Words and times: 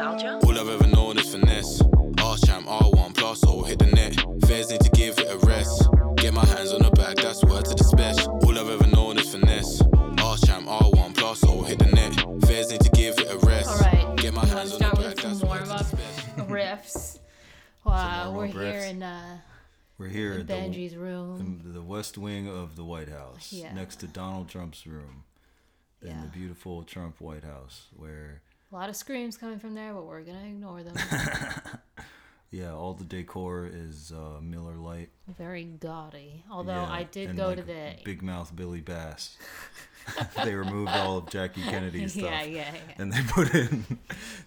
Nostalgia? 0.00 0.38
All 0.46 0.58
I've 0.58 0.68
ever 0.68 0.86
known 0.86 1.18
is 1.18 1.30
finesse. 1.34 1.82
Arse 2.22 2.40
champ, 2.46 2.66
R1 2.66 3.14
plus, 3.14 3.44
or 3.44 3.66
hit 3.66 3.78
the 3.80 3.86
net. 3.86 4.16
Fairs 4.46 4.70
need 4.70 4.80
to 4.80 4.88
give 4.90 5.18
it 5.18 5.28
a 5.30 5.36
rest. 5.46 5.88
Get 6.16 6.32
my 6.32 6.44
hands 6.46 6.72
on 6.72 6.80
the 6.82 6.90
bag, 6.90 7.16
that's 7.18 7.44
word 7.44 7.66
to 7.66 7.74
the 7.74 7.84
special. 7.84 8.32
All 8.42 8.58
I've 8.58 8.68
ever 8.70 8.86
known 8.86 9.18
is 9.18 9.30
finesse. 9.34 9.82
Arse 10.22 10.40
champ, 10.46 10.66
R1 10.66 11.14
plus, 11.16 11.44
or 11.44 11.66
hit 11.66 11.80
the 11.80 11.86
net. 11.86 12.14
Fairs 12.46 12.70
need 12.70 12.80
to 12.80 12.88
give 12.90 13.18
it 13.18 13.30
a 13.30 13.36
rest. 13.46 13.68
All 13.68 13.78
right. 13.78 14.16
Get 14.16 14.32
my 14.32 14.42
You 14.44 14.48
wanna 14.48 14.58
hands 14.60 14.72
on 14.72 14.78
start 14.78 14.94
the 14.96 15.02
with 15.02 15.16
bag, 15.16 15.20
some 15.20 15.30
that's 15.32 15.42
word 15.42 15.48
warm 15.50 15.62
to 15.64 15.68
the 15.68 15.74
up 15.74 15.86
special. 15.86 16.46
riffs. 16.46 17.18
Wow, 17.84 18.24
Some 18.24 18.34
we're 18.34 18.38
warm-up 18.46 18.54
here 18.56 18.72
riffs. 18.72 18.90
in 18.90 19.02
uh, 19.02 19.38
We're 19.98 20.08
here 20.08 20.32
in 20.32 20.40
at 20.40 20.46
the, 20.46 20.52
Benjy's 20.54 20.96
room. 20.96 21.40
in 21.64 21.74
the 21.74 21.82
West 21.82 22.16
Wing 22.16 22.48
of 22.48 22.76
the 22.76 22.84
White 22.84 23.08
House, 23.10 23.52
Yeah. 23.52 23.72
next 23.74 23.96
to 23.96 24.06
Donald 24.06 24.48
Trump's 24.48 24.86
room, 24.86 25.24
in 26.00 26.08
Yeah. 26.08 26.22
the 26.22 26.28
beautiful 26.28 26.84
Trump 26.84 27.20
White 27.20 27.44
House, 27.44 27.88
where 27.96 28.40
A 28.70 28.74
lot 28.74 28.88
of 28.88 28.96
screams 28.96 29.36
coming 29.36 29.58
from 29.58 29.74
there, 29.74 29.92
but 29.92 30.04
we're 30.06 30.22
gonna 30.22 30.46
ignore 30.46 30.82
them. 30.82 30.94
yeah, 32.50 32.72
all 32.72 32.94
the 32.94 33.04
decor 33.04 33.68
is 33.72 34.12
uh, 34.12 34.40
Miller 34.40 34.76
Lite. 34.76 35.10
Very 35.26 35.64
gaudy. 35.64 36.44
Although 36.50 36.72
yeah, 36.72 36.90
I 36.90 37.02
did 37.02 37.36
go 37.36 37.48
like, 37.48 37.56
to 37.56 37.62
the 37.62 37.96
Big 38.04 38.22
Mouth 38.22 38.54
Billy 38.54 38.80
Bass. 38.80 39.36
they 40.44 40.54
removed 40.54 40.90
all 40.90 41.18
of 41.18 41.30
Jackie 41.30 41.62
Kennedy's 41.62 42.12
stuff. 42.12 42.24
yeah, 42.24 42.42
yeah, 42.42 42.74
yeah. 42.74 42.94
And 42.98 43.12
they 43.12 43.22
put 43.22 43.54
in, 43.54 43.84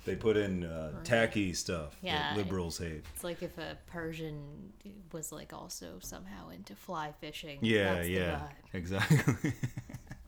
they 0.05 0.15
put 0.15 0.37
in 0.37 0.65
uh, 0.65 1.03
tacky 1.03 1.53
stuff 1.53 1.95
Yeah. 2.01 2.33
that 2.33 2.37
liberals 2.37 2.77
hate. 2.77 3.05
It's 3.13 3.23
like 3.23 3.43
if 3.43 3.57
a 3.57 3.77
Persian 3.87 4.73
was 5.11 5.31
like 5.31 5.53
also 5.53 5.99
somehow 5.99 6.49
into 6.49 6.75
fly 6.75 7.13
fishing. 7.19 7.59
Yeah, 7.61 8.01
yeah, 8.01 8.41
exactly. 8.73 9.53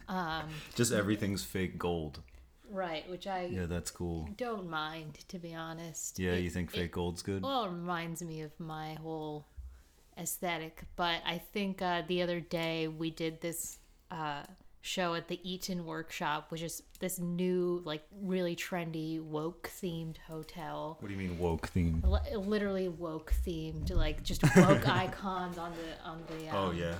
Um, 0.08 0.50
Just 0.76 0.94
everything's 0.94 1.44
fake 1.44 1.78
gold. 1.78 2.20
Right, 2.70 3.08
which 3.10 3.28
I 3.28 3.46
Yeah, 3.46 3.66
that's 3.66 3.92
cool. 3.92 4.28
don't 4.38 4.70
mind 4.70 5.20
to 5.30 5.40
be 5.40 5.54
honest. 5.54 6.20
Yeah, 6.20 6.32
It- 6.34 6.44
you 6.44 6.50
think 6.50 6.74
it- 6.74 6.78
fake 6.78 6.92
gold's 6.92 7.22
good? 7.22 7.44
Well, 7.44 7.66
it 7.66 7.70
reminds 7.70 8.22
me 8.22 8.42
of 8.42 8.58
my 8.60 8.94
whole 8.96 9.46
aesthetic. 10.18 10.84
But 10.96 11.22
I 11.26 11.38
think 11.38 11.82
uh, 11.82 12.04
the 12.08 12.22
other 12.22 12.40
day 12.40 12.88
we 12.88 13.10
did 13.12 13.42
this 13.42 13.78
uh, 14.12 14.44
show 14.82 15.16
at 15.16 15.28
the 15.28 15.40
Eaton 15.50 15.86
Workshop, 15.86 16.52
which 16.52 16.62
is 16.62 16.84
this 17.00 17.20
new, 17.20 17.82
like, 17.86 18.04
really 18.22 18.56
trendy 18.56 19.20
woke 19.22 19.70
themed 19.82 20.18
hotel. 20.28 20.98
What 21.00 21.08
do 21.10 21.14
you 21.14 21.20
mean 21.20 21.38
woke 21.40 21.68
theme? 21.68 22.04
Li- 22.06 22.36
Literally 22.36 22.88
woke 22.88 23.34
themed, 23.46 23.94
like 23.94 24.24
just 24.24 24.44
woke 24.56 24.88
icons 24.88 25.58
on 25.58 25.72
the 25.74 26.08
on 26.08 26.24
the. 26.28 26.50
Um, 26.50 26.56
Oh 26.56 26.72
yeah. 26.72 26.96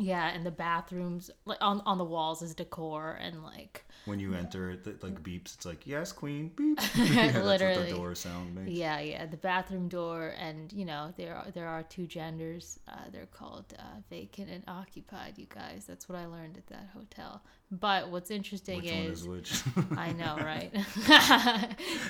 Yeah, 0.00 0.28
and 0.28 0.46
the 0.46 0.50
bathrooms, 0.50 1.30
like 1.44 1.58
on 1.60 1.82
on 1.84 1.98
the 1.98 2.04
walls, 2.04 2.40
is 2.40 2.54
decor 2.54 3.18
and 3.20 3.42
like 3.44 3.84
When 4.06 4.18
you 4.18 4.32
enter 4.32 4.70
it, 4.70 4.86
it 4.86 5.02
like 5.02 5.22
beeps. 5.22 5.54
It's 5.54 5.66
like 5.66 5.86
yes, 5.86 6.10
queen. 6.10 6.50
Beep. 6.56 6.78
That's 6.96 7.34
what 7.34 7.44
Literally. 7.44 7.90
the 7.90 7.96
door 7.96 8.14
sound 8.14 8.54
makes. 8.54 8.70
Yeah, 8.70 8.98
yeah, 9.00 9.26
the 9.26 9.36
bathroom 9.36 9.88
door, 9.88 10.34
and 10.38 10.72
you 10.72 10.86
know 10.86 11.12
there 11.18 11.36
are 11.36 11.50
there 11.50 11.68
are 11.68 11.82
two 11.82 12.06
genders. 12.06 12.80
Uh, 12.88 12.94
they're 13.12 13.26
called 13.26 13.66
uh, 13.78 13.82
vacant 14.08 14.48
and 14.48 14.64
occupied. 14.66 15.34
You 15.36 15.46
guys, 15.54 15.84
that's 15.86 16.08
what 16.08 16.16
I 16.16 16.24
learned 16.24 16.56
at 16.56 16.66
that 16.68 16.88
hotel. 16.94 17.42
But 17.70 18.08
what's 18.10 18.30
interesting 18.30 18.80
Which 18.82 18.90
is, 18.90 19.20
is 19.20 19.28
which? 19.28 19.62
I 19.96 20.12
know, 20.12 20.36
right? 20.38 20.74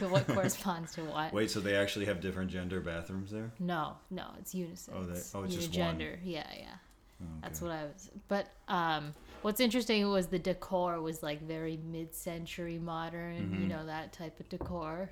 what 0.08 0.26
corresponds 0.26 0.94
to 0.94 1.02
what? 1.02 1.32
Wait, 1.34 1.50
so 1.50 1.60
they 1.60 1.76
actually 1.76 2.06
have 2.06 2.20
different 2.20 2.50
gender 2.50 2.80
bathrooms 2.80 3.30
there? 3.30 3.50
No, 3.58 3.96
no, 4.10 4.28
it's 4.38 4.54
unisex. 4.54 4.88
Oh, 4.94 5.04
they- 5.04 5.20
oh, 5.34 5.44
it's 5.44 5.54
just 5.54 5.76
one. 5.76 6.00
Yeah, 6.00 6.14
Yeah, 6.24 6.76
yeah. 7.20 7.26
That's 7.42 7.60
what 7.60 7.70
I 7.70 7.84
was. 7.84 8.10
But 8.28 8.46
um, 8.68 9.14
what's 9.42 9.60
interesting 9.60 10.08
was 10.08 10.28
the 10.28 10.38
decor 10.38 11.00
was 11.00 11.22
like 11.22 11.42
very 11.42 11.78
mid-century 11.90 12.78
modern. 12.78 13.56
You 13.60 13.68
know 13.68 13.86
that 13.86 14.12
type 14.12 14.40
of 14.40 14.48
decor, 14.48 15.10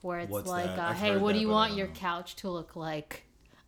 where 0.00 0.20
it's 0.20 0.26
Mm-hmm. 0.26 0.34
What's 0.34 0.48
like, 0.48 0.78
uh, 0.78 0.92
hey, 0.92 1.16
what 1.16 1.34
do 1.34 1.40
you 1.40 1.48
want 1.48 1.74
your 1.74 1.88
couch 1.88 2.36
to 2.36 2.50
look 2.50 2.76
like? 2.76 3.24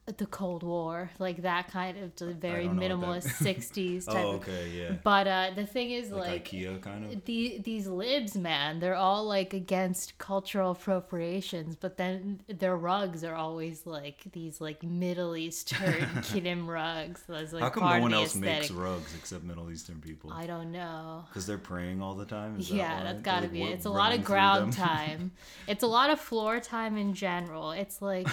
The 0.07 0.27
Cold 0.27 0.63
War, 0.63 1.11
like 1.19 1.43
that 1.43 1.71
kind 1.71 1.97
of 1.97 2.15
the 2.17 2.35
very 2.35 2.67
don't 2.67 2.77
know 2.77 2.99
what 2.99 3.23
minimalist 3.23 3.25
'60s 3.73 4.05
type. 4.05 4.17
Oh, 4.17 4.31
of, 4.33 4.35
okay, 4.43 4.69
yeah. 4.69 4.93
But 5.03 5.27
uh, 5.27 5.51
the 5.57 5.65
thing 5.65 5.93
is, 5.93 6.11
Like, 6.11 6.29
like, 6.29 6.45
IKEA 6.45 6.83
kind 6.83 7.05
of. 7.11 7.25
the, 7.25 7.59
these 7.65 7.87
libs, 7.87 8.37
man, 8.37 8.81
they're 8.81 8.95
all 8.95 9.25
like 9.25 9.55
against 9.55 10.19
cultural 10.19 10.73
appropriations, 10.73 11.75
but 11.77 11.97
then 11.97 12.41
their 12.49 12.77
rugs 12.77 13.25
are 13.25 13.35
always 13.35 13.87
like 13.87 14.25
these 14.33 14.61
like 14.61 14.83
Middle 14.83 15.37
Eastern 15.37 15.79
kilim 16.21 16.67
rugs. 16.67 17.23
That's 17.27 17.55
like 17.55 17.63
How 17.63 17.71
come 17.71 17.89
no 17.89 18.01
one 18.01 18.13
else 18.15 18.35
makes 18.35 18.71
rugs 18.71 19.15
except 19.15 19.43
Middle 19.45 19.71
Eastern 19.71 20.01
people? 20.01 20.31
I 20.33 20.47
don't 20.47 20.71
know. 20.71 21.25
Because 21.29 21.47
they're 21.47 21.57
praying 21.57 22.03
all 22.03 22.15
the 22.15 22.27
time. 22.27 22.59
Is 22.61 22.69
that 22.69 22.75
yeah, 22.75 23.03
that's 23.05 23.15
They're, 23.15 23.23
got 23.23 23.37
to 23.37 23.43
like, 23.43 23.53
be 23.53 23.63
it. 23.63 23.71
It's 23.71 23.87
a 23.87 23.91
lot 23.91 24.13
of 24.15 24.23
ground 24.23 24.73
time. 24.75 25.33
It's 25.67 25.83
a 25.83 25.87
lot 25.87 26.11
of 26.11 26.21
floor 26.21 26.61
time 26.61 26.99
in 26.99 27.15
general. 27.15 27.71
It's 27.71 28.03
like, 28.03 28.29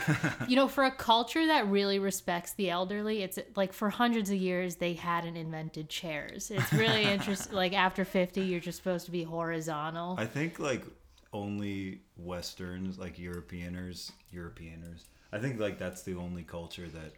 you 0.48 0.56
know, 0.58 0.68
for 0.68 0.84
a 0.84 0.92
culture 0.92 1.46
that 1.48 1.61
really 1.70 2.00
respects 2.00 2.54
the 2.54 2.70
elderly, 2.70 3.24
it's 3.24 3.40
like 3.56 3.74
for 3.74 3.90
hundreds 3.90 4.30
of 4.30 4.38
years 4.38 4.76
they 4.76 4.94
hadn't 4.94 5.38
invented 5.38 5.90
chairs. 5.90 6.52
It's 6.52 6.72
really 6.74 7.04
interesting. 7.12 7.56
Like 7.56 7.74
after 7.74 8.06
50, 8.06 8.42
you're 8.42 8.60
just 8.60 8.78
supposed 8.78 9.06
to 9.06 9.12
be 9.12 9.24
horizontal. 9.24 10.16
I 10.18 10.26
think 10.26 10.60
like 10.60 10.84
only 11.34 12.02
Westerns, 12.18 12.98
like 12.98 13.18
Europeaners, 13.18 14.12
Europeaners. 14.34 15.06
I 15.32 15.40
think 15.40 15.60
like 15.60 15.78
that's 15.78 16.04
the 16.04 16.16
only 16.16 16.44
culture 16.44 16.88
that 16.90 17.14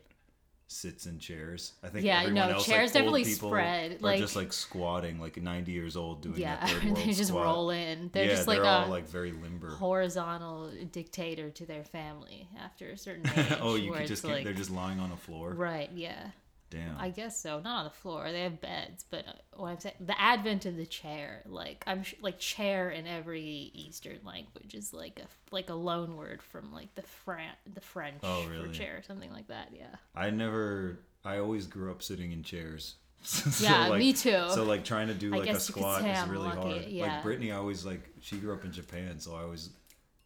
sits 0.74 1.06
in 1.06 1.20
chairs. 1.20 1.74
I 1.84 1.88
think 1.88 2.06
Yeah, 2.06 2.22
everyone 2.24 2.50
no, 2.50 2.56
else, 2.56 2.66
chairs 2.66 2.88
like, 2.88 2.94
definitely 2.94 3.24
people 3.26 3.50
spread, 3.50 4.02
like- 4.02 4.20
just 4.20 4.36
like 4.36 4.52
squatting, 4.52 5.20
like 5.20 5.38
ninety 5.42 5.72
years 5.72 5.96
old, 5.96 6.22
doing 6.22 6.38
yeah, 6.40 6.58
that 6.60 6.70
third 6.70 6.84
world 6.86 6.98
they 6.98 7.14
just 7.14 7.28
squat. 7.30 7.46
roll 7.46 7.70
in. 7.70 8.10
They're 8.14 8.26
yeah, 8.26 8.32
just 8.36 8.48
like 8.48 8.58
they're 8.58 8.66
a 8.66 8.84
all 8.84 8.88
like 8.90 9.08
very 9.08 9.32
limber. 9.32 9.70
horizontal 9.72 10.72
dictator 10.92 11.50
to 11.52 11.66
their 11.66 11.84
family 11.84 12.48
after 12.60 12.90
a 12.90 12.98
certain 12.98 13.30
age. 13.38 13.58
oh, 13.62 13.76
you 13.76 13.92
could 13.94 14.08
just 14.08 14.24
like, 14.24 14.44
they're 14.44 14.54
just 14.54 14.72
lying 14.72 15.00
on 15.00 15.12
a 15.12 15.18
floor. 15.18 15.54
right. 15.54 15.90
Yeah. 15.94 16.28
Damn. 16.74 16.98
I 16.98 17.10
guess 17.10 17.40
so. 17.40 17.60
Not 17.60 17.78
on 17.80 17.84
the 17.86 17.90
floor. 17.92 18.32
They 18.32 18.42
have 18.42 18.60
beds, 18.60 19.06
but 19.10 19.26
uh, 19.28 19.32
what 19.56 19.70
I'm 19.70 19.80
saying, 19.80 19.96
the 20.00 20.20
advent 20.20 20.66
of 20.66 20.76
the 20.76 20.86
chair, 20.86 21.44
like 21.46 21.84
I'm 21.88 22.04
sh- 22.04 22.16
like 22.22 22.40
chair 22.40 22.90
in 22.90 23.06
every 23.08 23.72
Eastern 23.74 24.20
language 24.26 24.74
is 24.74 24.92
like 24.94 25.20
a 25.24 25.54
like 25.56 25.70
a 25.70 25.74
loan 25.76 26.18
word 26.18 26.42
from 26.42 26.74
like 26.74 26.94
the 26.96 27.04
Fran 27.04 27.52
the 27.74 27.82
French 27.82 28.20
Oh, 28.24 28.44
for 28.44 28.50
really? 28.50 28.72
chair, 28.72 29.02
something 29.06 29.32
like 29.32 29.48
that. 29.50 29.70
Yeah. 29.78 29.86
I 30.16 30.30
never. 30.32 31.00
I 31.24 31.38
always 31.38 31.68
grew 31.68 31.92
up 31.92 32.02
sitting 32.04 32.32
in 32.32 32.44
chairs. 32.44 32.96
So, 33.26 33.64
Yeah, 33.64 33.96
me 33.98 34.12
too. 34.12 34.44
So 34.50 34.64
like 34.66 34.84
trying 34.84 35.08
to 35.08 35.14
do 35.14 35.30
like 35.30 35.44
a 35.44 35.46
guess 35.46 35.70
you 35.70 35.76
could 35.76 35.82
squat 35.84 36.02
is 36.06 36.18
I'm 36.20 36.30
really 36.30 36.48
lucky, 36.48 36.60
hard. 36.60 36.86
yeah. 36.88 37.04
Like 37.14 37.24
Brittany, 37.24 37.52
I 37.54 37.56
always 37.56 37.86
like 37.86 38.02
she 38.20 38.36
grew 38.38 38.52
up 38.54 38.66
in 38.66 38.74
Japan, 38.74 39.20
so 39.20 39.34
I 39.36 39.44
always 39.44 39.70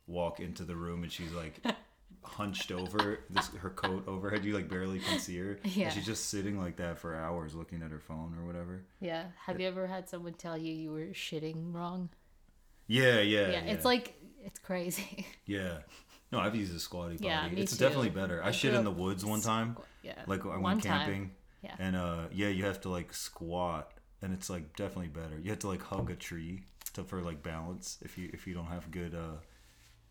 walk 0.08 0.40
into 0.40 0.64
the 0.64 0.75
room 0.75 1.03
and 1.03 1.12
she's 1.12 1.31
like 1.34 1.59
hunched 2.28 2.72
over 2.72 3.20
this 3.30 3.48
her 3.50 3.70
coat 3.70 4.04
over 4.08 4.18
overhead. 4.18 4.46
You 4.46 4.54
like 4.54 4.70
barely 4.70 5.00
can 5.00 5.20
see 5.20 5.38
her. 5.38 5.60
Yeah. 5.64 5.86
And 5.86 5.94
she's 5.94 6.06
just 6.06 6.30
sitting 6.30 6.60
like 6.60 6.78
that 6.78 7.00
for 7.00 7.16
hours 7.16 7.56
looking 7.56 7.82
at 7.82 7.92
her 7.92 8.00
phone 8.00 8.36
or 8.40 8.46
whatever. 8.46 8.84
Yeah. 9.00 9.26
Have 9.46 9.60
you 9.60 9.68
ever 9.68 9.88
had 9.88 10.10
someone 10.10 10.34
tell 10.34 10.58
you 10.58 10.74
you 10.74 10.92
were 10.92 11.08
shitting 11.08 11.74
wrong? 11.74 12.10
Yeah, 12.88 13.20
yeah. 13.20 13.50
Yeah. 13.50 13.60
It's 13.62 13.86
like 13.86 14.16
it's 14.44 14.60
crazy. 14.60 15.26
Yeah. 15.46 15.80
No, 16.30 16.40
I've 16.40 16.56
used 16.56 16.76
a 16.76 16.80
squatty 16.80 17.16
potty. 17.16 17.28
Yeah, 17.28 17.48
it's 17.56 17.78
too. 17.78 17.86
definitely 17.86 18.10
better. 18.10 18.44
I, 18.44 18.50
I 18.50 18.52
shit 18.52 18.74
in 18.74 18.84
the 18.84 18.92
woods 18.92 19.24
one 19.24 19.40
time. 19.40 19.78
Yeah. 20.04 20.22
Like 20.28 20.46
I 20.46 20.58
went 20.58 20.84
camping. 20.84 21.32
Yeah. 21.64 21.76
And 21.80 21.96
uh 21.96 22.24
yeah, 22.34 22.50
you 22.50 22.66
have 22.66 22.82
to 22.82 22.90
like 22.90 23.14
squat 23.14 23.94
and 24.22 24.34
it's 24.34 24.50
like 24.50 24.76
definitely 24.76 25.08
better. 25.08 25.40
You 25.42 25.52
have 25.52 25.59
to 25.59 25.68
like 25.68 25.82
hug 25.82 26.12
a 26.12 26.16
tree 26.16 26.64
to 26.94 27.04
for 27.04 27.22
like 27.22 27.44
balance 27.44 27.98
if 28.02 28.18
you 28.18 28.30
if 28.34 28.46
you 28.46 28.54
don't 28.54 28.68
have 28.68 28.92
good 28.92 29.16
uh 29.16 29.38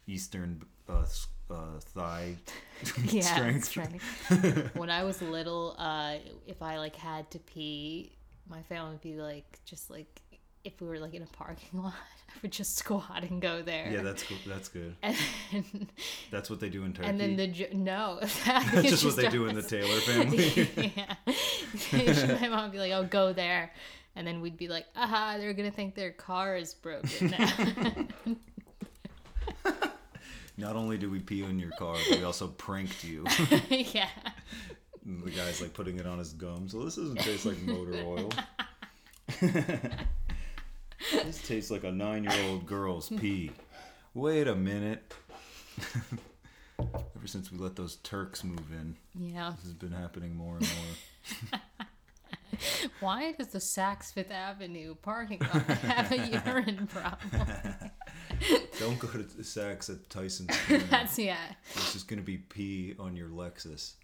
eastern 0.06 0.62
uh, 0.88 1.04
uh 1.50 1.78
thigh 1.80 2.36
yeah, 3.04 3.22
strength. 3.22 3.64
strength. 3.64 4.74
when 4.76 4.90
I 4.90 5.04
was 5.04 5.22
little, 5.22 5.74
uh, 5.78 6.16
if 6.46 6.60
I 6.62 6.78
like 6.78 6.96
had 6.96 7.30
to 7.30 7.38
pee, 7.38 8.12
my 8.48 8.62
family 8.62 8.90
would 8.92 9.00
be 9.00 9.16
like, 9.16 9.58
just 9.64 9.88
like 9.90 10.20
if 10.64 10.80
we 10.80 10.88
were 10.88 10.98
like 10.98 11.14
in 11.14 11.22
a 11.22 11.26
parking 11.26 11.82
lot, 11.82 11.94
I 12.28 12.32
would 12.42 12.52
just 12.52 12.76
squat 12.76 13.22
and 13.22 13.40
go 13.40 13.62
there. 13.62 13.88
Yeah, 13.90 14.02
that's 14.02 14.24
good. 14.24 14.38
That's 14.46 14.68
good. 14.68 14.94
and 15.02 15.16
then, 15.52 15.88
That's 16.30 16.50
what 16.50 16.60
they 16.60 16.68
do 16.68 16.84
in 16.84 16.92
Turkey. 16.92 17.08
and 17.08 17.18
then 17.20 17.36
the 17.36 17.68
no, 17.72 18.18
that's 18.20 18.88
just 18.90 19.04
what 19.04 19.16
they 19.16 19.28
do 19.28 19.46
in 19.46 19.54
the 19.54 19.62
Taylor 19.62 20.00
family. 20.00 20.92
yeah. 20.96 22.38
my 22.40 22.48
mom 22.48 22.62
would 22.64 22.72
be 22.72 22.78
like, 22.78 22.92
"Oh, 22.92 23.04
go 23.04 23.32
there," 23.32 23.72
and 24.16 24.26
then 24.26 24.40
we'd 24.42 24.56
be 24.58 24.68
like, 24.68 24.86
"Aha, 24.96 25.36
they're 25.38 25.54
gonna 25.54 25.70
think 25.70 25.94
their 25.94 26.12
car 26.12 26.56
is 26.56 26.74
broken 26.74 27.30
now." 27.30 28.36
Not 30.58 30.74
only 30.76 30.96
do 30.96 31.10
we 31.10 31.20
pee 31.20 31.42
in 31.42 31.58
your 31.58 31.70
car, 31.72 31.96
but 32.08 32.18
we 32.18 32.24
also 32.24 32.48
pranked 32.48 33.04
you. 33.04 33.24
yeah. 33.68 34.08
And 35.04 35.22
the 35.22 35.30
guy's 35.30 35.60
like 35.60 35.74
putting 35.74 35.98
it 35.98 36.06
on 36.06 36.18
his 36.18 36.32
gum. 36.32 36.68
So 36.68 36.84
this 36.84 36.96
doesn't 36.96 37.20
taste 37.20 37.44
like 37.46 37.60
motor 37.62 38.02
oil. 38.04 38.30
this 41.12 41.46
tastes 41.46 41.70
like 41.70 41.84
a 41.84 41.92
nine-year-old 41.92 42.66
girl's 42.66 43.08
pee. 43.10 43.50
Wait 44.14 44.48
a 44.48 44.54
minute. 44.54 45.14
Ever 46.78 47.26
since 47.26 47.52
we 47.52 47.58
let 47.58 47.76
those 47.76 47.96
Turks 47.96 48.42
move 48.44 48.70
in, 48.72 48.96
Yeah. 49.14 49.50
this 49.56 49.64
has 49.64 49.72
been 49.74 49.92
happening 49.92 50.34
more 50.36 50.56
and 50.56 50.66
more. 50.66 51.60
Why 53.00 53.32
does 53.32 53.48
the 53.48 53.58
Saks 53.58 54.12
Fifth 54.12 54.30
Avenue 54.30 54.94
parking 54.94 55.40
lot 55.40 55.62
have 55.62 56.12
a 56.12 56.42
urine 56.46 56.86
problem? 56.86 57.44
Don't 58.78 58.98
go 58.98 59.08
to 59.08 59.24
Saks 59.42 59.90
at 59.90 60.08
Tyson's. 60.10 60.56
That's 60.90 61.18
yeah. 61.18 61.52
It's 61.74 61.92
just 61.92 62.08
gonna 62.08 62.22
be 62.22 62.38
pee 62.38 62.94
on 62.98 63.16
your 63.16 63.28
Lexus. 63.28 63.94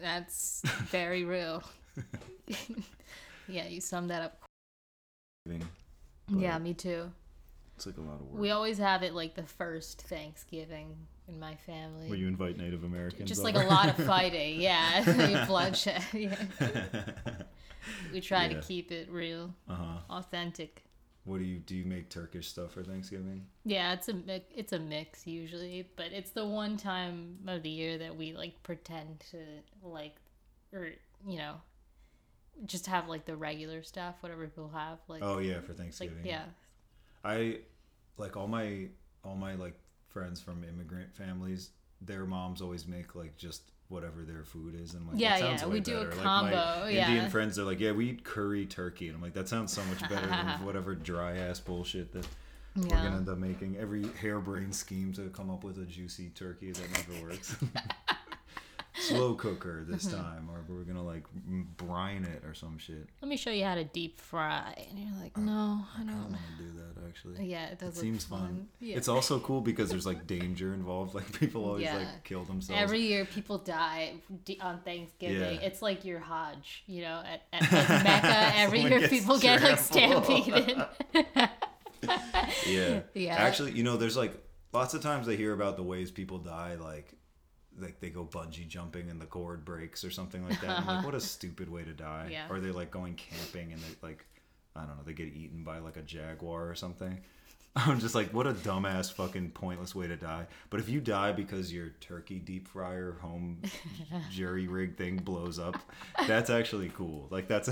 That's 0.00 0.62
very 0.64 1.24
real. 1.24 1.62
yeah, 3.48 3.66
you 3.66 3.80
summed 3.80 4.10
that 4.10 4.22
up. 4.22 4.42
Yeah, 6.28 6.58
me 6.58 6.74
too. 6.74 7.10
It's 7.76 7.86
like 7.86 7.96
a 7.98 8.00
lot 8.00 8.20
of 8.20 8.22
work. 8.22 8.40
We 8.40 8.50
always 8.50 8.78
have 8.78 9.02
it 9.02 9.14
like 9.14 9.34
the 9.34 9.42
first 9.42 10.02
Thanksgiving 10.02 10.96
in 11.28 11.38
my 11.40 11.54
family. 11.56 12.08
Where 12.08 12.18
you 12.18 12.28
invite 12.28 12.56
Native 12.56 12.84
Americans. 12.84 13.28
Just 13.28 13.42
like 13.44 13.54
a 13.56 13.60
lot 13.66 13.88
of 13.88 13.96
fighting, 14.06 14.60
yeah, 14.60 15.44
bloodshed. 15.46 16.02
Yeah. 16.12 16.36
We 18.12 18.20
try 18.22 18.46
Yeah. 18.46 18.54
to 18.60 18.66
keep 18.66 18.90
it 18.92 19.10
real, 19.10 19.52
uh-huh. 19.68 19.98
authentic. 20.08 20.84
What 21.24 21.38
do 21.38 21.44
you 21.44 21.58
do? 21.58 21.74
You 21.74 21.84
make 21.84 22.08
Turkish 22.08 22.48
stuff 22.48 22.72
for 22.72 22.82
Thanksgiving? 22.82 23.46
Yeah, 23.64 23.92
it's 23.92 24.08
a 24.08 24.14
it's 24.54 24.72
a 24.72 24.78
mix 24.78 25.26
usually, 25.26 25.88
but 25.96 26.06
it's 26.06 26.30
the 26.30 26.46
one 26.46 26.76
time 26.78 27.38
of 27.46 27.62
the 27.62 27.68
year 27.68 27.98
that 27.98 28.16
we 28.16 28.32
like 28.32 28.62
pretend 28.62 29.20
to 29.32 29.38
like, 29.82 30.16
or 30.72 30.88
you 31.26 31.36
know, 31.38 31.56
just 32.66 32.86
have 32.86 33.06
like 33.08 33.26
the 33.26 33.36
regular 33.36 33.82
stuff, 33.82 34.16
whatever 34.20 34.46
people 34.46 34.70
have. 34.74 34.98
Like, 35.08 35.22
Oh 35.22 35.38
yeah, 35.38 35.60
for 35.60 35.68
like 35.72 35.78
Thanksgiving. 35.78 36.24
yeah, 36.24 36.44
I 37.22 37.58
like 38.16 38.36
all 38.36 38.48
my 38.48 38.88
all 39.24 39.34
my 39.36 39.54
like 39.56 39.78
friends 40.14 40.40
from 40.40 40.64
immigrant 40.64 41.14
families. 41.14 41.70
Their 42.00 42.24
moms 42.24 42.62
always 42.62 42.86
make 42.86 43.14
like 43.14 43.36
just 43.36 43.62
whatever 43.88 44.22
their 44.22 44.44
food 44.44 44.74
is, 44.80 44.94
and 44.94 45.06
like, 45.06 45.18
Yeah, 45.18 45.38
that 45.38 45.40
sounds 45.40 45.62
yeah, 45.62 45.68
we 45.68 45.80
do 45.80 45.98
a 45.98 46.04
better. 46.06 46.22
combo, 46.22 46.56
Like 46.56 46.80
my 46.84 46.88
yeah. 46.90 47.08
Indian 47.08 47.30
friends 47.30 47.58
are 47.58 47.64
like, 47.64 47.80
yeah, 47.80 47.92
we 47.92 48.10
eat 48.10 48.24
curry 48.24 48.64
turkey, 48.64 49.08
and 49.08 49.16
I'm 49.16 49.22
like, 49.22 49.34
that 49.34 49.48
sounds 49.48 49.72
so 49.72 49.82
much 49.84 50.00
better 50.08 50.26
than 50.26 50.46
whatever 50.64 50.94
dry 50.94 51.36
ass 51.36 51.60
bullshit 51.60 52.12
that 52.12 52.26
we're 52.76 52.88
gonna 52.88 53.16
end 53.16 53.28
up 53.28 53.38
making. 53.38 53.76
Every 53.76 54.04
harebrained 54.20 54.74
scheme 54.74 55.12
to 55.14 55.28
come 55.30 55.50
up 55.50 55.62
with 55.64 55.78
a 55.78 55.84
juicy 55.84 56.30
turkey 56.30 56.72
that 56.72 56.90
never 56.92 57.26
works. 57.26 57.56
Slow 59.08 59.34
cooker 59.44 59.84
this 59.88 60.06
Mm-hmm. 60.06 60.16
time, 60.16 60.48
or 60.50 60.64
we're 60.68 60.84
gonna 60.84 61.02
like 61.04 61.24
brine 61.76 62.24
it 62.24 62.44
or 62.44 62.54
some 62.54 62.78
shit. 62.78 63.08
let 63.22 63.28
me 63.28 63.36
show 63.36 63.50
you 63.50 63.64
how 63.64 63.74
to 63.74 63.84
deep 63.84 64.20
fry, 64.20 64.86
and 64.90 64.98
you're 64.98 65.20
like, 65.22 65.36
no, 65.36 65.84
I 65.96 66.02
I 66.02 66.04
don't. 66.04 66.16
want 66.30 66.32
to 66.58 66.62
do 66.62 66.70
that 66.72 67.06
actually. 67.08 67.46
Yeah, 67.46 67.66
it 67.66 67.78
does. 67.78 67.90
It 67.90 67.96
look 67.96 68.02
seems 68.02 68.24
fun. 68.24 68.68
Yeah. 68.80 68.96
It's 68.96 69.08
also 69.08 69.38
cool 69.40 69.60
because 69.60 69.90
there's 69.90 70.06
like 70.06 70.26
danger 70.26 70.72
involved. 70.74 71.14
Like 71.14 71.32
people 71.38 71.64
always 71.64 71.84
Yeah. 71.84 71.96
like 71.98 72.24
kill 72.24 72.44
themselves. 72.44 72.80
Every 72.82 73.00
year, 73.00 73.24
people 73.24 73.58
die 73.58 74.14
on 74.60 74.80
Thanksgiving. 74.80 75.38
Yeah. 75.38 75.60
It's 75.66 75.80
like 75.82 76.04
your 76.04 76.18
Hajj, 76.20 76.84
you 76.86 77.02
know, 77.02 77.22
at, 77.24 77.42
at 77.52 77.72
like 77.72 77.88
Mecca. 78.04 78.52
Every 78.58 78.80
year, 78.80 79.06
people 79.08 79.38
get 79.38 79.62
like 79.62 79.78
stampeded. 79.78 80.82
yeah. 82.66 83.00
Yeah. 83.14 83.34
Actually, 83.36 83.72
you 83.72 83.82
know, 83.82 83.96
there's 83.96 84.16
like 84.16 84.34
lots 84.72 84.94
of 84.94 85.02
times 85.02 85.28
I 85.28 85.36
hear 85.36 85.52
about 85.52 85.76
the 85.76 85.82
ways 85.82 86.10
people 86.10 86.38
die, 86.38 86.74
like 86.76 87.12
like 87.78 88.00
they 88.00 88.10
go 88.10 88.24
bungee 88.24 88.68
jumping 88.68 89.10
and 89.10 89.20
the 89.20 89.26
cord 89.26 89.64
breaks 89.64 90.04
or 90.04 90.10
something 90.10 90.46
like 90.48 90.60
that. 90.60 90.80
I'm 90.80 90.86
like, 90.86 91.04
what 91.04 91.14
a 91.14 91.20
stupid 91.20 91.68
way 91.68 91.84
to 91.84 91.92
die. 91.92 92.28
Yeah. 92.30 92.46
Or 92.50 92.60
they 92.60 92.70
like 92.70 92.90
going 92.90 93.14
camping 93.14 93.72
and 93.72 93.80
they 93.80 94.06
like 94.06 94.24
I 94.76 94.80
don't 94.80 94.96
know, 94.96 95.02
they 95.04 95.12
get 95.12 95.28
eaten 95.28 95.62
by 95.62 95.78
like 95.78 95.96
a 95.96 96.02
jaguar 96.02 96.68
or 96.68 96.74
something. 96.74 97.20
I'm 97.76 97.98
just 97.98 98.14
like, 98.14 98.32
what 98.32 98.46
a 98.46 98.52
dumbass 98.52 99.12
fucking 99.12 99.50
pointless 99.50 99.94
way 99.94 100.06
to 100.06 100.16
die. 100.16 100.46
But 100.70 100.78
if 100.78 100.88
you 100.88 101.00
die 101.00 101.32
because 101.32 101.72
your 101.72 101.88
turkey 102.00 102.38
deep 102.38 102.68
fryer 102.68 103.16
home 103.20 103.62
jury 104.30 104.68
rig 104.68 104.96
thing 104.96 105.16
blows 105.16 105.58
up, 105.58 105.76
that's 106.28 106.50
actually 106.50 106.90
cool. 106.90 107.26
Like 107.30 107.48
that's 107.48 107.70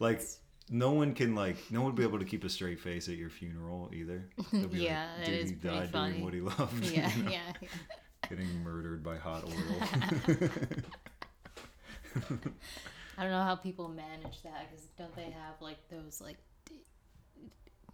like 0.00 0.22
no 0.70 0.92
one 0.92 1.14
can 1.14 1.34
like 1.34 1.56
no 1.70 1.80
one 1.80 1.86
would 1.86 1.96
be 1.96 2.04
able 2.04 2.18
to 2.18 2.24
keep 2.24 2.44
a 2.44 2.48
straight 2.48 2.80
face 2.80 3.08
at 3.08 3.16
your 3.16 3.28
funeral 3.28 3.90
either. 3.92 4.26
Yeah, 4.50 5.08
like, 5.18 5.26
that 5.26 5.34
is 5.34 5.50
he 5.50 5.56
pretty 5.56 5.86
funny. 5.88 6.12
doing 6.12 6.24
what 6.24 6.34
he 6.34 6.40
loved. 6.40 6.84
yeah, 6.86 7.10
you 7.14 7.22
know, 7.24 7.30
yeah, 7.30 7.52
yeah. 7.60 7.68
Getting 8.28 8.62
murdered 8.62 9.02
by 9.02 9.16
hot 9.16 9.44
oil. 9.44 9.52
I 13.16 13.22
don't 13.22 13.30
know 13.30 13.42
how 13.42 13.56
people 13.56 13.88
manage 13.88 14.42
that 14.42 14.68
because 14.70 14.86
don't 14.98 15.14
they 15.14 15.30
have 15.30 15.60
like 15.60 15.78
those 15.88 16.20
like 16.20 16.36
d- 16.68 16.80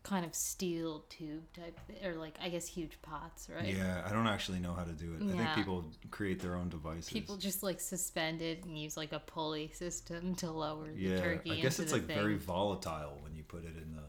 kind 0.03 0.25
of 0.25 0.35
steel 0.35 1.05
tube 1.11 1.43
type 1.55 1.79
thi- 1.87 2.07
or 2.07 2.15
like 2.15 2.35
I 2.43 2.49
guess 2.49 2.67
huge 2.67 3.01
pots, 3.03 3.49
right? 3.55 3.75
yeah, 3.75 4.03
I 4.07 4.13
don't 4.13 4.27
actually 4.27 4.59
know 4.61 4.73
how 4.73 4.85
to 4.85 4.93
do 4.93 5.15
it. 5.15 5.23
I 5.23 5.37
think 5.37 5.55
people 5.55 5.85
create 6.11 6.41
their 6.41 6.55
own 6.57 6.69
devices. 6.71 7.11
People 7.11 7.37
just 7.37 7.63
like 7.63 7.81
suspend 7.81 8.41
it 8.41 8.65
and 8.65 8.79
use 8.79 8.97
like 8.97 9.13
a 9.13 9.21
pulley 9.21 9.71
system 9.75 10.35
to 10.37 10.51
lower 10.51 10.91
the 10.93 10.99
yeah, 11.01 11.21
turkey. 11.21 11.53
I 11.53 11.57
guess 11.57 11.79
into 11.79 11.83
it's 11.83 11.93
the 11.93 11.99
like 11.99 12.07
thing. 12.07 12.17
very 12.17 12.37
volatile 12.37 13.19
when 13.23 13.35
you 13.35 13.43
put 13.43 13.65
it 13.65 13.77
in 13.77 13.95
the. 13.95 14.03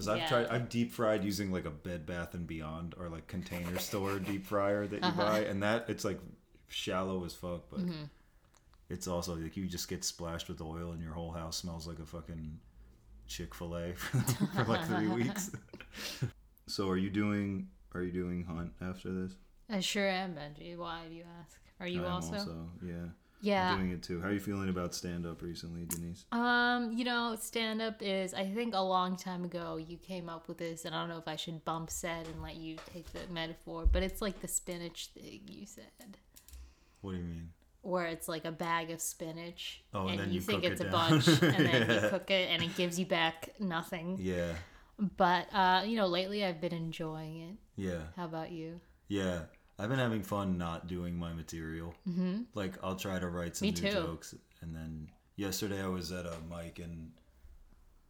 Because 0.00 0.08
I've 0.08 0.18
Yeah. 0.20 0.28
tried, 0.28 0.46
I've 0.46 0.68
deep 0.70 0.92
fried 0.92 1.24
using 1.24 1.52
like 1.52 1.66
a 1.66 1.70
Bed 1.70 2.06
Bath 2.06 2.32
and 2.32 2.46
Beyond 2.46 2.94
or 2.98 3.10
like 3.10 3.26
container 3.26 3.78
store 3.88 4.18
deep 4.18 4.46
fryer 4.46 4.86
that 4.86 4.96
you 5.02 5.06
Uh-huh. 5.08 5.22
buy, 5.22 5.40
and 5.40 5.62
that 5.62 5.90
it's 5.90 6.06
like 6.06 6.18
shallow 6.68 7.22
as 7.26 7.34
fuck, 7.34 7.68
but 7.70 7.80
Mm-hmm. 7.80 8.04
it's 8.88 9.06
also 9.06 9.34
like 9.36 9.56
you 9.58 9.66
just 9.66 9.88
get 9.90 10.02
splashed 10.02 10.48
with 10.48 10.62
oil 10.62 10.92
and 10.92 11.02
your 11.02 11.12
whole 11.12 11.32
house 11.32 11.58
smells 11.58 11.86
like 11.86 11.98
a 11.98 12.06
fucking 12.06 12.58
Chick 13.26 13.54
Fil 13.54 13.76
A 13.76 13.92
for 13.94 14.64
like 14.64 14.86
three 14.86 15.08
weeks. 15.20 15.50
so 16.66 16.88
are 16.88 16.96
you 16.96 17.10
doing? 17.10 17.68
Are 17.94 18.02
you 18.02 18.12
doing 18.12 18.44
hunt 18.44 18.72
after 18.80 19.12
this? 19.12 19.32
I 19.68 19.80
sure 19.80 20.08
am, 20.08 20.34
Benjy. 20.34 20.76
Why 20.78 21.02
do 21.08 21.14
you 21.14 21.24
ask? 21.42 21.60
Are 21.78 21.86
you 21.86 22.06
I'm 22.06 22.12
also? 22.12 22.70
yeah. 22.82 23.08
Yeah. 23.40 23.74
Doing 23.76 23.90
it 23.92 24.02
too. 24.02 24.20
How 24.20 24.28
are 24.28 24.32
you 24.32 24.40
feeling 24.40 24.68
about 24.68 24.94
stand 24.94 25.24
up 25.26 25.40
recently, 25.42 25.84
Denise? 25.86 26.24
Um, 26.32 26.92
you 26.92 27.04
know, 27.04 27.36
stand 27.40 27.80
up 27.80 27.96
is 28.02 28.34
I 28.34 28.44
think 28.46 28.74
a 28.74 28.82
long 28.82 29.16
time 29.16 29.44
ago 29.44 29.76
you 29.76 29.96
came 29.96 30.28
up 30.28 30.46
with 30.48 30.58
this 30.58 30.84
and 30.84 30.94
I 30.94 31.00
don't 31.00 31.08
know 31.08 31.18
if 31.18 31.26
I 31.28 31.36
should 31.36 31.64
bump 31.64 31.90
said 31.90 32.26
and 32.26 32.42
let 32.42 32.56
you 32.56 32.76
take 32.92 33.10
the 33.12 33.20
metaphor, 33.32 33.86
but 33.90 34.02
it's 34.02 34.20
like 34.20 34.40
the 34.40 34.48
spinach 34.48 35.08
thing 35.14 35.40
you 35.48 35.66
said. 35.66 36.18
What 37.00 37.12
do 37.12 37.16
you 37.18 37.24
mean? 37.24 37.48
Where 37.82 38.06
it's 38.06 38.28
like 38.28 38.44
a 38.44 38.52
bag 38.52 38.90
of 38.90 39.00
spinach 39.00 39.82
Oh, 39.94 40.02
and 40.02 40.10
and, 40.10 40.20
then 40.20 40.28
you, 40.28 40.34
you 40.34 40.40
think 40.42 40.64
it's 40.64 40.82
it 40.82 40.88
a 40.88 40.90
bunch 40.90 41.26
and 41.28 41.40
then 41.40 41.88
Yeah. 41.88 42.02
you 42.04 42.08
cook 42.10 42.30
it 42.30 42.50
and 42.50 42.62
it 42.62 42.76
gives 42.76 42.98
you 42.98 43.06
back 43.06 43.50
nothing. 43.58 44.18
Yeah, 44.20 44.52
But 45.16 45.46
uh, 45.54 45.84
you 45.86 45.96
know, 45.96 46.06
lately 46.08 46.44
I've 46.44 46.60
been 46.60 46.74
enjoying 46.74 47.40
it. 47.40 47.56
yeah. 47.76 48.00
How 48.16 48.26
about 48.26 48.50
you? 48.52 48.80
Yeah, 49.08 49.44
I've 49.80 49.88
been 49.88 49.98
having 49.98 50.22
fun 50.22 50.58
not 50.58 50.86
doing 50.86 51.18
my 51.18 51.32
material. 51.32 51.94
Mm-hmm. 52.08 52.42
Like 52.54 52.74
I'll 52.82 52.96
try 52.96 53.18
to 53.18 53.28
write 53.28 53.56
some 53.56 53.66
Me 53.66 53.72
new 53.72 53.80
too. 53.80 53.92
jokes, 53.92 54.34
and 54.60 54.74
then 54.74 55.08
yesterday 55.36 55.82
I 55.82 55.88
was 55.88 56.12
at 56.12 56.26
a 56.26 56.34
mic 56.48 56.78
and 56.78 57.12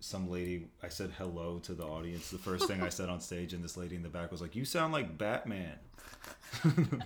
some 0.00 0.28
lady. 0.30 0.66
I 0.82 0.88
said 0.88 1.10
hello 1.16 1.58
to 1.60 1.74
the 1.74 1.84
audience. 1.84 2.30
The 2.30 2.38
first 2.38 2.66
thing 2.66 2.82
I 2.82 2.88
said 2.98 3.08
on 3.08 3.20
stage, 3.20 3.52
and 3.52 3.62
this 3.62 3.76
lady 3.76 3.96
in 3.96 4.02
the 4.02 4.08
back 4.08 4.30
was 4.32 4.40
like, 4.42 4.56
"You 4.56 4.64
sound 4.64 4.92
like 4.92 5.16
Batman." 5.16 5.78
and 6.64 7.02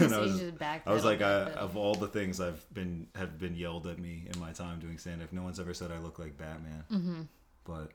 I 0.00 0.06
So 0.08 0.22
you 0.24 0.32
was, 0.32 0.40
back 0.52 0.82
I 0.86 0.92
was 0.92 1.04
like, 1.04 1.20
I, 1.20 1.32
up 1.32 1.42
a 1.42 1.50
bit. 1.50 1.58
of 1.58 1.76
all 1.76 1.94
the 1.94 2.06
things 2.08 2.40
I've 2.40 2.64
been 2.72 3.08
have 3.16 3.38
been 3.38 3.54
yelled 3.56 3.86
at 3.86 3.98
me 3.98 4.28
in 4.32 4.38
my 4.40 4.52
time 4.52 4.78
doing 4.78 4.98
stand 4.98 5.22
up, 5.22 5.32
no 5.32 5.42
one's 5.42 5.58
ever 5.58 5.74
said 5.74 5.90
I 5.90 5.98
look 5.98 6.18
like 6.18 6.36
Batman. 6.38 6.84
Mm-hmm. 6.92 7.22
But 7.64 7.90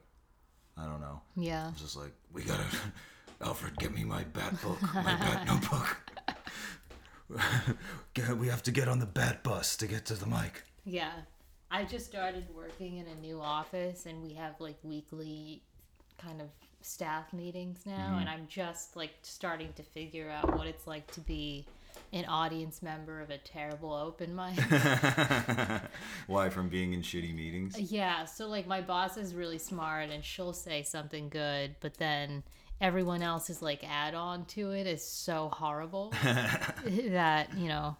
I 0.76 0.84
don't 0.86 1.00
know. 1.00 1.20
yeah. 1.36 1.66
I 1.68 1.70
was 1.70 1.80
just 1.80 1.96
like, 1.96 2.12
we 2.32 2.42
gotta, 2.42 2.64
Alfred, 3.40 3.78
get 3.78 3.94
me 3.94 4.04
my 4.04 4.24
bat 4.24 4.60
book, 4.62 4.80
my 4.94 5.02
bat 5.02 5.46
notebook. 5.48 5.96
We 8.36 8.48
have 8.48 8.62
to 8.64 8.72
get 8.72 8.88
on 8.88 8.98
the 8.98 9.06
bat 9.06 9.42
bus 9.44 9.76
to 9.76 9.86
get 9.86 10.04
to 10.06 10.14
the 10.14 10.26
mic. 10.26 10.64
Yeah. 10.84 11.12
I 11.70 11.84
just 11.84 12.06
started 12.06 12.44
working 12.54 12.96
in 12.96 13.06
a 13.06 13.14
new 13.14 13.40
office 13.40 14.06
and 14.06 14.22
we 14.22 14.34
have 14.34 14.60
like 14.60 14.76
weekly 14.82 15.62
kind 16.18 16.40
of 16.40 16.48
staff 16.82 17.32
meetings 17.32 17.86
now 17.86 17.92
mm-hmm. 17.92 18.18
and 18.20 18.28
I'm 18.28 18.46
just 18.48 18.96
like 18.96 19.12
starting 19.22 19.72
to 19.74 19.82
figure 19.82 20.28
out 20.28 20.56
what 20.56 20.66
it's 20.66 20.86
like 20.86 21.10
to 21.12 21.20
be 21.20 21.66
an 22.12 22.24
audience 22.26 22.82
member 22.82 23.20
of 23.20 23.30
a 23.30 23.38
terrible 23.38 23.92
open 23.92 24.34
mic. 24.34 24.58
Why? 26.26 26.48
From 26.48 26.68
being 26.68 26.92
in 26.92 27.02
shitty 27.02 27.34
meetings? 27.34 27.78
yeah, 27.78 28.24
so 28.24 28.48
like 28.48 28.66
my 28.66 28.80
boss 28.80 29.16
is 29.16 29.34
really 29.34 29.58
smart 29.58 30.10
and 30.10 30.24
she'll 30.24 30.52
say 30.52 30.82
something 30.82 31.28
good, 31.28 31.76
but 31.80 31.94
then 31.94 32.42
everyone 32.80 33.22
else's 33.22 33.60
like 33.60 33.84
add 33.88 34.14
on 34.14 34.44
to 34.46 34.70
it 34.70 34.86
is 34.86 35.04
so 35.04 35.48
horrible 35.52 36.12
that, 36.84 37.56
you 37.56 37.68
know, 37.68 37.96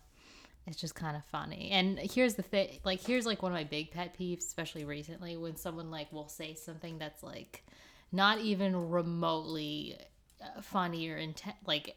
it's 0.67 0.81
just 0.81 0.95
kind 0.95 1.17
of 1.17 1.25
funny. 1.27 1.71
And 1.73 1.99
here's 1.99 2.35
the 2.35 2.43
thing, 2.43 2.79
like 2.85 3.01
here's 3.01 3.27
like 3.27 3.43
one 3.43 3.53
of 3.53 3.57
my 3.57 3.65
big 3.65 3.91
pet 3.91 4.17
peeves, 4.19 4.39
especially 4.41 4.85
recently 4.85 5.37
when 5.37 5.57
someone 5.57 5.91
like 5.91 6.13
will 6.13 6.29
say 6.29 6.55
something 6.55 6.99
that's 6.99 7.23
like 7.23 7.65
not 8.13 8.41
even 8.41 8.91
remotely 8.91 9.97
uh, 10.43 10.61
funny 10.63 11.09
or 11.11 11.17
intent 11.17 11.57
like 11.67 11.97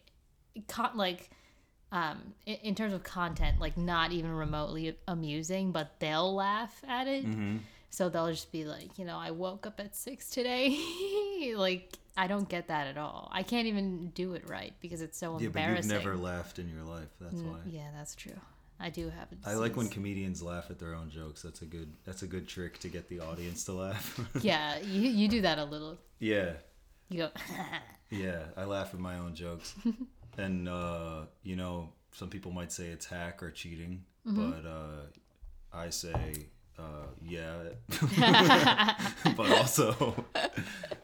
con- 0.68 0.96
like 0.96 1.30
um 1.92 2.34
in, 2.46 2.56
in 2.56 2.76
terms 2.76 2.94
of 2.94 3.04
content 3.04 3.60
like 3.60 3.78
not 3.78 4.12
even 4.12 4.32
remotely 4.32 4.98
amusing 5.08 5.72
but 5.72 6.00
they'll 6.00 6.36
laugh 6.36 6.84
at 6.88 7.08
it 7.08 7.26
so 7.96 8.10
they'll 8.10 8.32
just 8.32 8.52
be 8.52 8.64
like 8.66 8.98
you 8.98 9.06
know 9.06 9.18
i 9.18 9.30
woke 9.32 9.68
up 9.68 9.80
at 9.80 9.96
six 9.96 10.30
today 10.38 10.68
like 11.56 11.94
i 12.18 12.26
don't 12.28 12.50
get 12.50 12.68
that 12.68 12.88
at 12.88 12.98
all 12.98 13.30
i 13.32 13.44
can't 13.44 13.68
even 13.68 14.08
do 14.16 14.34
it 14.34 14.44
right 14.50 14.74
because 14.82 15.02
it's 15.02 15.18
so 15.18 15.38
Yeah, 15.40 15.50
but 15.54 15.62
you've 15.70 15.86
never 15.86 16.16
laughed 16.16 16.58
in 16.58 16.68
your 16.70 16.84
life. 16.84 17.10
That's 17.22 17.42
why. 17.42 17.60
yeah 17.66 17.90
that's 17.96 18.16
true 18.16 18.40
i 18.80 18.90
do 18.90 19.04
have 19.10 19.28
a 19.32 19.50
I 19.50 19.54
like 19.54 19.76
when 19.78 19.88
comedians 19.90 20.42
laugh 20.42 20.68
at 20.72 20.80
their 20.80 20.94
own 20.96 21.10
jokes. 21.10 21.42
That's 21.44 21.62
a 21.62 21.66
good. 21.66 21.90
That's 22.06 22.24
a 22.24 22.28
good 22.28 22.48
trick 22.48 22.80
to 22.80 22.88
get 22.90 23.08
the 23.08 23.20
audience 23.20 23.64
to 23.66 23.74
laugh. 23.74 24.06
yeah 24.42 24.80
you, 24.80 25.02
you 25.20 25.28
do 25.28 25.42
that 25.42 25.58
a 25.60 25.64
little 25.74 25.98
yeah. 26.20 26.54
You 27.10 27.18
go. 27.26 27.30
Yeah, 28.10 28.42
I 28.58 28.66
laugh 28.66 28.94
at 28.94 29.00
my 29.00 29.16
own 29.20 29.34
jokes. 29.36 29.76
and 30.38 30.68
uh, 30.68 31.22
you 31.44 31.56
know, 31.56 31.90
some 32.12 32.30
people 32.30 32.52
might 32.52 32.72
say 32.72 32.86
it's 32.88 33.06
hack 33.06 33.42
or 33.44 33.52
cheating, 33.52 34.04
Mm-hmm. 34.28 34.52
but 34.52 34.66
uh, 34.66 35.02
I 35.86 35.90
say 35.90 36.48
uh, 36.80 37.08
yeah. 37.22 37.54
but 39.38 39.52
also 39.52 40.26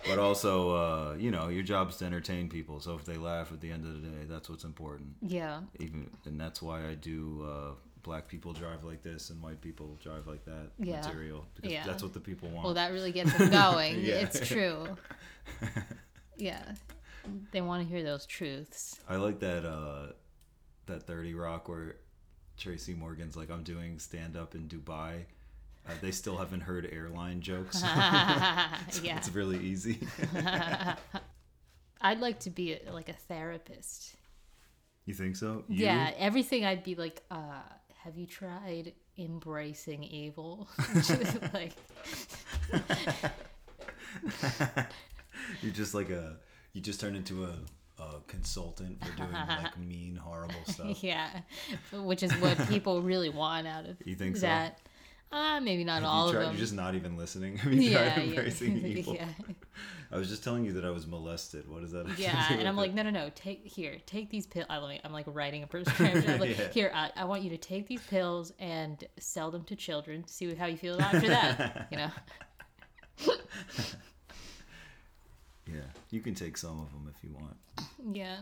but 0.07 0.19
also 0.19 0.71
uh, 0.75 1.13
you 1.17 1.31
know, 1.31 1.49
your 1.49 1.63
job 1.63 1.89
is 1.89 1.97
to 1.97 2.05
entertain 2.05 2.49
people. 2.49 2.79
So 2.79 2.95
if 2.95 3.05
they 3.05 3.17
laugh 3.17 3.51
at 3.51 3.61
the 3.61 3.71
end 3.71 3.85
of 3.85 4.01
the 4.01 4.07
day, 4.07 4.25
that's 4.27 4.49
what's 4.49 4.63
important. 4.63 5.15
yeah. 5.21 5.61
Even 5.79 6.09
and 6.25 6.39
that's 6.39 6.61
why 6.61 6.87
I 6.87 6.95
do 6.95 7.45
uh, 7.47 7.71
black 8.03 8.27
people 8.27 8.53
drive 8.53 8.83
like 8.83 9.03
this 9.03 9.29
and 9.29 9.41
white 9.43 9.61
people 9.61 9.97
drive 10.01 10.25
like 10.27 10.43
that 10.45 10.71
Yeah. 10.79 11.01
material 11.01 11.45
because 11.55 11.71
Yeah. 11.71 11.85
that's 11.85 12.01
what 12.01 12.13
the 12.13 12.19
people 12.19 12.49
want. 12.49 12.65
Well, 12.65 12.73
that 12.75 12.91
really 12.91 13.11
gets 13.11 13.33
them 13.37 13.49
going. 13.51 13.99
Yeah. 14.03 14.15
It's 14.15 14.47
true. 14.47 14.87
Yeah. 16.37 16.63
They 17.51 17.61
want 17.61 17.83
to 17.83 17.89
hear 17.93 18.01
those 18.03 18.25
truths. 18.25 18.97
I 19.09 19.17
like 19.17 19.39
that 19.39 19.65
uh 19.65 20.13
that 20.85 21.03
30 21.05 21.33
Rock 21.35 21.67
where 21.69 21.97
Tracy 22.57 22.93
Morgan's 22.93 23.35
like 23.35 23.49
I'm 23.51 23.63
doing 23.63 23.99
stand 23.99 24.35
up 24.37 24.55
in 24.55 24.67
Dubai. 24.67 25.25
Uh, 25.89 25.93
they 26.01 26.11
still 26.11 26.37
haven't 26.37 26.61
heard 26.61 26.87
airline 26.91 27.41
jokes. 27.41 27.81
yeah. 27.83 29.17
It's 29.17 29.29
really 29.29 29.59
easy. 29.59 29.99
I'd 32.01 32.19
like 32.19 32.39
to 32.41 32.49
be 32.49 32.73
a, 32.73 32.93
like 32.93 33.09
a 33.09 33.13
therapist. 33.13 34.15
you 35.05 35.13
think 35.13 35.35
so? 35.35 35.63
You? 35.67 35.85
Yeah, 35.85 36.11
everything 36.17 36.63
I'd 36.65 36.83
be 36.83 36.95
like, 36.95 37.21
uh, 37.29 37.61
have 38.03 38.15
you 38.17 38.25
tried 38.25 38.93
embracing 39.17 40.03
evil? 40.03 40.69
Like, 41.53 41.73
You're 45.61 45.73
just 45.73 45.93
like 45.93 46.09
a 46.09 46.37
you 46.73 46.81
just 46.81 46.99
turn 47.01 47.15
into 47.15 47.45
a, 47.45 47.55
a 48.01 48.21
consultant 48.27 49.03
for 49.03 49.15
doing 49.17 49.31
like 49.31 49.77
mean 49.77 50.15
horrible 50.15 50.63
stuff. 50.67 51.03
yeah, 51.03 51.29
which 51.91 52.23
is 52.23 52.31
what 52.33 52.57
people 52.69 53.01
really 53.01 53.29
want 53.29 53.67
out 53.67 53.85
of 53.85 53.97
You 54.05 54.15
think 54.15 54.37
so? 54.37 54.47
Uh, 55.31 55.59
maybe 55.61 55.83
not 55.83 56.01
Have 56.01 56.09
all 56.09 56.23
you 56.23 56.29
of 56.29 56.33
tried, 56.35 56.43
them. 56.45 56.53
You're 56.53 56.59
just 56.61 56.73
not 56.73 56.95
even 56.95 57.15
listening. 57.17 57.57
Have 57.63 57.71
you 57.73 57.81
yeah, 57.91 58.13
tried 58.13 58.23
yeah, 58.23 58.29
embracing 58.29 58.85
evil? 58.85 59.13
yeah, 59.15 59.27
I 60.11 60.17
was 60.17 60.27
just 60.27 60.43
telling 60.43 60.65
you 60.65 60.73
that 60.73 60.85
I 60.85 60.89
was 60.89 61.05
molested. 61.05 61.69
What 61.69 61.83
is 61.83 61.91
that? 61.91 62.07
yeah. 62.17 62.51
And 62.51 62.67
I'm 62.67 62.75
with 62.75 62.87
like, 62.87 62.93
no, 62.95 63.03
no, 63.03 63.11
no. 63.11 63.29
Take 63.35 63.63
here, 63.65 63.97
take 64.07 64.31
these 64.31 64.47
pills. 64.47 64.65
I'm 64.69 64.81
like, 64.81 65.01
I'm 65.03 65.13
like 65.13 65.25
writing 65.27 65.61
a 65.61 65.67
prescription. 65.67 66.27
I'm 66.27 66.39
like, 66.45 66.57
Yeah. 66.57 66.67
Here, 66.71 66.91
I, 66.95 67.11
I 67.15 67.25
want 67.25 67.43
you 67.43 67.51
to 67.51 67.57
take 67.57 67.87
these 67.87 68.01
pills 68.01 68.51
and 68.59 69.03
sell 69.19 69.51
them 69.51 69.63
to 69.65 69.75
children. 69.75 70.25
See 70.27 70.51
how 70.55 70.65
you 70.65 70.77
feel 70.77 70.99
after 70.99 71.27
that. 71.27 71.87
You 71.91 71.97
know. 71.97 72.11
Yeah, 75.67 75.81
you 76.09 76.21
can 76.21 76.33
take 76.33 76.57
some 76.57 76.79
of 76.79 76.91
them 76.91 77.13
if 77.15 77.23
you 77.23 77.35
want. 77.35 77.57
Yeah. 78.15 78.37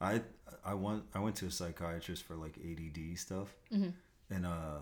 I 0.00 0.20
I 0.64 0.74
went 0.74 1.04
I 1.14 1.20
went 1.20 1.36
to 1.36 1.46
a 1.46 1.50
psychiatrist 1.50 2.22
for 2.24 2.34
like 2.36 2.54
ADD 2.58 3.18
stuff, 3.18 3.48
Mm-hmm. 3.72 4.34
and 4.34 4.46
uh, 4.46 4.80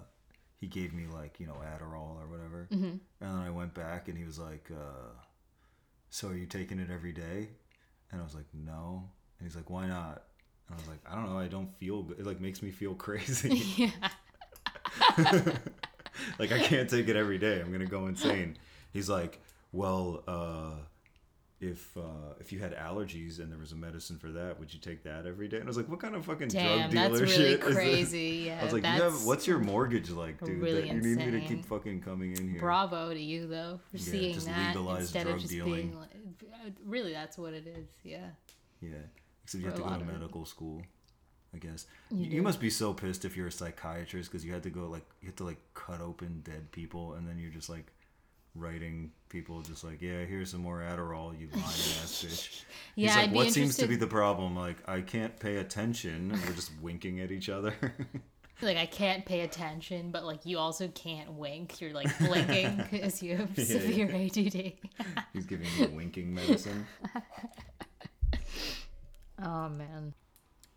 he 0.58 0.66
gave 0.66 0.92
me 0.94 1.06
like 1.06 1.38
you 1.40 1.46
know 1.46 1.54
Adderall 1.64 2.16
or 2.20 2.26
whatever, 2.28 2.68
Mm-hmm. 2.72 2.84
and 2.84 3.00
then 3.20 3.30
I 3.36 3.50
went 3.50 3.74
back 3.74 4.08
and 4.08 4.16
he 4.18 4.24
was 4.24 4.38
like, 4.38 4.68
uh, 4.72 5.10
"So 6.10 6.28
are 6.28 6.34
you 6.36 6.46
taking 6.46 6.78
it 6.78 6.90
every 6.90 7.12
day?" 7.12 7.48
And 8.10 8.20
I 8.20 8.24
was 8.24 8.34
like, 8.34 8.46
"No," 8.54 9.08
and 9.38 9.46
he's 9.48 9.56
like, 9.56 9.68
"Why 9.70 9.86
not?" 9.86 10.22
And 10.68 10.76
I 10.76 10.80
was 10.80 10.88
like, 10.88 11.00
"I 11.08 11.14
don't 11.14 11.30
know. 11.32 11.38
I 11.38 11.48
don't 11.48 11.72
feel 11.78 12.02
good. 12.02 12.18
It 12.20 12.26
like 12.26 12.40
makes 12.40 12.62
me 12.62 12.70
feel 12.70 12.94
crazy. 13.06 13.62
Yeah. 13.76 13.90
like 16.38 16.52
I 16.52 16.58
can't 16.60 16.88
take 16.88 17.08
it 17.08 17.16
every 17.16 17.38
day. 17.38 17.60
I'm 17.60 17.70
gonna 17.72 17.86
go 17.86 18.06
insane." 18.06 18.56
He's 18.92 19.08
like, 19.08 19.40
"Well." 19.72 20.22
uh 20.26 20.72
if 21.60 21.96
uh, 21.96 22.34
if 22.38 22.52
you 22.52 22.58
had 22.58 22.76
allergies 22.76 23.38
and 23.40 23.50
there 23.50 23.58
was 23.58 23.72
a 23.72 23.76
medicine 23.76 24.18
for 24.18 24.30
that, 24.32 24.58
would 24.60 24.72
you 24.74 24.78
take 24.80 25.02
that 25.04 25.24
every 25.26 25.48
day? 25.48 25.56
And 25.56 25.64
I 25.64 25.68
was 25.68 25.76
like, 25.78 25.88
what 25.88 26.00
kind 26.00 26.14
of 26.14 26.24
fucking 26.26 26.48
Damn, 26.48 26.78
drug 26.78 26.90
dealer 26.90 27.08
that's 27.08 27.20
really 27.22 27.32
shit 27.32 27.60
is 27.60 27.64
this? 27.66 27.74
crazy. 27.74 28.44
Yeah, 28.46 28.58
I 28.60 28.64
was 28.64 28.72
like, 28.74 28.82
you 28.82 28.88
have, 28.90 29.24
what's 29.24 29.46
your 29.46 29.58
mortgage 29.58 30.10
like, 30.10 30.38
dude? 30.44 30.60
really 30.60 30.82
that 30.82 30.88
you 30.88 31.00
need 31.00 31.16
me 31.18 31.30
to 31.30 31.40
keep 31.40 31.64
fucking 31.64 32.02
coming 32.02 32.36
in 32.36 32.50
here. 32.50 32.60
bravo 32.60 33.14
to 33.14 33.20
you 33.20 33.46
though 33.46 33.80
for 33.90 33.96
Yeah, 33.96 34.02
seeing 34.02 34.34
just 34.34 34.46
that 34.46 34.68
legalize 34.68 35.00
instead 35.02 35.22
drug 35.24 35.36
of 35.36 35.40
just 35.42 35.52
dealing. 35.52 35.72
being 35.74 35.98
like, 35.98 36.10
really 36.84 37.12
that's 37.12 37.38
what 37.38 37.54
it 37.54 37.66
is. 37.66 37.88
Yeah. 38.02 38.26
Yeah, 38.82 38.90
except 39.44 39.62
you 39.62 39.68
have 39.70 39.76
to 39.78 39.82
go 39.82 39.88
to 39.88 39.94
of 39.94 40.02
it. 40.02 40.12
medical 40.12 40.44
school. 40.44 40.82
I 41.54 41.58
guess 41.58 41.86
You 42.10 42.18
you, 42.26 42.30
you 42.32 42.42
must 42.42 42.60
be 42.60 42.68
so 42.68 42.92
pissed 42.92 43.24
if 43.24 43.34
you're 43.34 43.46
a 43.46 43.52
psychiatrist 43.52 44.30
because 44.30 44.44
you 44.44 44.52
had 44.52 44.62
to 44.64 44.68
go 44.70 44.88
like 44.88 45.06
you 45.22 45.28
had 45.28 45.36
to 45.38 45.44
like 45.44 45.56
cut 45.72 46.02
open 46.02 46.42
dead 46.44 46.70
people 46.70 47.14
and 47.14 47.26
then 47.26 47.38
you're 47.38 47.50
just 47.52 47.70
like 47.70 47.86
writing 48.58 49.12
people 49.28 49.60
just 49.60 49.84
like 49.84 50.00
yeah 50.00 50.24
here's 50.24 50.50
some 50.50 50.60
more 50.60 50.80
Adderall 50.80 51.38
you 51.38 51.48
lying 51.52 51.64
ass 51.64 52.24
bitch. 52.26 52.64
Yeah, 52.94 53.08
He's 53.08 53.16
like 53.16 53.28
I'd 53.28 53.34
what 53.34 53.50
seems 53.52 53.76
to 53.78 53.86
be 53.86 53.96
the 53.96 54.06
problem 54.06 54.56
like 54.56 54.76
I 54.88 55.00
can't 55.00 55.38
pay 55.38 55.56
attention 55.56 56.30
we're 56.46 56.54
just 56.54 56.70
winking 56.80 57.20
at 57.20 57.30
each 57.30 57.48
other. 57.48 57.74
Like 58.62 58.78
I 58.78 58.86
can't 58.86 59.26
pay 59.26 59.42
attention, 59.42 60.10
but 60.10 60.24
like 60.24 60.46
you 60.46 60.56
also 60.58 60.88
can't 60.88 61.34
wink. 61.34 61.78
You're 61.78 61.92
like 61.92 62.18
blinking 62.18 62.84
because 62.90 63.22
you 63.22 63.36
have 63.36 63.50
yeah. 63.54 63.64
severe 63.64 64.06
ADD. 64.06 64.72
He's 65.34 65.44
giving 65.46 65.68
me 65.78 65.86
winking 65.88 66.34
medicine. 66.34 66.86
oh 69.42 69.68
man. 69.68 70.14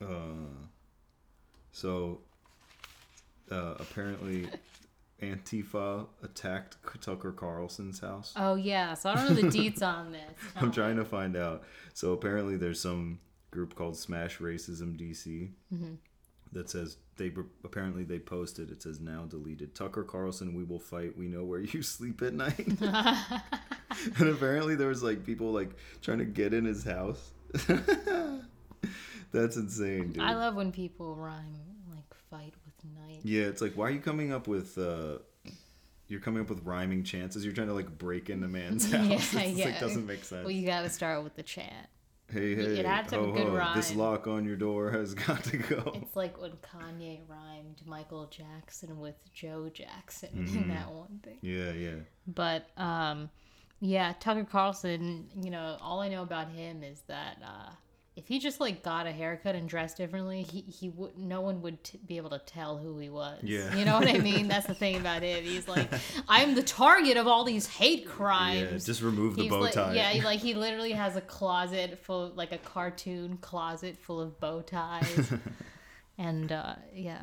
Uh, 0.01 0.65
so 1.71 2.19
uh, 3.49 3.75
apparently 3.79 4.47
Antifa 5.21 6.07
attacked 6.23 6.77
Tucker 7.01 7.31
Carlson's 7.31 7.99
house. 7.99 8.33
Oh 8.35 8.55
yeah. 8.55 8.93
So 8.93 9.09
I 9.09 9.15
don't 9.15 9.29
know 9.29 9.41
the 9.41 9.57
deets 9.57 9.81
on 9.81 10.11
this. 10.11 10.21
I'm 10.55 10.71
trying 10.71 10.97
to 10.97 11.05
find 11.05 11.35
out. 11.35 11.63
So 11.93 12.13
apparently 12.13 12.57
there's 12.57 12.81
some 12.81 13.19
group 13.51 13.75
called 13.75 13.97
Smash 13.97 14.37
Racism 14.37 14.99
DC 14.99 15.49
mm-hmm. 15.73 15.93
that 16.53 16.69
says 16.69 16.97
they 17.17 17.31
apparently 17.63 18.03
they 18.03 18.19
posted 18.19 18.71
it 18.71 18.83
says 18.83 18.99
now 18.99 19.25
deleted 19.25 19.75
Tucker 19.75 20.03
Carlson 20.03 20.53
we 20.53 20.63
will 20.63 20.79
fight 20.79 21.17
we 21.17 21.27
know 21.27 21.43
where 21.43 21.59
you 21.59 21.81
sleep 21.83 22.21
at 22.21 22.33
night. 22.33 22.67
and 24.17 24.29
apparently 24.29 24.75
there 24.75 24.87
was 24.87 25.03
like 25.03 25.25
people 25.25 25.51
like 25.51 25.71
trying 26.01 26.19
to 26.19 26.25
get 26.25 26.53
in 26.53 26.65
his 26.65 26.83
house. 26.83 27.31
That's 29.31 29.57
insane, 29.57 30.13
dude. 30.13 30.23
I 30.23 30.33
love 30.35 30.55
when 30.55 30.71
people 30.71 31.15
rhyme 31.15 31.53
like 31.91 32.15
fight 32.29 32.53
night. 32.83 33.19
Yeah, 33.23 33.43
it's 33.43 33.61
like 33.61 33.73
why 33.73 33.85
are 33.87 33.91
you 33.91 33.99
coming 34.01 34.31
up 34.33 34.47
with 34.47 34.77
uh 34.77 35.19
you're 36.07 36.19
coming 36.19 36.41
up 36.41 36.49
with 36.49 36.63
rhyming 36.65 37.03
chances. 37.03 37.45
You're 37.45 37.53
trying 37.53 37.67
to 37.67 37.73
like 37.75 37.97
break 37.97 38.29
into 38.31 38.47
man's 38.47 38.91
house. 38.91 39.33
Yeah, 39.33 39.41
It's 39.41 39.57
yeah. 39.57 39.65
like 39.65 39.79
doesn't 39.79 40.07
make 40.07 40.23
sense. 40.23 40.43
Well, 40.43 40.51
you 40.51 40.65
got 40.65 40.81
to 40.81 40.89
start 40.89 41.23
with 41.23 41.35
the 41.35 41.43
chant. 41.43 41.87
hey, 42.31 42.55
hey, 42.55 42.61
it 42.79 42.85
had 42.85 43.11
a 43.13 43.15
ho, 43.17 43.31
good 43.31 43.47
ho, 43.47 43.71
this 43.75 43.93
lock 43.95 44.27
on 44.27 44.43
your 44.45 44.55
door 44.55 44.89
has 44.91 45.13
got 45.27 45.43
to 45.45 45.57
go. 45.57 45.93
It's 46.01 46.15
like 46.15 46.39
when 46.41 46.53
Kanye 46.63 47.19
rhymed 47.27 47.81
Michael 47.85 48.25
Jackson 48.27 48.99
with 48.99 49.15
Joe 49.33 49.69
Jackson 49.71 50.29
Mm-hmm. 50.35 50.57
in 50.63 50.67
that 50.69 50.91
one 50.91 51.19
thing. 51.23 51.37
Yeah, 51.41 51.71
yeah. 51.73 51.95
But 52.25 52.67
um, 52.77 53.29
yeah, 53.79 54.13
Tucker 54.19 54.45
Carlson. 54.45 55.27
You 55.39 55.51
know, 55.51 55.77
all 55.79 56.01
I 56.01 56.09
know 56.09 56.23
about 56.23 56.49
him 56.49 56.81
is 56.83 57.01
that 57.07 57.37
uh, 57.45 57.69
if 58.19 58.27
he 58.27 58.37
just 58.37 58.59
like 58.59 58.83
got 58.83 59.07
a 59.07 59.11
haircut 59.13 59.55
and 59.55 59.69
dressed 59.69 59.95
differently, 59.95 60.43
he 60.43 60.59
he 60.61 60.89
would 60.89 61.17
no 61.17 61.39
one 61.39 61.61
would 61.61 61.81
t- 61.85 61.99
be 62.05 62.17
able 62.17 62.29
to 62.31 62.39
tell 62.39 62.77
who 62.77 62.99
he 62.99 63.09
was. 63.09 63.39
Yeah. 63.41 63.73
you 63.75 63.85
know 63.85 63.97
what 63.97 64.09
I 64.09 64.17
mean. 64.17 64.49
That's 64.49 64.67
the 64.67 64.73
thing 64.73 64.97
about 64.97 65.21
him. 65.23 65.41
He's 65.45 65.67
like, 65.69 65.89
I'm 66.27 66.53
the 66.53 66.61
target 66.63 67.15
of 67.15 67.27
all 67.27 67.45
these 67.45 67.65
hate 67.65 68.01
Yeah, 68.05 68.11
crimes. 68.11 68.85
just 68.85 69.01
remove 69.01 69.37
the 69.37 69.43
He's 69.43 69.51
bow 69.51 69.59
like, 69.61 69.71
tie. 69.73 69.93
yeah, 69.93 70.09
he, 70.09 70.21
like 70.31 70.39
he 70.41 70.53
literally 70.53 70.91
has 70.91 71.15
a 71.15 71.21
closet 71.21 71.97
full, 71.99 72.33
like 72.35 72.51
a 72.51 72.57
cartoon 72.57 73.37
closet 73.37 73.97
full 73.97 74.19
of 74.19 74.37
bow 74.41 74.61
ties, 74.61 75.31
and 76.17 76.51
uh, 76.51 76.75
yeah, 76.93 77.21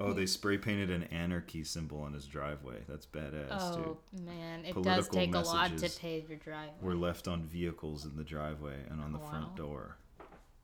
oh, 0.00 0.12
they 0.12 0.26
spray 0.26 0.58
painted 0.58 0.90
an 0.90 1.04
anarchy 1.04 1.62
symbol 1.64 2.00
on 2.00 2.12
his 2.12 2.26
driveway. 2.26 2.78
That's 2.88 3.06
badass, 3.06 3.48
oh 3.50 3.98
dude. 4.12 4.24
man, 4.26 4.60
it 4.64 4.74
does 4.82 5.08
Political 5.08 5.14
take 5.18 5.34
a 5.34 5.40
lot 5.40 5.76
to 5.78 5.90
pave 6.00 6.28
your 6.28 6.38
driveway. 6.38 6.74
Were 6.82 6.94
left 6.94 7.28
on 7.28 7.44
vehicles 7.44 8.04
in 8.04 8.16
the 8.16 8.24
driveway 8.24 8.76
and 8.90 9.00
on 9.00 9.12
the 9.12 9.18
Wow. 9.18 9.28
front 9.30 9.56
door. 9.56 9.96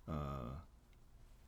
Uh, 0.08 0.50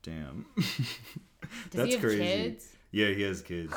damn. 0.02 0.46
Does 0.56 1.70
That's 1.70 1.86
he 1.86 1.92
have 1.92 2.00
crazy. 2.02 2.18
kids? 2.24 2.76
Yeah, 2.90 3.08
he 3.10 3.22
has 3.22 3.40
kids. 3.42 3.72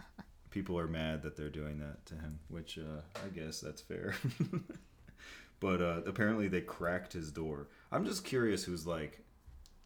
People 0.50 0.78
are 0.78 0.86
mad 0.86 1.22
that 1.22 1.36
they're 1.36 1.48
doing 1.48 1.78
that 1.78 2.04
to 2.06 2.14
him, 2.14 2.38
which 2.48 2.78
uh, 2.78 3.00
I 3.24 3.28
guess 3.28 3.60
that's 3.60 3.80
fair. 3.80 4.14
but 5.60 5.80
uh, 5.80 6.00
apparently 6.06 6.48
they 6.48 6.60
cracked 6.60 7.12
his 7.12 7.30
door. 7.32 7.68
I'm 7.90 8.04
just 8.04 8.24
curious 8.24 8.64
who's 8.64 8.86
like, 8.86 9.20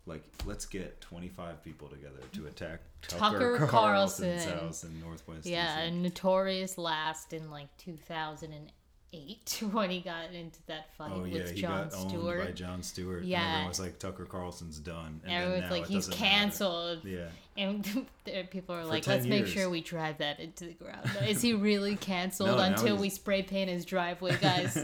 like 0.07 0.23
let's 0.45 0.67
get 0.67 1.01
25 1.01 1.63
people 1.63 1.89
together 1.89 2.19
to 2.33 2.47
attack 2.47 2.81
Tucker, 3.03 3.59
Tucker 3.59 3.67
Carlson's 3.67 4.45
Carlson. 4.45 4.67
house 4.67 4.85
in 4.85 5.01
Northwest. 5.01 5.47
Yeah, 5.47 5.87
DC. 5.87 6.01
notorious 6.01 6.77
last 6.79 7.33
in 7.33 7.51
like 7.51 7.69
2008 7.79 9.63
when 9.73 9.91
he 9.91 10.01
got 10.01 10.33
into 10.33 10.59
that 10.67 10.93
fight 10.97 11.11
Oh 11.15 11.25
yeah, 11.25 11.35
with 11.35 11.51
he 11.53 11.61
Jon 11.61 11.91
Stewart. 11.91 12.45
by 12.47 12.51
Jon 12.53 12.83
Stewart. 12.83 13.25
Yeah. 13.25 13.39
and 13.41 13.47
everyone 13.51 13.69
was 13.69 13.81
like 13.81 13.99
Tucker 13.99 14.25
Carlson's 14.25 14.79
done. 14.79 15.21
And 15.25 15.33
then 15.33 15.43
Everyone's 15.43 15.63
now 15.65 15.71
like 15.71 15.87
he's 15.87 16.07
doesn't 16.07 16.21
matter. 16.21 16.35
canceled. 16.35 17.05
Yeah. 17.05 17.29
And 17.57 18.07
people 18.51 18.75
are 18.75 18.85
like, 18.85 19.07
let's 19.07 19.27
make 19.27 19.47
sure 19.47 19.69
we 19.69 19.83
drive 19.83 20.19
that 20.19 20.41
into 20.41 20.65
the 20.65 20.73
ground. 20.73 21.09
Is 21.29 21.43
he 21.43 21.53
really 21.53 21.97
canceled 21.97 22.49
No, 22.49 22.59
until 22.59 22.97
we 22.97 23.11
spray 23.11 23.43
paint 23.43 23.69
his 23.69 23.85
driveway, 23.85 24.37
guys? 24.41 24.75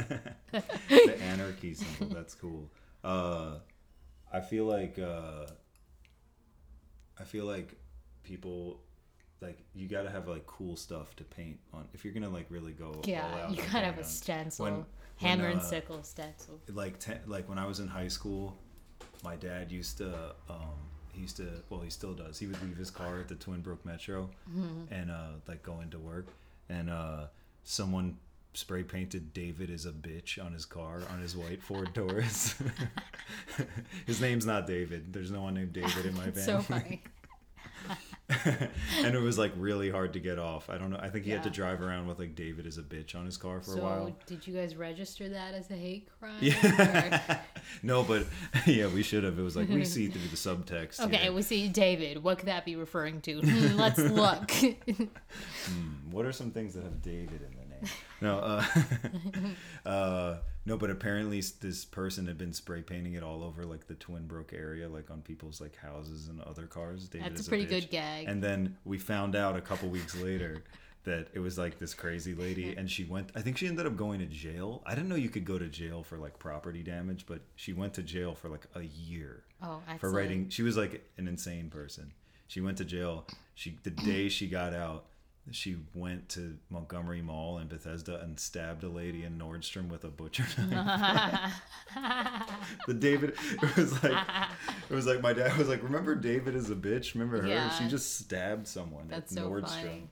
the 0.50 1.22
anarchy 1.22 1.74
symbol. 1.74 2.14
That's 2.14 2.34
cool. 2.34 2.68
Uh, 3.02 3.54
I 4.32 4.40
feel 4.40 4.64
like 4.64 4.98
uh, 4.98 5.46
I 7.18 7.24
feel 7.24 7.44
like 7.44 7.74
people 8.22 8.80
like 9.40 9.58
you 9.74 9.86
got 9.88 10.02
to 10.02 10.10
have 10.10 10.26
like 10.28 10.46
cool 10.46 10.76
stuff 10.76 11.14
to 11.16 11.24
paint 11.24 11.58
on 11.72 11.86
if 11.94 12.04
you're 12.04 12.12
gonna 12.14 12.28
like 12.28 12.46
really 12.50 12.72
go 12.72 12.86
all 12.86 13.02
yeah, 13.04 13.48
you 13.50 13.56
gotta 13.56 13.86
have 13.86 13.98
a 13.98 14.04
stencil. 14.04 14.64
when- 14.64 14.84
Hammer 15.16 15.44
when, 15.44 15.52
and 15.54 15.60
uh, 15.60 15.64
sickle 15.64 16.02
stencil. 16.04 16.60
like 16.72 17.00
ten, 17.00 17.18
like 17.26 17.48
when 17.48 17.58
I 17.58 17.66
was 17.66 17.80
in 17.80 17.88
high 17.88 18.06
school, 18.06 18.56
my 19.24 19.34
dad 19.34 19.72
used 19.72 19.98
to 19.98 20.34
um 20.48 20.76
he 21.12 21.22
used 21.22 21.36
to 21.38 21.48
well 21.70 21.80
he 21.80 21.90
still 21.90 22.14
does. 22.14 22.38
He 22.38 22.46
would 22.46 22.62
leave 22.62 22.76
his 22.76 22.88
car 22.90 23.18
at 23.18 23.26
the 23.26 23.34
Twinbrook 23.34 23.84
Metro 23.84 24.30
Mm-hmm. 24.48 24.92
and 24.94 25.10
uh 25.10 25.30
like 25.48 25.64
go 25.64 25.80
into 25.80 25.98
work 25.98 26.26
and 26.68 26.88
uh 26.88 27.26
someone 27.64 28.16
spray 28.54 28.82
painted 28.82 29.32
David 29.32 29.70
is 29.70 29.86
a 29.86 29.92
bitch 29.92 30.44
on 30.44 30.52
his 30.52 30.64
car 30.64 31.02
on 31.12 31.20
his 31.20 31.36
white 31.36 31.62
Ford 31.62 31.90
Taurus. 31.94 32.54
his 34.06 34.20
name's 34.20 34.46
not 34.46 34.66
David. 34.66 35.12
There's 35.12 35.30
no 35.30 35.42
one 35.42 35.54
named 35.54 35.72
David 35.72 36.06
in 36.06 36.14
my 36.14 36.24
family. 36.30 36.42
so 36.42 36.60
funny. 36.60 37.02
and 38.98 39.14
it 39.14 39.20
was 39.22 39.38
like 39.38 39.52
really 39.56 39.88
hard 39.88 40.12
to 40.12 40.20
get 40.20 40.38
off. 40.38 40.68
I 40.68 40.76
don't 40.76 40.90
know. 40.90 40.98
I 41.00 41.08
think 41.08 41.24
he 41.24 41.30
had 41.30 41.42
to 41.44 41.50
drive 41.50 41.80
around 41.80 42.08
with 42.08 42.18
like 42.18 42.34
David 42.34 42.66
is 42.66 42.76
a 42.76 42.82
bitch 42.82 43.14
on 43.14 43.24
his 43.24 43.38
car 43.38 43.60
for 43.60 43.70
so, 43.70 43.78
a 43.78 43.82
while. 43.82 44.16
did 44.26 44.46
you 44.46 44.52
guys 44.54 44.76
register 44.76 45.30
that 45.30 45.54
as 45.54 45.70
a 45.70 45.76
hate 45.76 46.08
crime? 46.18 46.36
Yeah. 46.40 47.40
no, 47.82 48.02
but 48.02 48.26
yeah, 48.66 48.88
we 48.88 49.02
should 49.02 49.24
have. 49.24 49.38
It 49.38 49.42
was 49.42 49.56
like 49.56 49.70
we 49.70 49.84
see 49.84 50.08
through 50.08 50.28
the 50.28 50.36
subtext. 50.36 51.00
Okay, 51.00 51.16
here. 51.16 51.32
we 51.32 51.40
see 51.40 51.68
David. 51.68 52.22
What 52.22 52.38
could 52.38 52.48
that 52.48 52.66
be 52.66 52.76
referring 52.76 53.22
to? 53.22 53.40
Hmm, 53.40 53.76
Let's 53.78 53.98
look. 53.98 54.50
What 56.10 56.26
are 56.26 56.32
some 56.32 56.50
things 56.50 56.74
that 56.74 56.82
have 56.84 57.00
David 57.00 57.40
in? 57.42 57.57
No, 58.20 58.38
uh, 58.38 58.64
uh, 59.88 60.36
no, 60.66 60.76
but 60.76 60.90
apparently 60.90 61.40
this 61.60 61.84
person 61.84 62.26
had 62.26 62.36
been 62.36 62.52
spray 62.52 62.82
painting 62.82 63.14
it 63.14 63.22
all 63.22 63.44
over 63.44 63.64
like 63.64 63.86
the 63.86 63.94
Twinbrook 63.94 64.52
area, 64.52 64.88
like 64.88 65.08
on 65.08 65.22
people's 65.22 65.60
like 65.60 65.76
houses 65.76 66.26
and 66.26 66.40
other 66.42 66.66
cars. 66.66 67.08
That's 67.08 67.46
a 67.46 67.48
pretty 67.48 67.66
bitch. 67.66 67.82
good 67.82 67.90
gag. 67.90 68.26
And 68.26 68.42
then 68.42 68.76
we 68.84 68.98
found 68.98 69.36
out 69.36 69.56
a 69.56 69.60
couple 69.60 69.88
weeks 69.88 70.16
later 70.20 70.64
that 71.04 71.28
it 71.32 71.38
was 71.38 71.58
like 71.58 71.78
this 71.78 71.94
crazy 71.94 72.34
lady, 72.34 72.74
and 72.76 72.90
she 72.90 73.04
went. 73.04 73.30
I 73.34 73.40
think 73.40 73.56
she 73.56 73.68
ended 73.68 73.86
up 73.86 73.96
going 73.96 74.18
to 74.18 74.26
jail. 74.26 74.82
I 74.84 74.94
didn't 74.94 75.08
know 75.08 75.14
you 75.14 75.30
could 75.30 75.44
go 75.44 75.58
to 75.58 75.68
jail 75.68 76.02
for 76.02 76.18
like 76.18 76.38
property 76.38 76.82
damage, 76.82 77.24
but 77.26 77.40
she 77.56 77.72
went 77.72 77.94
to 77.94 78.02
jail 78.02 78.34
for 78.34 78.48
like 78.48 78.66
a 78.74 78.82
year 78.82 79.44
oh, 79.62 79.80
excellent. 79.82 80.00
for 80.00 80.10
writing. 80.10 80.48
She 80.48 80.62
was 80.62 80.76
like 80.76 81.08
an 81.16 81.28
insane 81.28 81.70
person. 81.70 82.12
She 82.48 82.60
went 82.60 82.78
to 82.78 82.84
jail. 82.84 83.26
She 83.54 83.78
the 83.82 83.90
day 83.90 84.28
she 84.28 84.48
got 84.48 84.74
out, 84.74 85.06
she 85.52 85.76
went 85.94 86.28
to 86.30 86.56
Montgomery 86.70 87.22
Mall 87.22 87.58
in 87.58 87.68
Bethesda 87.68 88.20
and 88.20 88.38
stabbed 88.38 88.84
a 88.84 88.88
lady 88.88 89.24
in 89.24 89.38
Nordstrom 89.38 89.88
with 89.88 90.04
a 90.04 90.08
butcher 90.08 90.46
knife. 90.68 91.52
the 92.86 92.94
David 92.94 93.34
it 93.62 93.76
was 93.76 94.02
like 94.02 94.26
it 94.90 94.94
was 94.94 95.06
like 95.06 95.20
my 95.22 95.32
dad 95.32 95.56
was 95.56 95.68
like, 95.68 95.82
remember 95.82 96.14
David 96.14 96.54
is 96.54 96.70
a 96.70 96.74
bitch? 96.74 97.14
Remember 97.14 97.40
her? 97.42 97.48
Yeah. 97.48 97.70
She 97.70 97.86
just 97.88 98.18
stabbed 98.18 98.66
someone 98.66 99.08
That's 99.08 99.32
at 99.32 99.38
so 99.38 99.50
Nordstrom. 99.50 99.68
funny. 99.82 100.08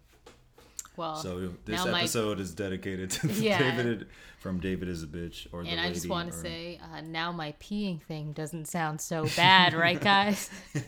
Well, 0.96 1.16
So 1.16 1.52
this 1.66 1.84
now 1.84 1.92
my- 1.92 2.00
episode 2.00 2.40
is 2.40 2.54
dedicated 2.54 3.10
to 3.10 3.26
Yeah. 3.32 3.58
David 3.58 4.08
from 4.38 4.60
David 4.60 4.88
is 4.88 5.02
a 5.02 5.06
bitch 5.06 5.46
or 5.52 5.62
the 5.62 5.68
and 5.70 5.80
I 5.80 5.92
just 5.92 6.08
want 6.08 6.30
to 6.32 6.38
or- 6.38 6.40
say, 6.40 6.80
uh, 6.82 7.00
now 7.02 7.32
my 7.32 7.52
peeing 7.60 8.00
thing 8.00 8.32
doesn't 8.32 8.66
sound 8.66 9.00
so 9.00 9.26
bad, 9.36 9.74
right, 9.74 10.00
guys? 10.00 10.48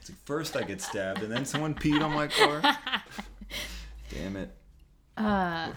It's 0.00 0.08
like, 0.10 0.18
first 0.24 0.56
I 0.56 0.62
get 0.62 0.80
stabbed 0.80 1.22
and 1.22 1.30
then 1.32 1.44
someone 1.44 1.74
peed 1.74 2.02
on 2.02 2.12
my 2.12 2.28
car. 2.28 2.62
Damn 4.10 4.36
it. 4.36 4.50
Uh, 5.16 5.72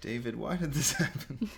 David, 0.00 0.36
why 0.36 0.56
did 0.56 0.72
this 0.72 0.92
happen? 0.92 1.50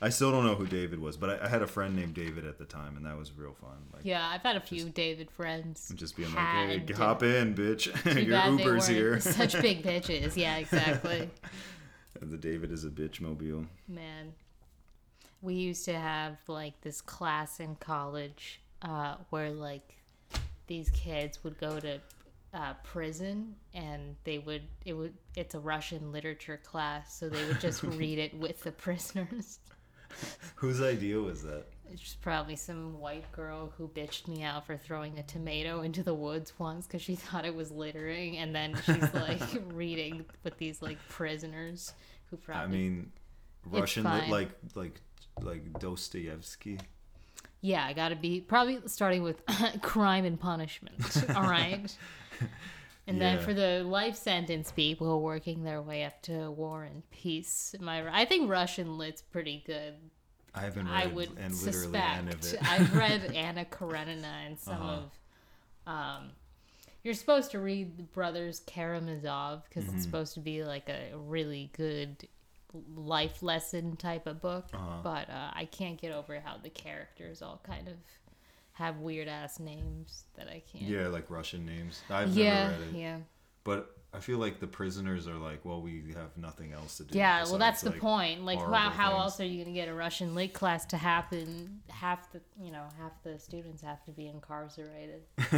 I 0.00 0.10
still 0.10 0.30
don't 0.30 0.44
know 0.44 0.54
who 0.54 0.66
David 0.66 0.98
was, 0.98 1.16
but 1.16 1.30
I, 1.30 1.46
I 1.46 1.48
had 1.48 1.62
a 1.62 1.66
friend 1.66 1.96
named 1.96 2.14
David 2.14 2.44
at 2.44 2.58
the 2.58 2.64
time, 2.64 2.96
and 2.96 3.06
that 3.06 3.16
was 3.16 3.32
real 3.32 3.54
fun. 3.54 3.78
Like, 3.92 4.04
yeah, 4.04 4.28
I've 4.28 4.42
had 4.42 4.56
a 4.56 4.60
few 4.60 4.90
David 4.90 5.30
friends. 5.30 5.92
just 5.94 6.16
being 6.16 6.28
like, 6.34 6.44
"Hey, 6.86 6.92
hop 6.94 7.22
in, 7.22 7.54
bitch! 7.54 7.86
Your 8.26 8.38
Uber's 8.50 8.86
here." 8.86 9.18
Such 9.20 9.60
big 9.62 9.82
bitches. 9.82 10.36
Yeah, 10.44 10.56
exactly. 10.56 11.30
the 12.20 12.36
David 12.36 12.70
is 12.70 12.84
a 12.84 12.90
bitch 12.90 13.20
mobile. 13.20 13.64
Man, 13.88 14.34
we 15.40 15.54
used 15.54 15.84
to 15.86 15.94
have 15.98 16.36
like 16.48 16.80
this 16.82 17.00
class 17.00 17.60
in 17.60 17.76
college 17.76 18.60
uh, 18.82 19.16
where 19.30 19.50
like 19.50 19.96
these 20.66 20.90
kids 20.90 21.42
would 21.44 21.58
go 21.58 21.80
to 21.80 22.00
uh, 22.54 22.74
prison 22.84 23.56
and 23.74 24.14
they 24.24 24.38
would 24.38 24.62
it 24.84 24.92
would 24.92 25.14
it's 25.34 25.54
a 25.54 25.60
Russian 25.60 26.12
literature 26.12 26.60
class, 26.62 27.18
so 27.18 27.28
they 27.28 27.44
would 27.46 27.60
just 27.60 27.82
read 27.82 28.18
it 28.18 28.32
with 28.34 28.62
the 28.62 28.72
prisoners. 28.72 29.58
Whose 30.54 30.80
idea 30.80 31.18
was 31.18 31.42
that? 31.42 31.64
It's 31.90 32.14
probably 32.14 32.56
some 32.56 32.98
white 33.00 33.30
girl 33.32 33.72
who 33.76 33.88
bitched 33.88 34.28
me 34.28 34.42
out 34.42 34.66
for 34.66 34.76
throwing 34.76 35.18
a 35.18 35.22
tomato 35.24 35.82
into 35.82 36.02
the 36.02 36.14
woods 36.14 36.52
once 36.58 36.86
because 36.86 37.02
she 37.02 37.16
thought 37.16 37.44
it 37.44 37.54
was 37.54 37.70
littering, 37.72 38.38
and 38.38 38.54
then 38.54 38.76
she's 38.84 39.12
like 39.14 39.42
reading 39.72 40.24
with 40.44 40.56
these 40.58 40.80
like 40.80 40.98
prisoners 41.08 41.92
who 42.30 42.36
probably. 42.36 42.64
I 42.64 42.66
mean, 42.68 43.12
Russian 43.66 44.04
fine. 44.04 44.30
like 44.30 44.50
like 44.76 45.00
like 45.42 45.78
Dostoevsky. 45.80 46.78
yeah, 47.60 47.84
I 47.84 47.92
gotta 47.92 48.16
be 48.16 48.40
probably 48.40 48.78
starting 48.86 49.24
with 49.24 49.42
crime 49.82 50.24
and 50.24 50.38
punishment. 50.38 51.24
All 51.34 51.42
right. 51.42 51.94
And 53.06 53.20
then 53.20 53.38
for 53.40 53.52
the 53.52 53.84
life 53.84 54.16
sentence 54.16 54.72
people 54.72 55.20
working 55.20 55.62
their 55.62 55.82
way 55.82 56.04
up 56.04 56.22
to 56.22 56.50
war 56.50 56.84
and 56.84 57.02
peace, 57.10 57.74
am 57.78 57.86
I 57.86 58.24
think 58.24 58.48
Russian 58.50 58.96
lit's 58.96 59.20
pretty 59.20 59.62
good. 59.66 59.92
I 60.54 60.62
haven't 60.62 60.86
read 60.88 61.02
I 61.02 61.06
would 61.08 61.28
and 61.38 61.54
literally 61.54 61.98
any 61.98 62.30
of 62.32 62.42
suspect. 62.42 62.62
it. 62.64 62.70
I've 62.72 62.94
read 62.96 63.32
Anna 63.34 63.66
Karenina 63.66 64.46
and 64.46 64.58
some 64.58 64.74
Uh-huh. 64.80 65.00
of. 65.02 65.12
Um, 65.86 66.30
you're 67.02 67.12
supposed 67.12 67.50
to 67.50 67.58
read 67.58 67.98
the 67.98 68.04
Brothers 68.04 68.62
Karamazov 68.66 69.64
because 69.68 69.84
Mm-hmm. 69.84 69.96
it's 69.96 70.04
supposed 70.06 70.32
to 70.34 70.40
be 70.40 70.64
like 70.64 70.88
a 70.88 71.10
really 71.14 71.70
good 71.76 72.26
life 72.96 73.42
lesson 73.42 73.96
type 73.96 74.26
of 74.26 74.40
book. 74.40 74.68
Uh-huh. 74.72 75.00
But 75.02 75.28
uh, 75.28 75.50
I 75.52 75.66
can't 75.66 76.00
get 76.00 76.12
over 76.12 76.40
how 76.40 76.56
the 76.56 76.70
characters 76.70 77.42
all 77.42 77.60
kind 77.66 77.86
of 77.88 77.96
have 78.74 78.98
weird 78.98 79.28
ass 79.28 79.58
names 79.58 80.24
that 80.36 80.48
I 80.48 80.62
can't. 80.70 80.84
yeah, 80.84 81.08
like 81.08 81.30
Russian 81.30 81.64
names. 81.64 82.02
I've 82.10 82.30
yeah, 82.30 82.68
never 82.68 82.82
read 82.82 82.94
it, 82.94 82.98
yeah. 82.98 83.16
but 83.64 83.96
I 84.12 84.20
feel 84.20 84.38
like 84.38 84.60
the 84.60 84.66
prisoners 84.68 85.26
are 85.26 85.36
like, 85.36 85.64
well, 85.64 85.82
we 85.82 86.04
have 86.14 86.36
nothing 86.36 86.72
else 86.72 86.98
to 86.98 87.04
do. 87.04 87.18
Yeah, 87.18 87.44
well, 87.44 87.58
that's 87.58 87.82
the 87.82 87.90
point. 87.90 88.44
Like, 88.44 88.60
how, 88.60 88.90
how 88.90 89.10
things. 89.10 89.20
else 89.22 89.40
are 89.40 89.44
you 89.44 89.56
going 89.64 89.74
to 89.74 89.80
get 89.80 89.88
a 89.88 89.94
Russian 89.94 90.36
lit 90.36 90.52
class 90.52 90.84
to 90.86 90.96
happen? 90.96 91.80
Half 91.88 92.30
the, 92.30 92.40
you 92.60 92.70
know, 92.70 92.84
half 93.00 93.12
the 93.24 93.38
students 93.40 93.82
have 93.82 94.04
to 94.04 94.12
be 94.12 94.28
incarcerated. 94.28 95.22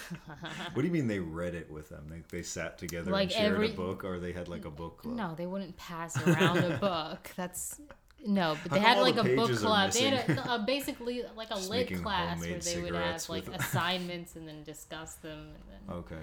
What 0.72 0.80
do 0.80 0.88
you 0.88 0.92
mean 0.92 1.06
they 1.06 1.18
read 1.18 1.54
it 1.54 1.70
with 1.70 1.90
them? 1.90 2.06
They, 2.08 2.22
they 2.38 2.42
sat 2.42 2.78
together 2.78 3.10
Like 3.10 3.24
and 3.24 3.32
shared 3.32 3.52
every- 3.54 3.72
a 3.72 3.74
book, 3.74 4.04
or 4.04 4.18
they 4.18 4.32
had 4.32 4.48
like 4.48 4.64
a 4.64 4.70
book 4.70 5.02
club? 5.02 5.16
No, 5.16 5.34
they 5.36 5.46
wouldn't 5.46 5.76
pass 5.76 6.16
around 6.26 6.58
a 6.58 6.76
book. 6.80 7.30
That's 7.36 7.78
no, 8.24 8.56
but 8.62 8.72
they 8.72 8.80
had 8.80 8.98
like 8.98 9.14
the 9.16 9.32
a 9.32 9.36
book 9.36 9.50
club. 9.56 9.92
They 9.92 10.10
had 10.10 10.28
a, 10.38 10.54
a 10.54 10.58
basically 10.58 11.22
like 11.36 11.50
a 11.50 11.58
lit 11.58 12.02
class 12.02 12.38
where 12.40 12.58
they 12.58 12.80
would 12.80 12.94
have 12.94 13.28
like 13.28 13.46
with- 13.46 13.56
assignments 13.60 14.36
and 14.36 14.46
then 14.46 14.62
discuss 14.64 15.14
them. 15.16 15.38
And 15.38 15.64
then, 15.88 15.96
Okay, 15.96 16.22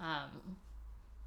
um, 0.00 0.56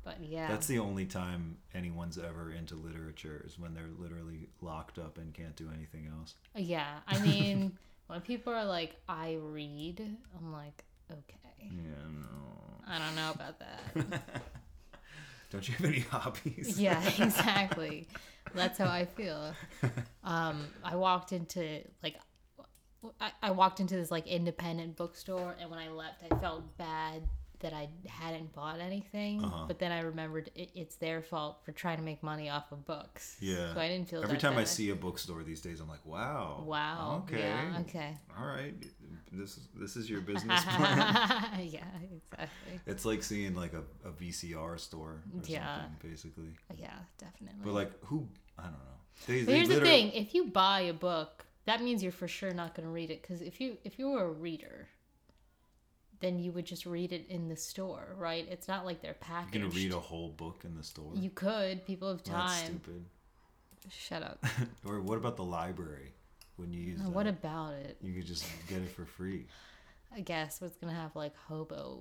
but 0.04 0.18
yeah, 0.22 0.48
that's 0.48 0.68
the 0.68 0.80
only 0.80 1.06
time 1.06 1.58
anyone's 1.74 2.18
ever 2.18 2.52
into 2.52 2.76
literature 2.76 3.42
is 3.46 3.58
when 3.60 3.74
they're 3.74 3.90
literally 4.00 4.50
locked 4.62 4.98
up 5.00 5.18
and 5.18 5.34
can't 5.34 5.56
do 5.56 5.70
anything 5.76 6.12
else. 6.20 6.36
yeah. 6.56 7.00
I 7.08 7.20
mean, 7.20 7.78
when 8.08 8.22
people 8.22 8.54
are 8.54 8.66
like, 8.66 8.96
"I 9.08 9.38
read," 9.42 10.02
I'm 10.38 10.52
like, 10.52 10.84
okay. 11.12 11.70
Yeah, 11.72 12.10
no. 12.12 12.88
I 12.88 13.00
don't 13.00 13.16
know 13.16 13.32
about 13.34 13.60
that. 13.60 14.22
Don't 15.52 15.68
you 15.70 15.76
have 15.76 15.86
any 15.86 16.00
hobbies? 16.00 16.80
yeah, 16.80 17.02
exactly. 17.20 18.08
That's 18.54 18.78
how 18.78 18.88
I 18.90 19.06
feel. 19.06 19.54
Um, 20.26 20.68
I 20.86 20.96
walked 20.96 21.34
into 21.34 21.82
like 22.02 22.16
I, 23.20 23.32
I 23.42 23.52
walked 23.52 23.82
into 23.82 23.98
this 23.98 24.10
like 24.10 24.26
independent 24.26 24.96
bookstore, 24.96 25.54
and 25.60 25.70
when 25.70 25.80
I 25.80 25.90
left, 25.90 26.24
I 26.32 26.34
felt 26.40 26.78
bad 26.78 27.24
that 27.64 27.74
I 27.74 27.90
hadn't 28.08 28.54
bought 28.54 28.80
anything, 28.80 29.44
Uh-huh. 29.44 29.66
but 29.68 29.80
then 29.80 29.92
I 29.92 30.02
remembered 30.02 30.52
it, 30.56 30.70
it's 30.76 30.96
their 30.98 31.22
fault 31.22 31.62
for 31.66 31.72
trying 31.72 31.98
to 31.98 32.04
make 32.04 32.22
money 32.22 32.50
off 32.50 32.72
of 32.72 32.86
books. 32.86 33.36
Yeah. 33.40 33.74
So 33.74 33.80
I 33.80 33.88
didn't 33.88 34.08
feel 34.10 34.22
Every 34.24 34.38
time 34.38 34.58
I 34.58 34.64
see 34.66 34.92
a 34.92 34.96
bookstore 34.96 35.44
these 35.44 35.62
days, 35.62 35.80
I'm 35.82 35.90
like, 35.90 36.06
wow. 36.06 36.64
Wow. 36.66 37.24
Okay. 37.28 37.40
Yeah. 37.40 37.80
Okay. 37.82 38.18
All 38.40 38.46
right. 38.46 38.76
This 39.32 39.58
is 39.58 39.68
this 39.76 39.96
is 39.96 40.10
your 40.10 40.22
business 40.22 40.64
plan. 40.76 40.98
yeah. 41.68 41.84
Exactly. 42.32 42.80
it's 42.86 43.04
like 43.04 43.24
seeing 43.24 43.56
like 43.56 43.74
a, 43.74 43.84
a 44.08 44.12
VCR 44.12 44.80
store 44.80 45.10
or 45.12 45.42
Yeah. 45.46 45.82
something, 45.82 46.10
basically. 46.12 46.52
Yeah. 46.78 46.94
Definitely. 47.18 47.62
But 47.64 47.74
like, 47.74 47.92
who? 48.06 48.28
I 48.60 48.64
don't 48.64 48.74
know. 48.74 48.78
They, 49.28 49.44
But 49.44 49.54
here's 49.56 49.70
the 49.70 49.82
thing: 49.82 50.12
if 50.12 50.36
you 50.36 50.46
buy 50.46 50.82
a 50.82 50.94
book, 50.94 51.46
that 51.66 51.82
means 51.82 52.04
you're 52.04 52.12
for 52.12 52.28
sure 52.28 52.52
not 52.54 52.76
going 52.76 52.86
to 52.88 52.92
read 52.94 53.10
it. 53.10 53.22
Because 53.22 53.42
if 53.42 53.60
you 53.62 53.78
if 53.84 53.98
you 53.98 54.10
were 54.12 54.26
a 54.26 54.32
reader, 54.32 54.88
then 56.24 56.40
you 56.40 56.52
would 56.54 56.66
just 56.66 56.86
read 56.86 57.12
it 57.12 57.26
in 57.30 57.50
the 57.50 57.56
store, 57.56 58.16
right? 58.18 58.48
It's 58.50 58.68
not 58.68 58.86
like 58.86 59.02
they're 59.02 59.12
You're 59.12 59.16
packaged. 59.16 59.54
gonna 59.54 59.68
read 59.70 59.92
a 59.92 60.00
whole 60.00 60.30
book 60.30 60.62
in 60.64 60.76
the 60.76 60.84
store. 60.84 61.12
You 61.16 61.30
could. 61.30 61.86
People 61.86 62.10
have 62.10 62.22
Well, 62.28 62.38
That's 62.48 62.64
stupid. 62.66 63.06
Shut 63.90 64.24
up. 64.24 64.44
Or 64.86 65.02
what 65.02 65.18
about 65.18 65.36
the 65.36 65.44
library? 65.44 66.14
When 66.56 66.72
you 66.72 66.80
use 66.82 67.00
Uh, 67.02 67.04
that? 67.06 67.10
what 67.12 67.28
about 67.28 67.74
it? 67.74 67.98
you 68.02 68.14
could 68.14 68.26
just 68.26 68.46
get 68.68 68.82
it 68.82 68.90
for 68.90 69.06
free. 69.06 69.48
I 70.16 70.22
guess 70.22 70.62
what's 70.62 70.78
gonna 70.78 70.94
have 70.94 71.16
like 71.16 71.36
hobo 71.48 72.00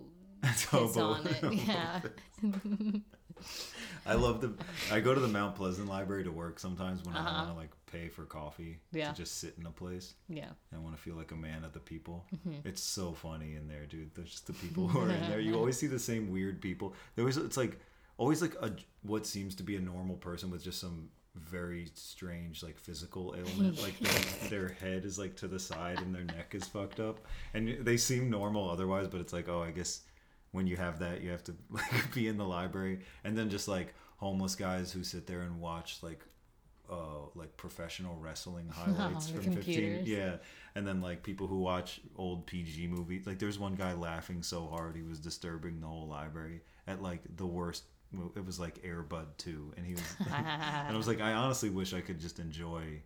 Hobo- 0.70 1.00
on 1.14 1.26
it. 1.26 1.52
Yeah. 1.66 2.00
I 4.06 4.14
love 4.14 4.40
the. 4.40 4.52
I 4.90 5.00
go 5.00 5.14
to 5.14 5.20
the 5.20 5.28
Mount 5.28 5.54
Pleasant 5.56 5.88
Library 5.88 6.24
to 6.24 6.30
work 6.32 6.58
sometimes 6.58 7.04
when 7.04 7.14
I 7.16 7.20
Uh-huh. 7.20 7.32
want 7.44 7.48
to 7.50 7.54
like 7.54 7.70
pay 7.86 8.08
for 8.08 8.24
coffee 8.24 8.78
Yeah. 8.92 9.10
to 9.12 9.16
just 9.16 9.38
sit 9.38 9.54
in 9.58 9.66
a 9.66 9.70
place. 9.70 10.14
yeah. 10.28 10.50
I 10.74 10.78
want 10.78 10.96
to 10.96 11.00
feel 11.02 11.14
like 11.14 11.30
a 11.32 11.36
man 11.36 11.64
at 11.64 11.72
the 11.72 11.80
people. 11.80 12.26
Mm-hmm. 12.34 12.66
It's 12.68 12.82
so 12.82 13.12
funny 13.12 13.54
in 13.56 13.68
there, 13.68 13.86
dude. 13.86 14.14
There's 14.14 14.30
just 14.30 14.46
the 14.46 14.52
people 14.54 14.88
who 14.88 15.00
are 15.00 15.10
in 15.10 15.20
there. 15.28 15.40
You 15.40 15.54
always 15.60 15.78
see 15.78 15.86
the 15.86 15.98
same 15.98 16.30
weird 16.30 16.60
people. 16.60 16.94
There 17.16 17.24
was 17.24 17.36
it's 17.36 17.56
like 17.56 17.78
always 18.18 18.42
like 18.42 18.54
a 18.60 18.72
what 19.02 19.26
seems 19.26 19.54
to 19.56 19.62
be 19.62 19.76
a 19.76 19.80
normal 19.80 20.16
person 20.16 20.50
with 20.50 20.62
just 20.62 20.80
some 20.80 21.08
very 21.34 21.90
strange 21.94 22.62
like 22.62 22.78
physical 22.78 23.34
ailment 23.38 23.80
like 23.80 23.98
their, 24.00 24.48
their 24.50 24.68
head 24.68 25.06
is 25.06 25.18
like 25.18 25.34
to 25.34 25.48
the 25.48 25.58
side 25.58 25.98
and 26.02 26.14
their 26.14 26.24
neck 26.24 26.54
is 26.54 26.64
fucked 26.64 27.00
up 27.00 27.20
and 27.54 27.78
they 27.80 27.96
seem 27.96 28.28
normal 28.28 28.68
otherwise 28.68 29.08
but 29.08 29.18
it's 29.18 29.32
like 29.32 29.48
oh 29.48 29.62
i 29.62 29.70
guess 29.70 30.02
when 30.52 30.66
you 30.66 30.76
have 30.76 31.00
that 31.00 31.22
you 31.22 31.30
have 31.30 31.42
to 31.44 31.54
like 31.70 32.14
be 32.14 32.28
in 32.28 32.36
the 32.36 32.44
library. 32.44 33.00
And 33.24 33.36
then 33.36 33.50
just 33.50 33.68
like 33.68 33.94
homeless 34.16 34.54
guys 34.54 34.92
who 34.92 35.02
sit 35.02 35.26
there 35.26 35.40
and 35.40 35.60
watch 35.60 35.98
like 36.02 36.20
uh 36.90 37.26
like 37.34 37.56
professional 37.56 38.16
wrestling 38.16 38.68
highlights 38.72 39.26
the 39.26 39.40
from 39.40 39.54
15 39.54 40.02
yeah. 40.04 40.36
And 40.74 40.86
then 40.86 41.00
like 41.00 41.22
people 41.22 41.46
who 41.46 41.58
watch 41.58 42.00
old 42.16 42.46
pg 42.46 42.86
movies. 42.86 43.26
Like 43.26 43.38
there's 43.38 43.58
one 43.58 43.74
guy 43.74 43.92
laughing 43.94 44.42
so 44.42 44.66
hard 44.66 44.96
he 44.96 45.02
was 45.02 45.18
disturbing 45.18 45.80
the 45.80 45.86
whole 45.86 46.06
library 46.06 46.60
at 46.86 47.02
like 47.02 47.22
the 47.36 47.46
worst 47.46 47.84
it 48.36 48.44
was 48.44 48.60
like 48.60 48.82
airbud 48.82 49.26
2 49.38 49.72
and 49.78 49.86
he 49.86 49.94
was 49.94 50.02
and 50.18 50.94
i 50.94 50.94
was 50.94 51.08
like 51.08 51.22
i 51.22 51.32
honestly 51.32 51.70
wish 51.70 51.94
i 51.94 52.00
could 52.02 52.20
just 52.20 52.38
enjoy 52.38 53.00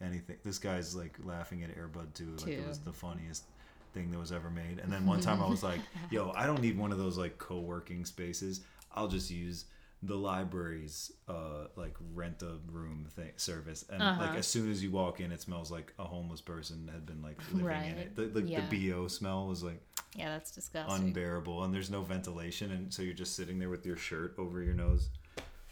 anything. 0.00 0.36
This 0.44 0.58
guy's 0.58 0.94
like 0.94 1.16
laughing 1.22 1.62
at 1.62 1.76
airbud 1.76 2.14
2 2.14 2.36
like 2.44 2.54
it 2.54 2.66
was 2.66 2.80
the 2.80 2.92
funniest 2.92 3.44
thing 3.92 4.10
that 4.10 4.18
was 4.18 4.32
ever 4.32 4.50
made. 4.50 4.78
And 4.78 4.92
then 4.92 5.06
one 5.06 5.20
time 5.20 5.42
i 5.42 5.48
was 5.48 5.62
like 5.62 5.80
yo 6.10 6.32
i 6.36 6.46
don't 6.46 6.60
need 6.60 6.76
one 6.78 6.92
of 6.92 6.98
those 6.98 7.16
like 7.18 7.38
co-working 7.38 8.04
spaces. 8.04 8.60
I'll 8.94 9.08
just 9.08 9.30
use 9.30 9.64
the 10.02 10.14
library's 10.16 11.10
uh 11.28 11.66
like 11.76 11.94
rent 12.14 12.42
a 12.42 12.58
room 12.72 13.06
thing 13.16 13.32
service. 13.36 13.84
And 13.90 14.00
like 14.00 14.28
Uh-huh. 14.30 14.38
as 14.38 14.46
soon 14.46 14.70
as 14.70 14.82
you 14.82 14.90
walk 14.90 15.20
in 15.20 15.32
it 15.32 15.40
smells 15.40 15.70
like 15.70 15.92
a 15.98 16.04
homeless 16.04 16.40
person 16.40 16.88
had 16.92 17.04
been 17.06 17.20
like 17.22 17.38
living 17.52 17.90
in 17.90 17.98
it. 17.98 18.14
The, 18.16 18.26
the, 18.26 18.42
Yeah. 18.42 18.66
the 18.68 18.90
bo 18.92 19.08
smell 19.08 19.46
was 19.48 19.62
like 19.62 19.80
Yeah, 20.14 20.28
that's 20.30 20.50
disgusting. 20.52 21.06
unbearable. 21.08 21.64
And 21.64 21.74
there's 21.74 21.90
no 21.90 22.02
ventilation. 22.02 22.70
And 22.72 22.92
so 22.94 23.02
you're 23.02 23.12
just 23.14 23.34
sitting 23.36 23.58
there 23.58 23.68
with 23.70 23.84
your 23.84 23.96
shirt 23.96 24.34
over 24.38 24.62
your 24.62 24.74
nose 24.74 25.10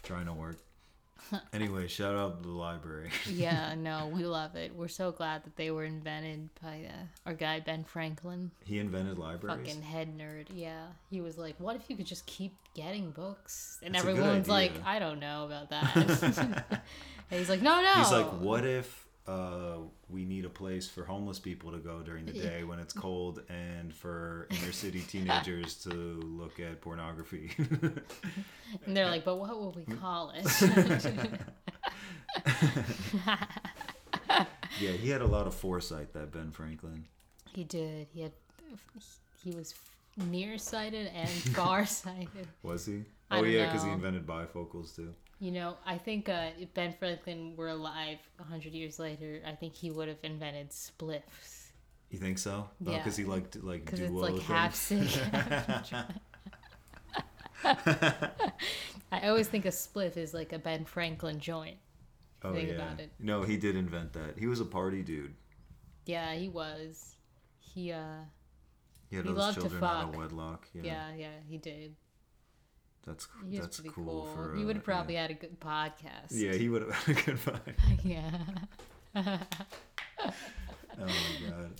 trying 0.03 0.25
to 0.25 0.33
work 0.33 0.57
anyway 1.53 1.87
shout 1.87 2.15
out 2.15 2.41
the 2.43 2.49
library 2.49 3.09
yeah, 3.29 3.75
no, 3.75 4.11
we 4.13 4.25
love 4.25 4.55
it. 4.55 4.75
We're 4.75 4.87
so 4.87 5.11
glad 5.11 5.43
that 5.43 5.55
they 5.55 5.71
were 5.71 5.83
invented 5.85 6.49
by 6.61 6.87
uh, 6.89 7.05
our 7.25 7.33
guy 7.33 7.59
Ben 7.59 7.83
Franklin, 7.83 8.51
he 8.63 8.79
invented 8.79 9.17
libraries 9.17 9.67
fucking 9.67 9.81
head 9.81 10.17
nerd. 10.17 10.47
Yeah, 10.53 10.87
he 11.09 11.21
was 11.21 11.37
like, 11.37 11.55
"What 11.59 11.75
if 11.75 11.89
you 11.89 11.95
could 11.95 12.05
just 12.05 12.25
keep 12.25 12.55
getting 12.73 13.11
books?" 13.11 13.79
And 13.83 13.95
That's 13.95 14.05
everyone's 14.05 14.47
like, 14.47 14.73
"I 14.85 14.99
don't 14.99 15.19
know 15.19 15.45
about 15.45 15.69
that." 15.69 15.95
and 17.31 17.39
he's 17.39 17.49
like, 17.49 17.61
"No, 17.61 17.81
no." 17.81 17.93
he's 17.93 18.11
like 18.11 18.27
what 18.39 18.65
if 18.65 19.06
uh, 19.27 19.77
we 20.09 20.23
need 20.25 20.45
a 20.45 20.49
place 20.49 20.87
for 20.87 21.03
homeless 21.03 21.39
people 21.39 21.71
to 21.71 21.77
go 21.77 22.01
during 22.01 22.25
the 22.25 22.31
day 22.31 22.63
when 22.63 22.79
it's 22.79 22.93
cold 22.93 23.41
and 23.49 23.93
for 23.93 24.47
inner 24.51 24.71
city 24.71 25.01
teenagers 25.01 25.75
to 25.75 25.89
look 25.89 26.59
at 26.59 26.79
pornography 26.81 27.51
And 28.85 28.95
they're 28.95 29.09
like, 29.09 29.25
"But 29.25 29.37
what 29.37 29.49
will 29.49 29.71
we 29.71 29.83
call 29.95 30.33
it?" 30.35 30.45
yeah 34.79 34.91
he 34.91 35.09
had 35.09 35.21
a 35.21 35.25
lot 35.25 35.47
of 35.47 35.55
foresight 35.55 36.13
that 36.13 36.31
ben 36.31 36.51
franklin 36.51 37.05
he 37.57 37.63
did. 37.63 38.07
He 38.13 38.21
had. 38.21 38.33
He 39.43 39.49
was 39.49 39.73
nearsighted 40.15 41.07
and 41.07 41.27
farsighted. 41.29 42.47
was 42.63 42.85
he 42.85 43.03
oh 43.31 43.43
yeah 43.43 43.65
because 43.65 43.83
he 43.83 43.89
invented 43.89 44.27
bifocals 44.27 44.95
too 44.95 45.11
You 45.39 45.51
know, 45.51 45.77
I 45.85 45.97
think 45.97 46.29
uh, 46.29 46.49
if 46.59 46.73
Ben 46.73 46.95
Franklin 46.97 47.55
were 47.55 47.69
alive 47.69 48.17
a 48.39 48.43
hundred 48.43 48.73
years 48.73 48.97
later, 48.97 49.41
I 49.45 49.51
think 49.53 49.75
he 49.75 49.91
would 49.91 50.07
have 50.07 50.17
invented 50.23 50.71
spliffs 50.71 51.57
you 52.09 52.19
think 52.19 52.37
so 52.37 52.69
Yeah. 52.79 52.97
because 52.97 53.17
he 53.17 53.25
liked 53.25 53.53
to 53.53 53.65
like 53.65 53.85
because 53.85 53.99
do 53.99 54.05
it's 54.05 54.13
like 54.13 54.41
half 54.43 54.75
sick. 54.75 55.07
I 59.11 59.27
always 59.27 59.47
think 59.47 59.65
a 59.65 59.69
spliff 59.69 60.15
is 60.15 60.33
like 60.33 60.53
a 60.53 60.59
Ben 60.59 60.85
Franklin 60.85 61.39
joint. 61.39 61.77
Oh 62.43 62.53
yeah. 62.53 62.95
No, 63.19 63.43
he 63.43 63.57
did 63.57 63.75
invent 63.75 64.13
that. 64.13 64.37
He 64.37 64.47
was 64.47 64.59
a 64.59 64.65
party 64.65 65.01
dude. 65.01 65.33
Yeah, 66.05 66.33
he 66.33 66.47
was. 66.47 67.15
He 67.59 67.91
uh, 67.91 68.21
He 69.09 69.17
had 69.17 69.25
He 69.25 69.31
those 69.31 69.37
loved 69.37 69.55
to 69.55 69.61
children 69.61 69.83
out 69.83 70.09
of 70.09 70.15
wedlock. 70.15 70.67
Yeah, 70.73 70.83
yeah, 70.83 71.15
yeah, 71.17 71.29
he 71.49 71.57
did. 71.57 71.95
That's 73.07 73.27
He 73.49 73.57
that's 73.57 73.79
cool, 73.79 73.91
cool. 73.93 74.25
for. 74.35 74.55
he 74.55 74.63
uh, 74.63 74.65
would 74.67 74.75
have 74.75 74.85
probably 74.85 75.13
Yeah. 75.15 75.21
had 75.23 75.31
a 75.31 75.35
good 75.35 75.59
podcast. 75.59 76.29
Yeah, 76.31 76.51
he 76.53 76.69
would 76.69 76.81
have 76.83 76.91
had 76.93 77.17
a 77.17 77.21
good 77.21 77.37
vibe. 77.37 77.99
yeah. 79.15 79.37
Oh 80.99 81.05
my 81.05 81.49
god. 81.49 81.71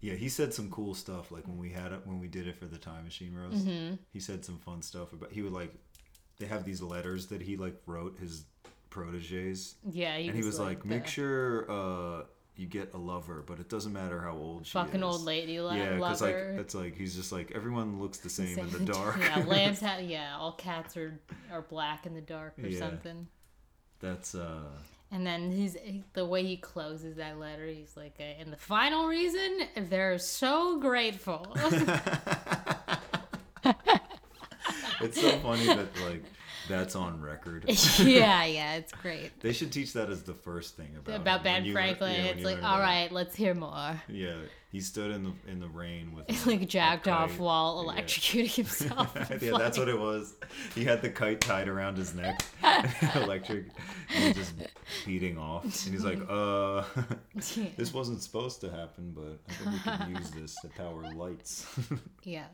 Yeah, 0.00 0.14
he 0.14 0.28
said 0.28 0.52
some 0.52 0.70
cool 0.70 0.94
stuff. 0.94 1.30
Like 1.30 1.46
when 1.46 1.58
we 1.58 1.70
had 1.70 1.92
it, 1.92 2.00
when 2.04 2.18
we 2.20 2.26
did 2.28 2.46
it 2.48 2.56
for 2.56 2.66
the 2.66 2.76
time 2.76 3.04
machine 3.04 3.34
roast, 3.34 3.64
Mm-hmm. 3.66 3.94
he 4.12 4.20
said 4.20 4.44
some 4.44 4.58
fun 4.58 4.82
stuff 4.82 5.12
about. 5.12 5.32
He 5.32 5.42
would 5.42 5.52
like, 5.52 5.72
they 6.38 6.46
have 6.46 6.64
these 6.64 6.82
letters 6.82 7.26
that 7.28 7.40
he 7.40 7.56
like 7.56 7.80
wrote 7.86 8.18
his 8.18 8.44
proteges, 8.90 9.76
Yeah, 9.90 10.16
he 10.18 10.26
and 10.28 10.36
was 10.36 10.44
he 10.44 10.46
was 10.46 10.58
like, 10.60 10.84
make 10.84 11.04
the 11.04 11.10
sure 11.10 11.70
uh 11.70 12.22
you 12.56 12.66
get 12.66 12.94
a 12.94 12.98
lover, 12.98 13.42
but 13.44 13.58
it 13.58 13.68
doesn't 13.68 13.92
matter 13.92 14.20
how 14.20 14.32
old 14.32 14.64
she 14.66 14.72
fucking 14.72 14.96
is. 15.00 15.02
old 15.02 15.22
lady 15.22 15.60
lo- 15.60 15.72
Yeah, 15.72 15.94
because 15.94 16.22
like 16.22 16.34
it's 16.36 16.74
like 16.74 16.96
he's 16.96 17.14
just 17.16 17.32
like 17.32 17.50
everyone 17.52 18.00
looks 18.00 18.18
the 18.18 18.30
same 18.30 18.58
in 18.58 18.70
the 18.70 18.78
dark. 18.92 19.16
yeah, 19.18 19.44
lambs 19.46 19.80
have 19.88 20.02
yeah, 20.02 20.36
all 20.38 20.52
cats 20.52 20.96
are 20.96 21.18
are 21.52 21.62
black 21.62 22.06
in 22.06 22.14
the 22.14 22.20
dark 22.20 22.54
or 22.62 22.66
Yeah. 22.68 22.78
something. 22.78 23.26
That's 24.00 24.34
uh 24.34 24.68
And 25.10 25.26
then 25.26 25.50
he's 25.50 25.76
the 26.12 26.24
way 26.26 26.44
he 26.44 26.56
closes 26.56 27.16
that 27.16 27.38
letter, 27.38 27.66
he's 27.66 27.96
like, 27.96 28.16
uh, 28.20 28.22
and 28.40 28.52
the 28.52 28.56
final 28.56 29.06
reason 29.08 29.60
they're 29.88 30.18
so 30.18 30.78
grateful. 30.80 31.46
it's 35.00 35.20
so 35.20 35.30
funny 35.38 35.66
that 35.66 35.88
like 36.08 36.22
that's 36.68 36.94
on 36.96 37.20
record. 37.20 37.64
yeah, 37.98 38.44
yeah, 38.44 38.74
it's 38.76 38.92
great. 38.92 39.38
They 39.40 39.52
should 39.52 39.72
teach 39.72 39.92
that 39.94 40.10
as 40.10 40.22
the 40.22 40.34
first 40.34 40.76
thing 40.76 40.90
about 40.96 41.16
About 41.20 41.42
Ben 41.44 41.70
Franklin, 41.72 42.12
yeah, 42.14 42.24
it's 42.30 42.44
like, 42.44 42.62
all 42.62 42.80
let's 43.10 43.34
hear 43.34 43.54
more. 43.54 44.00
Yeah, 44.08 44.36
he 44.72 44.80
stood 44.80 45.10
in 45.12 45.22
the 45.24 45.32
in 45.50 45.60
the 45.60 45.68
rain 45.68 46.14
with 46.14 46.28
a- 46.46 46.50
like 46.50 46.68
jacked 46.68 47.06
off 47.08 47.38
while 47.38 47.84
Yeah. 47.86 48.02
electrocuting 48.02 48.54
himself. 48.56 49.16
yeah, 49.42 49.56
that's 49.58 49.78
what 49.78 49.88
it 49.88 49.98
was. 49.98 50.34
He 50.74 50.84
had 50.84 51.02
the 51.02 51.10
kite 51.10 51.40
tied 51.40 51.68
around 51.68 51.96
his 51.96 52.14
neck, 52.14 52.44
electric, 53.14 53.66
and 54.14 54.34
just 54.34 54.54
beating 55.06 55.38
off. 55.38 55.64
And 55.64 55.94
he's 55.94 56.04
like, 56.04 56.20
"Uh, 56.28 56.82
Yeah. 57.56 57.66
this 57.76 57.92
wasn't 57.94 58.22
supposed 58.22 58.60
to 58.62 58.70
happen, 58.70 59.12
but 59.14 59.38
I 59.48 59.52
think 59.52 59.72
we 59.72 59.78
can 60.06 60.16
use 60.16 60.30
this 60.30 60.54
to 60.62 60.68
power 60.68 61.02
lights." 61.14 61.66
yeah. 62.22 62.46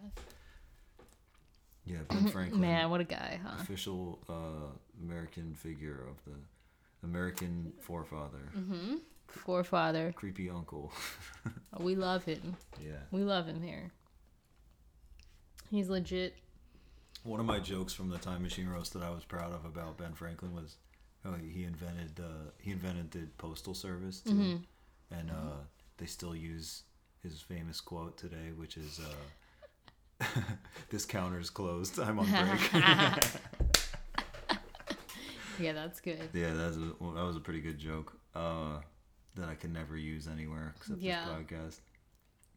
Yeah, 1.90 1.98
Ben 2.08 2.26
Franklin, 2.28 2.60
Man, 2.60 2.90
what 2.90 3.00
a 3.00 3.04
guy, 3.04 3.40
huh? 3.42 3.56
official 3.60 4.18
uh, 4.28 4.70
American 5.02 5.54
figure 5.54 6.04
of 6.10 6.16
the 6.24 6.38
American 7.06 7.72
forefather, 7.80 8.50
Mm-hmm. 8.56 8.96
Forefather. 9.28 10.12
creepy 10.16 10.50
uncle. 10.50 10.92
We 11.78 11.94
love 11.94 12.24
him. 12.24 12.56
yeah. 12.84 12.98
We 13.10 13.22
love 13.22 13.46
him 13.46 13.62
here. 13.62 13.90
He's 15.70 15.88
legit. 15.88 16.34
One 17.22 17.38
of 17.40 17.46
my 17.46 17.60
jokes 17.60 17.92
from 17.92 18.08
the 18.08 18.18
time 18.18 18.42
machine 18.42 18.68
roast 18.68 18.92
that 18.94 19.02
I 19.02 19.10
was 19.10 19.24
proud 19.24 19.52
of 19.52 19.64
about 19.64 19.98
Ben 19.98 20.14
Franklin 20.14 20.54
was 20.54 20.76
oh, 21.24 21.34
he 21.34 21.64
invented 21.64 22.18
uh, 22.18 22.50
he 22.58 22.70
invented 22.72 23.10
the 23.12 23.28
postal 23.38 23.74
service 23.74 24.20
too, 24.20 24.32
Mm-hmm. 24.32 25.14
and 25.18 25.30
uh, 25.30 25.58
they 25.98 26.06
still 26.06 26.34
use 26.34 26.82
his 27.22 27.40
famous 27.40 27.80
quote 27.80 28.16
today, 28.16 28.50
which 28.56 28.76
is 28.76 28.98
uh, 28.98 29.14
this 30.90 31.04
counter's 31.04 31.50
closed. 31.50 31.98
I'm 31.98 32.18
on 32.18 32.26
break. 32.30 33.24
Yeah, 35.58 35.72
that's 35.74 36.00
good. 36.00 36.30
yeah, 36.32 36.54
that's 36.54 36.76
a, 36.78 36.92
well, 37.00 37.10
that 37.12 37.22
was 37.24 37.36
a 37.36 37.40
pretty 37.40 37.60
good 37.60 37.78
joke. 37.78 38.16
Uh, 38.34 38.78
that 39.34 39.46
I 39.50 39.54
could 39.54 39.72
never 39.74 39.94
use 39.94 40.26
anywhere 40.26 40.72
except 40.76 41.00
Yeah. 41.00 41.26
this 41.26 41.34
podcast. 41.34 41.80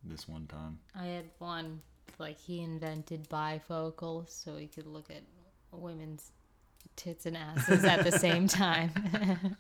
This 0.06 0.28
one 0.30 0.48
time. 0.48 0.80
I 0.96 1.06
had 1.08 1.26
one 1.40 1.82
like 2.18 2.38
he 2.40 2.62
invented 2.62 3.28
bifocals 3.30 4.30
so 4.30 4.56
he 4.56 4.68
could 4.68 4.88
look 4.88 5.10
at 5.10 5.24
women's 5.72 6.32
tits 6.96 7.26
and 7.26 7.36
asses 7.36 7.84
at 7.84 8.06
the 8.06 8.12
same 8.18 8.48
time. 8.48 8.92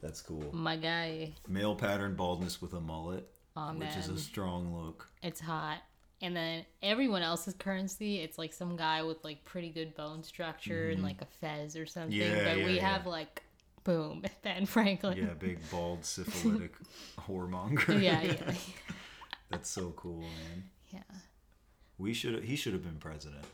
That's 0.00 0.20
cool. 0.22 0.52
My 0.52 0.76
guy, 0.76 1.32
Male 1.48 1.74
pattern 1.74 2.14
baldness 2.14 2.62
with 2.62 2.72
a 2.72 2.80
mullet, 2.80 3.28
which 3.78 3.96
is 3.96 4.08
a 4.08 4.18
strong 4.18 4.74
look. 4.74 5.08
it's 5.22 5.40
hot. 5.40 5.78
And 6.20 6.34
then 6.34 6.64
everyone 6.82 7.22
else's 7.22 7.54
currency, 7.54 8.16
it's 8.20 8.38
like 8.38 8.52
some 8.52 8.76
guy 8.76 9.02
with 9.04 9.22
like 9.24 9.44
pretty 9.44 9.68
good 9.70 9.94
bone 9.94 10.22
structure 10.24 10.90
and 10.90 11.02
like 11.02 11.22
a 11.22 11.26
fez 11.40 11.76
or 11.76 11.86
something. 11.86 12.18
Mm-hmm. 12.18 12.36
Yeah, 12.36 12.44
but 12.44 12.58
yeah, 12.58 12.66
we 12.66 12.72
yeah. 12.76 12.88
have 12.88 13.06
like, 13.06 13.42
boom, 13.84 14.24
Ben 14.42 14.66
Franklin. 14.66 15.16
Yeah, 15.16 15.34
big 15.38 15.58
bald 15.70 16.04
syphilitic 16.04 16.72
whoremonger. 17.20 18.02
yeah, 18.02 18.20
yeah, 18.22 18.52
That's 19.48 19.70
so 19.70 19.92
cool, 19.96 20.20
man. 20.22 20.64
yeah. 20.90 21.02
We 21.98 22.12
should 22.12 22.42
he 22.44 22.56
should 22.56 22.72
have 22.72 22.82
been 22.84 22.98
president. 22.98 23.44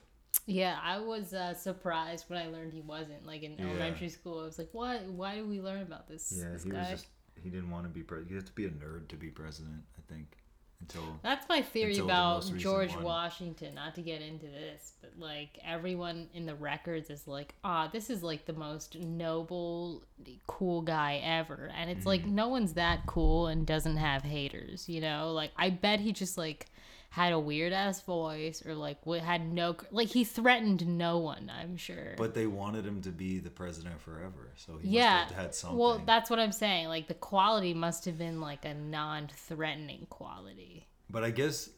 Yeah, 0.46 0.78
I 0.82 0.98
was 1.00 1.32
uh, 1.32 1.54
surprised 1.54 2.24
when 2.28 2.38
I 2.38 2.48
learned 2.48 2.72
he 2.72 2.80
wasn't. 2.82 3.26
Like 3.26 3.42
in 3.42 3.56
Yeah. 3.58 3.66
elementary 3.66 4.08
school, 4.10 4.40
I 4.40 4.44
was 4.44 4.58
like, 4.58 4.68
"What? 4.72 5.02
Why 5.04 5.36
do 5.36 5.46
we 5.46 5.60
learn 5.60 5.82
about 5.82 6.08
this?" 6.08 6.32
Yeah, 6.36 6.50
this 6.52 6.64
he 6.64 6.70
guy? 6.70 6.78
was 6.80 6.88
just 6.90 7.06
he 7.42 7.50
didn't 7.50 7.70
want 7.70 7.84
to 7.84 7.88
be 7.90 8.02
president. 8.02 8.30
You 8.30 8.36
have 8.36 8.46
to 8.46 8.52
be 8.52 8.66
a 8.66 8.70
nerd 8.70 9.08
to 9.08 9.16
be 9.16 9.28
president, 9.28 9.82
I 9.98 10.12
think. 10.12 10.38
Until 10.80 11.18
That's 11.22 11.48
my 11.48 11.62
theory 11.62 11.96
about 11.98 12.44
George 12.58 12.94
one. 12.94 13.04
Washington. 13.04 13.74
Not 13.76 13.94
to 13.94 14.02
get 14.02 14.20
into 14.20 14.46
this, 14.46 14.92
but 15.00 15.12
like 15.18 15.58
everyone 15.64 16.28
in 16.34 16.44
the 16.46 16.54
records 16.54 17.08
is 17.08 17.26
like, 17.26 17.54
"Ah, 17.64 17.88
this 17.90 18.10
is 18.10 18.22
like 18.22 18.44
the 18.44 18.52
most 18.52 18.98
noble, 18.98 20.02
cool 20.46 20.82
guy 20.82 21.22
ever," 21.24 21.70
and 21.74 21.88
it's 21.90 22.04
like 22.04 22.22
Mm-hmm. 22.22 22.34
no 22.34 22.48
one's 22.48 22.74
that 22.74 23.06
cool 23.06 23.46
and 23.46 23.66
doesn't 23.66 23.96
have 23.96 24.24
haters. 24.24 24.86
You 24.88 25.00
know, 25.00 25.32
like 25.32 25.52
I 25.56 25.70
bet 25.70 26.00
he 26.00 26.12
just 26.12 26.36
like 26.36 26.66
had 27.14 27.32
a 27.32 27.38
weird 27.38 27.72
ass 27.72 28.00
voice 28.02 28.60
or 28.66 28.74
like 28.74 28.98
what 29.06 29.20
had 29.20 29.52
no 29.52 29.76
like 29.92 30.08
he 30.08 30.24
threatened 30.24 30.84
no 30.98 31.18
one. 31.18 31.48
I'm 31.60 31.76
sure. 31.76 32.14
But 32.16 32.34
they 32.34 32.48
wanted 32.48 32.84
him 32.84 33.00
to 33.02 33.10
be 33.10 33.38
the 33.38 33.50
president 33.50 34.00
forever, 34.00 34.50
so 34.56 34.78
he 34.82 34.88
yeah 34.88 35.20
must 35.20 35.34
have 35.34 35.42
had 35.44 35.54
something. 35.54 35.78
well 35.78 36.02
that's 36.04 36.28
what 36.28 36.40
i'm 36.40 36.50
saying 36.50 36.88
like 36.88 37.06
the 37.06 37.14
quality 37.14 37.72
must 37.72 38.04
have 38.06 38.18
been 38.18 38.40
like 38.40 38.64
a 38.64 38.74
non-threatening 38.74 40.06
quality 40.10 40.88
but 41.08 41.22
I 41.22 41.30
guess 41.30 41.70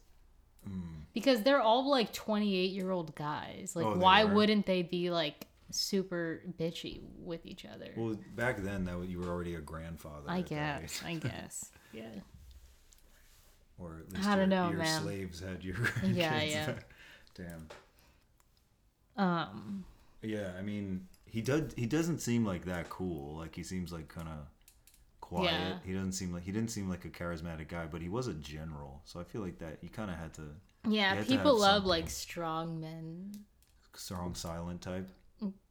hmm. 0.67 0.81
because 1.13 1.43
they're 1.43 1.61
all 1.61 1.91
like 1.91 2.15
28 2.15 2.71
year 2.71 2.91
old 2.91 3.15
guys 3.15 3.75
like 3.77 3.85
Oh, 3.85 3.97
why 3.99 4.25
were? 4.25 4.35
wouldn't 4.35 4.65
they 4.65 4.83
be 4.83 5.11
like 5.11 5.47
super 5.71 6.41
bitchy 6.59 7.01
with 7.19 7.45
each 7.45 7.67
other 7.67 7.91
well 7.97 8.17
back 8.35 8.57
then 8.63 8.85
that 8.87 9.05
you 9.07 9.19
were 9.21 9.29
already 9.29 9.55
a 9.57 9.61
grandfather. 9.61 10.25
i 10.29 10.41
guess 10.41 11.03
i 11.05 11.15
guess 11.15 11.71
yeah 11.93 12.05
or 13.79 14.03
at 14.07 14.13
least 14.13 14.27
I 14.27 14.37
don't 14.37 14.51
your, 14.51 14.59
know, 14.61 14.69
your 14.71 14.79
man. 14.79 15.03
slaves 15.03 15.41
had 15.41 15.63
your 15.65 15.77
Yeah, 16.05 16.43
yeah. 16.43 16.73
Damn. 17.35 17.69
um 19.17 19.85
Yeah, 20.23 20.53
I 20.59 20.63
mean, 20.63 21.07
he 21.27 21.41
does. 21.43 21.73
He 21.77 21.87
doesn't 21.87 22.21
seem 22.21 22.45
like 22.45 22.65
that 22.67 22.89
cool. 22.89 23.37
Like 23.37 23.55
he 23.55 23.63
seems 23.63 23.93
like 23.93 24.09
kind 24.09 24.29
of 24.29 24.47
quiet. 25.21 25.51
Yeah. 25.53 25.79
He 25.85 25.93
doesn't 25.93 26.13
seem 26.13 26.33
like 26.33 26.45
he 26.45 26.53
didn't 26.53 26.71
seem 26.71 26.89
like 26.89 27.05
a 27.05 27.09
charismatic 27.11 27.69
guy, 27.69 27.87
but 27.87 28.01
he 28.03 28.09
was 28.09 28.27
a 28.29 28.35
general. 28.35 29.03
So 29.05 29.21
I 29.21 29.25
feel 29.25 29.43
like 29.43 29.59
that 29.59 29.79
you 29.83 29.89
kind 29.89 30.11
of 30.11 30.17
had 30.17 30.35
to 30.35 30.43
yeah 30.89 31.17
had 31.17 31.27
people 31.27 31.53
have 31.53 31.61
love 31.61 31.75
something. 31.83 31.89
like 31.89 32.11
strong 32.11 32.81
men 32.81 33.33
strong 33.95 34.35
silent 34.35 34.81
type. 34.83 35.09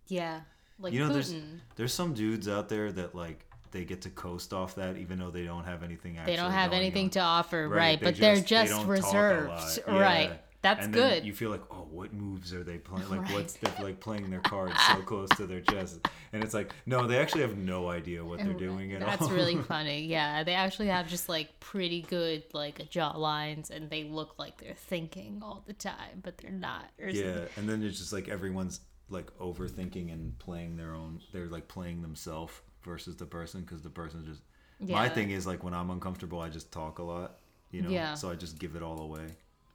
yeah 0.07 0.41
like 0.79 0.91
You 0.93 0.99
know, 0.99 1.13
there's 1.13 1.33
Putin. 1.33 1.59
there's 1.77 1.93
some 1.93 2.13
dudes 2.13 2.47
out 2.49 2.67
there 2.69 2.91
that 2.91 3.15
like 3.15 3.45
they 3.75 3.83
get 3.83 4.01
to 4.03 4.09
coast 4.09 4.53
off 4.53 4.75
that 4.75 4.95
even 4.97 5.19
though 5.19 5.29
they 5.31 5.43
don't 5.43 5.65
have 5.65 5.83
anything. 5.83 6.17
Actually 6.17 6.31
they 6.37 6.41
don't 6.41 6.51
have 6.51 6.71
anything 6.71 7.05
on. 7.05 7.09
to 7.11 7.19
offer 7.19 7.67
right, 7.67 7.77
Right, 7.77 7.99
but 8.01 8.15
they 8.15 8.21
they're 8.21 8.35
just- 8.35 8.49
they 8.49 8.55
just 8.55 8.71
don't 8.71 8.79
talk 8.79 8.87
a 8.87 8.91
reserved 8.91 9.49
lot. 9.87 9.99
right 9.99 10.41
that's 10.61 10.85
and 10.85 10.93
then 10.95 11.09
good 11.19 11.25
You 11.25 11.33
feel 11.33 11.51
like, 11.51 11.61
oh, 11.69 11.87
what 11.91 12.11
moves 12.11 12.51
are 12.51 12.63
they 12.63 12.79
playing? 12.79 13.07
Like, 13.07 13.21
Right. 13.21 13.33
what's 13.33 13.53
they're 13.53 13.83
like 13.85 13.99
playing 13.99 14.31
their 14.31 14.39
cards 14.39 14.73
so 14.87 15.01
close 15.03 15.29
to 15.37 15.45
their 15.45 15.61
chest, 15.61 16.07
and 16.33 16.43
it's 16.43 16.55
like, 16.55 16.73
no, 16.87 17.05
they 17.05 17.19
actually 17.19 17.41
have 17.41 17.55
no 17.55 17.87
idea 17.89 18.25
what 18.25 18.39
they're 18.39 18.53
doing 18.53 18.91
at 18.93 19.01
That's 19.01 19.21
all. 19.21 19.27
That's 19.27 19.37
really 19.39 19.57
funny. 19.75 20.05
Yeah, 20.05 20.43
they 20.43 20.55
actually 20.55 20.87
have 20.87 21.07
just 21.07 21.29
like 21.29 21.59
pretty 21.59 22.01
good 22.01 22.45
like 22.53 22.89
jaw 22.89 23.11
lines, 23.15 23.69
and 23.69 23.91
they 23.91 24.05
look 24.05 24.39
like 24.39 24.57
they're 24.59 24.73
thinking 24.73 25.39
all 25.43 25.63
the 25.67 25.73
time, 25.73 26.21
but 26.23 26.39
they're 26.39 26.49
not. 26.49 26.85
Or 26.99 27.09
yeah, 27.09 27.41
and 27.57 27.69
then 27.69 27.83
it's 27.83 27.99
just 27.99 28.11
like 28.11 28.27
everyone's 28.27 28.79
like 29.09 29.29
overthinking 29.37 30.11
and 30.11 30.35
playing 30.39 30.77
their 30.77 30.95
own. 30.95 31.21
They're 31.31 31.45
like 31.45 31.67
playing 31.67 32.01
themselves 32.01 32.53
versus 32.85 33.17
the 33.17 33.25
person 33.25 33.61
because 33.61 33.81
the 33.81 33.89
person 33.89 34.23
just. 34.25 34.41
My 34.79 35.09
thing 35.09 35.31
is 35.31 35.45
like 35.47 35.63
when 35.63 35.73
I'm 35.73 35.89
uncomfortable, 35.89 36.39
I 36.39 36.49
just 36.49 36.71
talk 36.71 36.99
a 36.99 37.03
lot. 37.03 37.39
You 37.71 37.81
know, 37.81 37.89
Yeah. 37.89 38.13
so 38.13 38.29
I 38.29 38.35
just 38.35 38.59
give 38.59 38.75
it 38.75 38.83
all 38.83 39.01
away. 39.01 39.25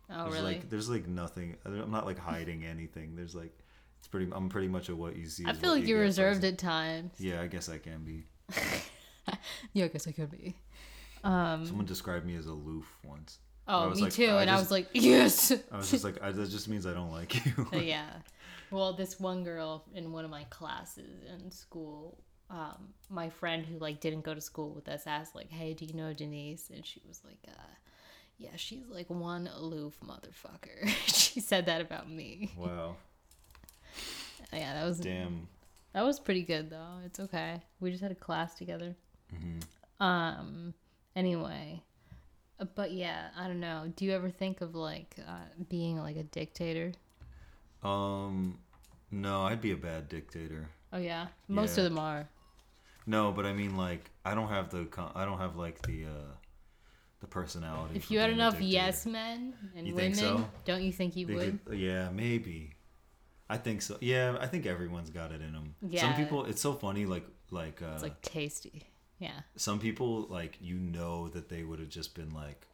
Oh, 0.08 0.24
there's 0.24 0.34
really? 0.34 0.54
like 0.54 0.70
there's 0.70 0.88
like 0.88 1.06
nothing. 1.06 1.56
I'm 1.64 1.90
not 1.90 2.06
like 2.06 2.18
hiding 2.18 2.64
anything. 2.64 3.14
There's 3.16 3.34
like 3.34 3.52
it's 3.98 4.08
pretty. 4.08 4.30
I'm 4.32 4.48
pretty 4.48 4.68
much 4.68 4.88
a 4.88 4.96
what 4.96 5.16
you 5.16 5.26
see. 5.26 5.44
I 5.46 5.52
feel 5.52 5.70
like 5.72 5.82
you 5.82 5.88
you're 5.90 6.00
reserved 6.00 6.40
person. 6.40 6.54
at 6.54 6.58
times. 6.58 7.12
Yeah, 7.18 7.40
I 7.42 7.46
guess 7.48 7.68
I 7.68 7.78
can 7.78 8.04
be. 8.04 8.24
Yeah, 9.72 9.84
I 9.84 9.88
guess 9.88 10.08
I 10.08 10.12
could 10.12 10.30
be. 10.30 10.56
Um. 11.22 11.64
Someone 11.66 11.86
described 11.86 12.26
me 12.26 12.34
as 12.36 12.46
aloof 12.46 12.86
once. 13.04 13.38
Oh, 13.68 13.90
me 13.90 14.02
like- 14.02 14.12
too. 14.12 14.26
I 14.26 14.42
and 14.42 14.50
I 14.50 14.58
was 14.58 14.70
like, 14.70 14.88
yes. 14.92 15.52
I 15.70 15.76
was 15.76 15.90
just 15.90 16.02
like, 16.02 16.20
I, 16.22 16.32
that 16.32 16.50
just 16.50 16.66
means 16.68 16.86
I 16.86 16.92
don't 16.94 17.12
like 17.12 17.44
you. 17.46 17.66
yeah. 17.80 18.06
Well, 18.72 18.92
this 18.92 19.18
one 19.18 19.42
girl 19.42 19.84
in 19.96 20.12
one 20.12 20.24
of 20.24 20.30
my 20.30 20.44
classes 20.44 21.24
in 21.28 21.50
school, 21.50 22.22
um, 22.50 22.88
my 23.08 23.30
friend 23.30 23.64
who 23.64 23.78
like 23.78 24.00
didn't 24.00 24.22
go 24.22 24.34
to 24.34 24.40
school 24.40 24.70
with 24.70 24.88
us 24.88 25.06
asked 25.06 25.34
like, 25.34 25.50
"Hey, 25.50 25.72
do 25.74 25.84
you 25.84 25.94
know 25.94 26.12
Denise?" 26.12 26.68
And 26.74 26.84
she 26.84 27.00
was 27.06 27.20
like, 27.24 27.38
uh, 27.48 27.52
"Yeah, 28.38 28.56
she's 28.56 28.86
like 28.88 29.08
one 29.08 29.48
aloof 29.56 29.94
motherfucker." 30.04 30.88
she 31.06 31.40
said 31.40 31.66
that 31.66 31.80
about 31.80 32.10
me. 32.10 32.50
wow. 32.56 32.96
Yeah, 34.52 34.74
that 34.74 34.84
was 34.84 34.98
Damn. 34.98 35.46
that 35.92 36.02
was 36.02 36.18
pretty 36.18 36.42
good 36.42 36.70
though. 36.70 36.98
It's 37.04 37.20
okay. 37.20 37.62
We 37.78 37.90
just 37.90 38.02
had 38.02 38.10
a 38.10 38.16
class 38.16 38.54
together. 38.54 38.96
Mm-hmm. 39.34 40.02
Um. 40.02 40.74
Anyway. 41.14 41.82
Uh, 42.58 42.64
But 42.74 42.90
yeah, 42.92 43.28
I 43.38 43.46
don't 43.46 43.60
know. 43.60 43.92
Do 43.94 44.04
you 44.04 44.12
ever 44.12 44.28
think 44.30 44.60
of 44.60 44.74
like 44.74 45.14
uh, 45.26 45.44
being 45.68 45.98
like 45.98 46.16
a 46.16 46.24
dictator? 46.24 46.92
Um, 47.84 48.58
no, 49.12 49.42
I'd 49.42 49.60
be 49.60 49.70
a 49.72 49.76
bad 49.76 50.08
dictator. 50.08 50.68
Oh 50.92 50.98
yeah, 50.98 51.28
most 51.48 51.76
Yeah. 51.78 51.84
of 51.84 51.90
them 51.90 51.98
are. 52.00 52.28
No, 53.06 53.32
but 53.32 53.46
I 53.46 53.52
mean, 53.52 53.76
like, 53.76 54.10
I 54.24 54.34
don't 54.34 54.48
have 54.48 54.70
the, 54.70 54.84
con- 54.84 55.12
I 55.14 55.24
don't 55.24 55.38
have 55.38 55.56
like 55.56 55.82
the, 55.82 56.04
uh, 56.04 56.32
the 57.20 57.26
personality. 57.26 57.96
If 57.96 58.10
you 58.10 58.18
had 58.18 58.30
enough 58.30 58.60
yes 58.60 59.06
men 59.06 59.54
and 59.76 59.86
You 59.86 59.94
women, 59.94 60.14
think 60.14 60.38
so? 60.38 60.48
don't 60.64 60.82
you 60.82 60.92
think 60.92 61.16
you 61.16 61.26
They 61.26 61.34
would? 61.34 61.64
could- 61.64 61.78
yeah, 61.78 62.08
maybe. 62.10 62.74
I 63.48 63.56
think 63.56 63.82
so. 63.82 63.96
Yeah, 64.00 64.36
I 64.40 64.46
think 64.46 64.64
everyone's 64.66 65.10
got 65.10 65.32
it 65.32 65.40
in 65.42 65.52
them. 65.52 65.74
Yeah. 65.86 66.02
Some 66.02 66.14
people, 66.14 66.44
it's 66.44 66.60
so 66.60 66.72
funny. 66.72 67.04
Like, 67.06 67.26
like, 67.50 67.82
uh, 67.82 67.92
It's 67.94 68.02
like 68.02 68.22
tasty. 68.22 68.84
Yeah. 69.18 69.40
some 69.56 69.80
people, 69.80 70.26
like, 70.30 70.56
you 70.60 70.76
know 70.76 71.28
that 71.28 71.48
they 71.48 71.62
would 71.64 71.78
have 71.80 71.88
just 71.90 72.14
been 72.14 72.30
like 72.32 72.66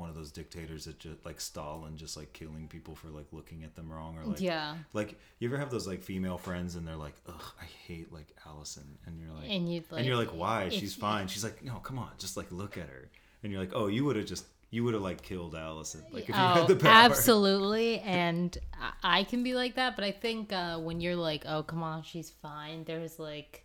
one 0.00 0.08
of 0.08 0.16
those 0.16 0.32
dictators 0.32 0.86
that 0.86 0.98
just 0.98 1.24
like 1.24 1.40
Stalin, 1.40 1.96
just 1.96 2.16
like 2.16 2.32
killing 2.32 2.66
people 2.68 2.94
for 2.96 3.08
like 3.08 3.26
looking 3.32 3.62
at 3.62 3.76
them 3.76 3.92
wrong 3.92 4.16
or 4.18 4.24
like 4.24 4.40
yeah. 4.40 4.74
Like 4.92 5.18
you 5.38 5.48
ever 5.48 5.58
have 5.58 5.70
those 5.70 5.86
like 5.86 6.02
female 6.02 6.38
friends 6.38 6.74
and 6.74 6.86
they're 6.88 6.96
like, 6.96 7.14
"Ugh, 7.28 7.42
I 7.60 7.66
hate 7.86 8.12
like 8.12 8.28
Allison," 8.46 8.98
and 9.06 9.20
you're 9.20 9.30
like, 9.32 9.48
And 9.48 9.72
you'd 9.72 9.90
like 9.92 9.98
and 10.00 10.06
you're 10.06 10.16
like, 10.16 10.34
"Why? 10.34 10.68
She's 10.70 10.94
fine." 10.94 11.28
She's 11.28 11.44
like, 11.44 11.62
"No, 11.62 11.74
come 11.76 11.98
on, 11.98 12.10
just 12.18 12.36
like 12.36 12.50
look 12.50 12.76
at 12.76 12.88
her." 12.88 13.08
And 13.42 13.52
you're 13.52 13.60
like, 13.60 13.72
"Oh, 13.74 13.86
you 13.86 14.04
would 14.06 14.16
have 14.16 14.26
just 14.26 14.46
you 14.72 14.84
would 14.84 14.94
have 14.94 15.02
like 15.02 15.20
killed 15.22 15.54
Allison, 15.54 16.02
like 16.12 16.24
if 16.24 16.28
you 16.30 16.34
Oh, 16.36 16.54
had 16.54 16.68
the 16.68 16.76
power." 16.76 16.92
absolutely. 16.92 18.00
And 18.00 18.56
I- 19.02 19.18
I 19.20 19.24
can 19.24 19.42
be 19.42 19.54
like 19.54 19.74
that, 19.76 19.96
but 19.96 20.04
I 20.04 20.12
think 20.12 20.52
uh, 20.52 20.78
when 20.78 21.00
you're 21.00 21.16
like, 21.16 21.44
oh, 21.46 21.62
come 21.62 21.82
on, 21.82 22.02
she's 22.04 22.30
fine, 22.30 22.84
there's 22.84 23.18
like 23.18 23.64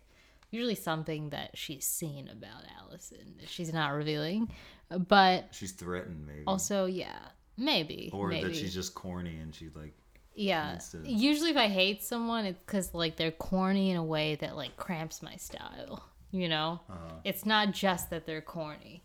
usually 0.50 0.74
something 0.74 1.30
that 1.30 1.50
she's 1.56 1.86
seen 1.86 2.28
about 2.28 2.62
Allison 2.80 3.34
that 3.40 3.48
she's 3.48 3.72
not 3.72 3.88
revealing. 3.92 4.50
But 4.88 5.48
She's 5.52 5.72
threatened, 5.72 6.26
maybe, 6.26 6.42
also, 6.46 6.86
yeah, 6.86 7.18
maybe. 7.56 8.10
or 8.12 8.28
maybe. 8.28 8.48
that 8.48 8.56
she's 8.56 8.72
just 8.74 8.94
corny 8.94 9.36
and 9.38 9.54
she 9.54 9.68
like, 9.74 9.94
Yeah. 10.34 10.78
to- 10.92 11.02
Usually, 11.10 11.50
if 11.50 11.56
I 11.56 11.68
hate 11.68 12.02
someone, 12.04 12.44
it's 12.46 12.58
because 12.64 12.94
like 12.94 13.16
they're 13.16 13.30
corny 13.32 13.90
in 13.90 13.96
a 13.96 14.04
way 14.04 14.36
that 14.36 14.54
like 14.56 14.76
cramps 14.76 15.22
my 15.22 15.36
style. 15.36 16.04
You 16.30 16.48
know, 16.48 16.80
Uh-huh. 16.88 17.14
it's 17.24 17.44
not 17.46 17.72
just 17.72 18.10
that 18.10 18.26
they're 18.26 18.40
corny, 18.42 19.02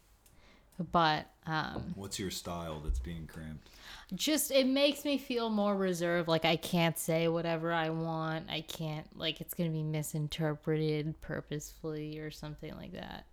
but 0.91 1.27
um, 1.45 1.93
"What's 1.95 2.19
your 2.19 2.31
style 2.31 2.79
that's 2.81 2.99
being 2.99 3.25
cramped?" 3.27 3.69
just 4.13 4.51
it 4.51 4.67
makes 4.67 5.05
me 5.05 5.17
feel 5.17 5.49
more 5.49 5.75
reserved. 5.75 6.27
Like 6.27 6.43
I 6.45 6.57
can't 6.57 6.97
say 6.97 7.27
whatever 7.27 7.71
I 7.71 7.89
want. 7.89 8.49
I 8.49 8.61
can't 8.61 9.07
like 9.17 9.39
it's 9.41 9.53
gonna 9.53 9.69
be 9.69 9.83
misinterpreted 9.83 11.19
purposefully 11.21 12.19
or 12.19 12.29
something 12.31 12.75
like 12.75 12.91
that. 12.93 13.25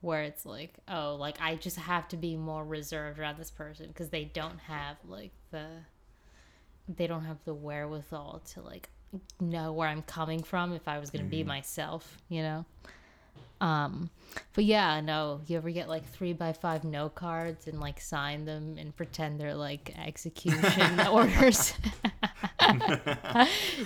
Where 0.00 0.22
it's 0.22 0.46
like, 0.46 0.74
oh, 0.88 1.16
like 1.16 1.40
I 1.40 1.56
just 1.56 1.76
have 1.76 2.08
to 2.08 2.16
be 2.16 2.36
more 2.36 2.64
reserved 2.64 3.18
around 3.18 3.38
this 3.38 3.50
person 3.50 3.88
because 3.88 4.08
they 4.08 4.24
don't 4.24 4.58
have 4.60 4.96
like 5.06 5.32
the 5.50 5.66
they 6.88 7.06
don't 7.06 7.24
have 7.24 7.38
the 7.44 7.54
wherewithal 7.54 8.42
to 8.52 8.62
like 8.62 8.88
know 9.40 9.72
where 9.72 9.88
I'm 9.88 10.02
coming 10.02 10.42
from 10.42 10.72
if 10.72 10.88
I 10.88 10.98
was 10.98 11.10
going 11.10 11.24
to 11.24 11.30
be 11.30 11.44
myself, 11.44 12.18
you 12.28 12.42
know. 12.42 12.64
Um, 13.60 14.08
but 14.54 14.64
yeah, 14.64 15.00
no, 15.00 15.42
you 15.46 15.56
ever 15.56 15.70
get 15.70 15.88
like 15.88 16.08
three 16.08 16.32
by 16.32 16.52
five 16.52 16.82
note 16.82 17.14
cards 17.14 17.66
and 17.66 17.78
like 17.78 18.00
sign 18.00 18.46
them 18.46 18.76
and 18.78 18.96
pretend 18.96 19.38
they're 19.38 19.54
like 19.54 19.94
execution 20.06 21.00
orders? 21.06 21.74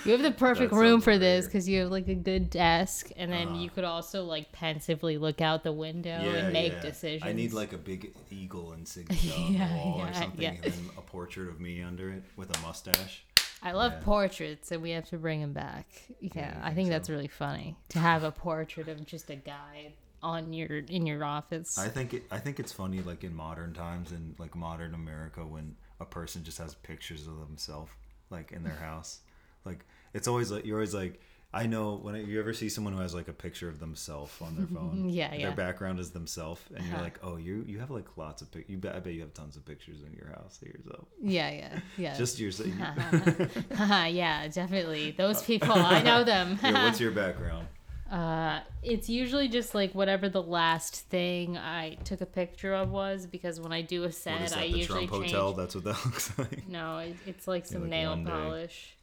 you 0.05 0.11
have 0.11 0.21
the 0.21 0.33
perfect 0.37 0.71
That 0.71 0.77
room 0.77 1.01
for 1.01 1.17
this 1.17 1.45
because 1.45 1.67
you 1.67 1.81
have 1.81 1.91
like 1.91 2.07
a 2.07 2.15
good 2.15 2.49
desk, 2.49 3.09
and 3.15 3.31
then 3.31 3.55
you 3.55 3.65
uh-huh. 3.65 3.75
could 3.75 3.83
also 3.83 4.23
like 4.23 4.51
pensively 4.51 5.17
look 5.17 5.41
out 5.41 5.63
the 5.63 5.71
window 5.71 6.09
and 6.09 6.53
make 6.53 6.81
decisions. 6.81 7.23
I 7.23 7.33
need 7.33 7.53
like 7.53 7.73
a 7.73 7.77
big 7.77 8.13
eagle 8.31 8.73
insignia 8.73 9.33
on 9.37 9.53
Yeah, 9.53 9.67
the 9.67 9.75
wall 9.75 10.01
or 10.01 10.13
something, 10.13 10.41
yeah. 10.41 10.49
and 10.51 10.63
then 10.63 10.89
a 10.97 11.01
portrait 11.01 11.47
of 11.47 11.59
me 11.59 11.81
under 11.81 12.09
it 12.11 12.23
with 12.35 12.55
a 12.57 12.61
mustache. 12.61 13.25
I 13.61 13.71
love 13.71 13.93
Yeah. 13.93 14.03
portraits, 14.03 14.71
and 14.71 14.81
we 14.81 14.91
have 14.91 15.09
to 15.09 15.17
bring 15.17 15.41
them 15.41 15.53
back. 15.53 15.87
Yeah, 16.19 16.55
you 16.55 16.61
I 16.61 16.65
think 16.65 16.75
think 16.75 16.89
that's 16.89 17.09
really 17.09 17.27
funny 17.27 17.75
to 17.89 17.99
have 17.99 18.23
a 18.23 18.31
portrait 18.31 18.87
of 18.87 19.05
just 19.05 19.29
a 19.29 19.35
guy 19.35 19.93
on 20.21 20.53
your 20.53 20.79
in 20.79 21.05
your 21.05 21.23
office. 21.23 21.77
I 21.77 21.87
think 21.87 22.13
it, 22.13 22.23
I 22.31 22.39
think 22.39 22.59
it's 22.59 22.71
funny, 22.71 23.01
like 23.01 23.23
in 23.23 23.35
modern 23.35 23.73
times 23.73 24.11
in 24.11 24.35
like 24.37 24.55
modern 24.55 24.93
America, 24.93 25.45
when 25.45 25.75
a 25.99 26.05
person 26.05 26.43
just 26.43 26.57
has 26.57 26.75
pictures 26.75 27.27
of 27.27 27.39
themselves, 27.39 27.91
like 28.29 28.51
in 28.51 28.63
their 28.63 28.75
house. 28.75 29.19
Like 29.65 29.85
it's 30.13 30.27
always 30.27 30.51
like 30.51 30.65
you're 30.65 30.77
always 30.77 30.93
like. 30.93 31.21
I 31.53 31.67
know 31.67 31.95
when 31.95 32.15
you 32.27 32.37
ever 32.41 32.51
see 32.51 32.67
someone 32.67 32.91
who 32.91 32.99
has 32.99 33.15
like 33.15 33.29
a 33.29 33.33
picture 33.33 33.69
of 33.69 33.79
themselves 33.79 34.33
on 34.41 34.57
their 34.57 34.65
phone, 34.75 35.07
Yeah, 35.07 35.33
yeah, 35.33 35.47
their 35.47 35.55
background 35.55 35.99
is 36.01 36.11
themselves, 36.11 36.59
and 36.75 36.83
you're 36.85 36.95
Uh-huh. 36.95 37.03
like, 37.03 37.19
oh, 37.23 37.37
you 37.37 37.63
you 37.65 37.79
have 37.79 37.89
like 37.91 38.17
lots 38.17 38.41
of 38.41 38.51
pic. 38.51 38.67
You 38.67 38.75
bet, 38.77 38.93
I 38.93 38.99
bet 38.99 39.13
you 39.13 39.21
have 39.21 39.33
tons 39.33 39.55
of 39.55 39.63
pictures 39.65 40.01
in 40.05 40.11
your 40.17 40.27
house 40.35 40.59
of 40.61 40.67
yourself. 40.67 41.07
yeah, 41.23 41.49
yeah, 41.51 41.79
yeah. 41.97 42.13
Just 42.17 42.39
yourself. 42.39 42.67
yeah, 43.79 44.47
definitely. 44.49 45.11
Those 45.11 45.41
people, 45.43 45.73
I 45.73 46.01
know 46.01 46.23
them. 46.25 46.59
Yeah, 46.61 46.83
what's 46.83 46.99
your 46.99 47.11
background? 47.11 47.67
Uh, 48.11 48.59
it's 48.83 49.09
usually 49.09 49.47
just 49.47 49.73
like 49.73 49.93
whatever 49.95 50.29
the 50.29 50.41
last 50.41 51.07
thing 51.09 51.57
I 51.57 51.95
took 52.03 52.21
a 52.21 52.25
picture 52.27 52.73
of 52.73 52.91
was 52.91 53.25
because 53.25 53.59
when 53.59 53.71
I 53.73 53.81
do 53.81 54.03
a 54.03 54.11
set, 54.11 54.49
that? 54.49 54.57
I 54.57 54.65
usually 54.65 55.07
Trump 55.07 55.23
change. 55.23 55.31
Hotel? 55.33 55.53
That's 55.53 55.73
what 55.75 55.83
that 55.85 55.97
looks 56.05 56.37
like. 56.37 56.67
No, 56.67 56.99
it, 56.99 57.15
it's 57.25 57.47
like 57.47 57.65
some 57.65 57.81
like 57.81 57.89
nail 57.89 58.21
polish, 58.23 58.95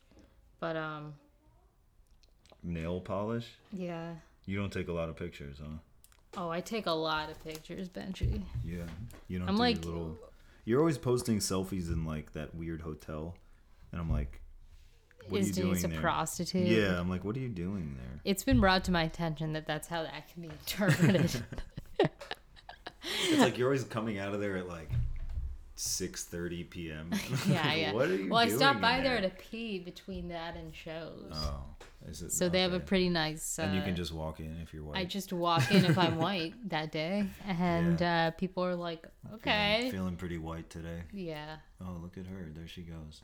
but 0.61 0.77
um, 0.77 1.15
Nail 2.63 3.01
polish? 3.01 3.49
yeah. 3.73 4.15
You 4.45 4.57
don't 4.59 4.73
take 4.73 4.89
a 4.89 4.93
lot 4.93 5.09
of 5.09 5.15
pictures, 5.17 5.59
huh? 5.61 5.77
Oh, 6.37 6.49
I 6.51 6.61
take 6.61 6.87
a 6.87 6.93
lot 6.93 7.31
of 7.31 7.43
pictures, 7.45 7.89
Benjy. 7.89 8.43
Yeah. 8.65 8.83
You 9.29 9.39
don't 9.39 9.49
I'm 9.49 9.55
do 9.55 9.61
like- 9.61 9.85
your 9.85 9.93
little. 9.95 10.19
You're 10.65 10.79
always 10.79 10.99
posting 10.99 11.39
selfies 11.39 11.89
in 11.93 12.05
like 12.05 12.33
that 12.35 12.55
weird 12.55 12.83
hotel, 12.83 13.37
and 13.91 14.01
I'm 14.01 14.09
like, 14.11 14.41
what 15.29 15.41
Is 15.41 15.47
are 15.47 15.49
you 15.49 15.55
Denise 15.67 15.81
doing 15.83 15.93
a 15.93 15.95
there? 15.95 16.01
prostitute? 16.03 16.67
Yeah, 16.67 16.99
I'm 16.99 17.09
like, 17.11 17.25
what 17.25 17.37
are 17.37 17.41
you 17.41 17.49
doing 17.49 17.97
there? 17.99 18.21
It's 18.25 18.45
been 18.45 18.61
brought 18.61 18.85
to 18.85 18.93
my 18.93 19.03
attention 19.03 19.53
that 19.55 19.67
that's 19.67 19.89
how 19.89 20.03
that 20.03 20.29
can 20.33 20.43
be 20.43 20.49
interpreted. 20.61 21.43
It's 23.29 23.41
like 23.41 23.59
you're 23.59 23.69
always 23.69 23.85
coming 23.85 24.19
out 24.19 24.33
of 24.35 24.41
there 24.41 24.57
at 24.57 24.69
like 24.69 24.89
6:30 25.77 26.71
p.m. 26.71 27.11
yeah, 27.49 27.75
yeah. 27.75 27.93
What 27.93 28.09
are 28.09 28.15
you 28.17 28.29
well, 28.31 28.39
I 28.39 28.49
stopped 28.49 28.81
by 28.81 28.99
in 28.99 29.05
there 29.05 29.21
to 29.21 29.31
pee 29.31 29.79
between 29.81 30.29
that 30.29 30.57
and 30.57 30.75
shows. 30.75 31.33
Oh, 31.33 31.65
so 32.11 32.49
they 32.49 32.61
have 32.63 32.73
a 32.73 32.81
pretty 32.81 33.09
nice. 33.09 33.59
Uh, 33.59 33.63
And 33.63 33.75
you 33.77 33.83
can 33.83 33.95
just 33.97 34.13
walk 34.13 34.41
in 34.41 34.59
if 34.63 34.75
you're 34.75 34.83
white. 34.85 34.97
I 34.99 35.05
just 35.05 35.33
walk 35.33 35.71
in 35.71 35.85
if 35.85 35.97
I'm 35.97 36.17
white 36.29 36.55
that 36.69 36.91
day, 36.93 37.27
and 37.47 38.01
uh, 38.03 38.31
people 38.33 38.65
are 38.65 38.75
like, 38.75 39.07
"Okay, 39.35 39.89
Feeling 39.93 40.17
pretty 40.17 40.39
white 40.39 40.69
today. 40.71 41.03
yeah." 41.13 41.57
Oh, 41.81 41.97
look 42.03 42.17
at 42.19 42.27
her. 42.27 42.49
There 42.55 42.69
she 42.69 42.83
goes. 42.83 43.21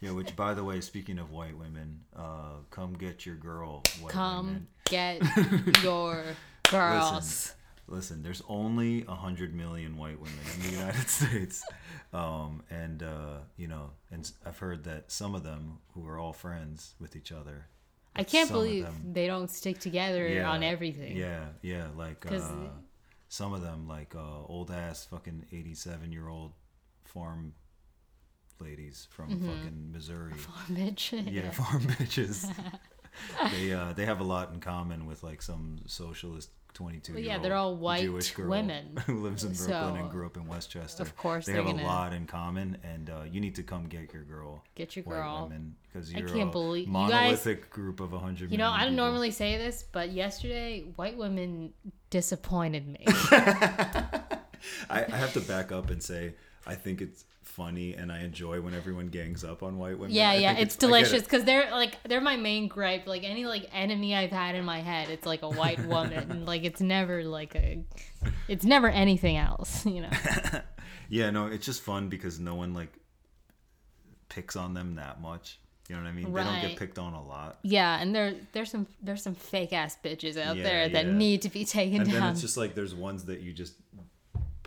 Yeah, 0.00 0.12
which, 0.12 0.34
by 0.36 0.54
the 0.54 0.62
way, 0.64 0.80
speaking 0.80 1.18
of 1.18 1.30
white 1.32 1.56
women, 1.56 2.00
uh, 2.16 2.60
come 2.70 2.92
get 2.94 3.24
your 3.26 3.34
girl, 3.36 3.82
white 4.00 4.12
Come 4.12 4.46
women. 4.46 4.66
get 4.84 5.82
your 5.82 6.22
girls. 6.70 7.54
Listen, 7.90 8.22
there's 8.22 8.42
only 8.48 9.02
100 9.04 9.54
million 9.54 9.96
white 9.96 10.20
women 10.20 10.38
in 10.56 10.62
the 10.62 10.76
United 10.78 11.08
States. 11.18 11.64
Um, 12.12 12.62
and, 12.70 13.02
uh, 13.02 13.38
you 13.56 13.66
know, 13.66 13.92
and 14.10 14.30
I've 14.44 14.58
heard 14.58 14.84
that 14.84 15.10
some 15.10 15.34
of 15.34 15.42
them 15.42 15.78
who 15.94 16.06
are 16.06 16.18
all 16.18 16.34
friends 16.34 16.94
with 17.00 17.16
each 17.16 17.32
other. 17.32 17.66
I 18.18 18.24
can't 18.24 18.50
believe 18.50 18.86
they 19.12 19.26
don't 19.26 19.48
stick 19.50 19.78
together 19.78 20.26
Yeah, 20.28 20.50
on 20.50 20.62
everything. 20.62 21.16
Yeah, 21.16 21.46
yeah. 21.62 21.86
like 21.96 22.26
uh, 22.30 22.40
some 23.28 23.52
of 23.52 23.62
them, 23.62 23.86
like 23.86 24.14
uh, 24.14 24.44
old 24.46 24.70
ass 24.70 25.04
fucking 25.10 25.46
87 25.52 26.12
year 26.12 26.28
old 26.28 26.52
farm 27.04 27.54
ladies 28.60 29.06
from 29.10 29.28
Mm-hmm. 29.30 29.46
fucking 29.48 29.92
Missouri. 29.92 30.32
Bitch. 30.68 31.32
yeah, 31.32 31.50
farm 31.50 31.82
bitches. 31.98 32.52
they 33.52 33.72
uh, 33.72 33.92
they 33.94 34.04
have 34.04 34.20
a 34.20 34.24
lot 34.24 34.52
in 34.52 34.60
common 34.60 35.06
with 35.06 35.22
like 35.22 35.42
some 35.42 35.78
socialist 35.86 36.50
twenty 36.78 37.00
two. 37.00 37.14
Well, 37.14 37.22
yeah, 37.22 37.38
they're 37.38 37.56
all 37.56 37.76
white 37.76 38.02
Jewish 38.02 38.30
girl 38.34 38.48
women. 38.50 38.96
who 39.06 39.20
lives 39.20 39.42
in 39.42 39.52
Brooklyn 39.52 39.94
So, 39.94 39.94
and 40.00 40.10
grew 40.10 40.26
up 40.26 40.36
in 40.36 40.46
Westchester. 40.46 41.02
of 41.02 41.16
course 41.16 41.46
they 41.46 41.54
have 41.54 41.66
a 41.66 41.72
gonna- 41.72 41.82
lot 41.84 42.12
in 42.12 42.24
common, 42.26 42.78
and 42.84 43.10
uh, 43.10 43.22
you 43.30 43.40
need 43.40 43.56
to 43.56 43.64
come 43.64 43.88
get 43.88 44.12
your 44.14 44.22
girl. 44.22 44.62
Get 44.76 44.94
your 44.94 45.04
white 45.04 45.14
girl. 45.16 45.42
women, 45.44 45.74
because 45.82 46.14
I 46.14 46.18
you're 46.18 46.28
can't 46.28 46.50
a 46.50 46.52
believe- 46.52 46.86
you 46.86 46.94
guys- 46.94 47.10
monolithic 47.10 47.68
group 47.70 47.98
of 48.00 48.12
a 48.12 48.18
hundred. 48.20 48.52
You 48.52 48.58
know, 48.58 48.70
I 48.70 48.84
don't 48.84 48.92
people. 48.92 49.06
normally 49.06 49.30
say 49.32 49.56
this, 49.58 49.82
but 49.90 50.12
yesterday 50.12 50.84
white 50.96 51.16
women 51.18 51.72
disappointed 52.10 52.86
me. 52.86 53.04
I, 54.90 55.04
I 55.04 55.16
have 55.16 55.32
to 55.34 55.40
back 55.40 55.72
up 55.72 55.90
and 55.90 56.02
say 56.02 56.34
I 56.66 56.74
think 56.74 57.00
it's 57.00 57.24
funny 57.58 57.92
and 57.94 58.10
I 58.10 58.20
enjoy 58.20 58.60
when 58.62 58.72
everyone 58.72 59.08
gangs 59.08 59.44
up 59.44 59.62
on 59.62 59.76
white 59.78 59.98
women. 59.98 60.14
yeah, 60.14 60.30
I 60.30 60.34
yeah, 60.36 60.52
it's 60.52 60.76
I 60.76 60.78
get 60.78 60.80
delicious 60.80 61.22
it. 61.22 61.24
because 61.24 61.44
they're 61.44 61.70
like 61.72 62.02
they're 62.04 62.20
my 62.22 62.36
main 62.36 62.68
gripe. 62.68 63.06
Like 63.06 63.24
any 63.24 63.44
like 63.44 63.68
enemy 63.72 64.14
I've 64.14 64.30
had 64.30 64.54
in 64.54 64.64
my 64.64 64.80
head, 64.80 65.10
it's 65.10 65.26
like 65.26 65.42
a 65.42 65.48
white 65.50 65.84
woman. 65.94 66.46
like 66.46 66.64
it's 66.64 66.80
never 66.80 67.22
like 67.24 67.54
a, 67.56 67.84
it's 68.46 68.64
never 68.64 68.88
anything 68.88 69.36
else. 69.36 69.84
You 69.98 70.02
know. 70.02 70.10
Yeah, 71.10 71.30
no, 71.30 71.46
it's 71.46 71.64
just 71.64 71.80
fun 71.82 72.10
because 72.10 72.38
no 72.38 72.54
one 72.54 72.74
like 72.74 72.92
picks 74.28 74.56
on 74.56 74.74
them 74.74 74.96
that 74.96 75.20
much. 75.20 75.58
You 75.88 75.96
know 75.96 76.02
what 76.02 76.08
I 76.08 76.12
mean? 76.12 76.32
They 76.34 76.44
don't 76.44 76.60
get 76.60 76.76
picked 76.78 76.98
on 76.98 77.14
a 77.14 77.26
lot. 77.26 77.58
Yeah, 77.62 77.98
and 77.98 78.14
there 78.14 78.34
there's 78.52 78.70
some 78.70 78.86
there's 79.02 79.22
some 79.22 79.34
fake 79.34 79.72
ass 79.72 79.96
bitches 80.04 80.36
out 80.36 80.58
Yeah, 80.58 80.62
there 80.64 80.88
that 80.90 81.06
yeah. 81.06 81.12
need 81.12 81.40
to 81.42 81.48
be 81.48 81.64
taken 81.64 82.02
And 82.02 82.10
then 82.10 82.22
it's 82.24 82.42
just 82.42 82.58
like 82.58 82.74
there's 82.74 82.94
ones 82.94 83.24
that 83.24 83.40
you 83.40 83.54
just 83.54 83.72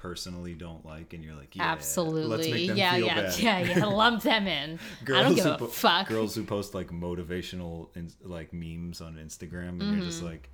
personally 0.02 0.54
don't 0.56 0.84
like, 0.86 1.14
and 1.14 1.24
you're 1.24 1.36
like, 1.36 1.56
yeah, 1.56 1.70
Let's 1.72 1.82
Absolutely. 1.98 2.52
make 2.52 2.68
them 2.70 2.78
yeah, 2.78 2.96
feel 2.96 3.06
yeah, 3.06 3.16
bad. 3.22 3.40
yeah, 3.40 3.60
yeah. 3.60 3.86
Lump 3.86 4.24
them 4.24 4.48
in. 4.48 4.80
I 5.04 5.22
don't 5.24 5.36
give 5.36 5.46
a 5.46 5.58
po- 5.58 5.68
fuck. 5.68 6.08
Girls 6.08 6.34
who 6.34 6.44
post 6.44 6.74
like 6.74 6.90
motivational 6.90 7.90
in, 7.96 8.12
like 8.24 8.52
memes 8.52 9.00
on 9.02 9.16
Instagram, 9.16 9.70
and 9.70 9.82
you're 9.82 9.92
Mm-hmm. 9.92 10.02
just 10.06 10.24
like, 10.24 10.50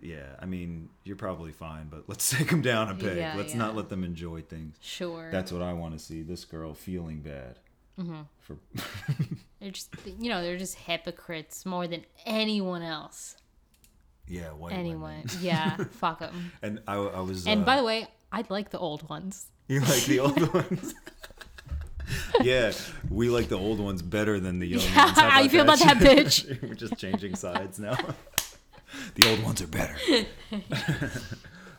yeah, 0.00 0.36
I 0.40 0.46
mean, 0.46 0.88
you're 1.04 1.16
probably 1.16 1.52
fine, 1.52 1.88
but 1.90 2.04
let's 2.08 2.30
take 2.36 2.48
them 2.48 2.62
down 2.62 2.88
a 2.88 2.94
peg. 2.94 3.18
Yeah, 3.18 3.34
let's 3.36 3.52
yeah. 3.52 3.58
not 3.58 3.76
let 3.76 3.88
them 3.90 4.02
enjoy 4.04 4.40
things. 4.42 4.76
Sure. 4.80 5.30
That's 5.30 5.52
what 5.52 5.60
I 5.62 5.74
want 5.74 5.92
to 5.92 5.98
see. 6.02 6.22
This 6.22 6.44
girl 6.46 6.72
feeling 6.72 7.20
bad. 7.20 7.58
Mm-hmm. 8.00 8.20
For 8.40 8.56
They're 9.60 9.70
just 9.70 9.94
you 10.18 10.28
know 10.30 10.42
they're 10.42 10.58
just 10.58 10.74
hypocrites 10.76 11.64
more 11.66 11.86
than 11.88 12.04
anyone 12.26 12.82
else. 12.82 13.36
yeah, 14.28 14.48
white 14.50 14.72
Anyone. 14.74 15.24
Yeah. 15.40 15.76
fuck 15.92 16.18
them. 16.20 16.52
And 16.62 16.80
I, 16.86 16.94
I 16.96 17.20
was. 17.20 17.46
And 17.46 17.62
uh, 17.62 17.64
by 17.64 17.76
the 17.78 17.84
way, 17.84 18.06
I 18.32 18.44
like 18.48 18.70
the 18.70 18.78
old 18.78 19.08
ones. 19.08 19.46
You 19.68 19.80
like 19.80 20.04
the 20.04 20.20
old 20.20 20.54
ones? 20.54 20.94
yeah, 22.42 22.72
we 23.10 23.28
like 23.30 23.48
the 23.48 23.58
old 23.58 23.80
ones 23.80 24.02
better 24.02 24.38
than 24.38 24.58
the 24.58 24.66
young 24.66 24.80
Yeah, 24.80 25.06
ones. 25.06 25.18
How 25.18 25.40
you 25.40 25.48
feel 25.48 25.62
about 25.62 25.78
that, 25.80 25.96
bitch? 25.98 26.62
We're 26.62 26.74
just 26.74 26.96
changing 26.98 27.34
sides 27.34 27.78
now. 27.78 27.96
the 29.14 29.28
old 29.30 29.42
ones 29.42 29.60
are 29.62 29.66
better. 29.66 29.96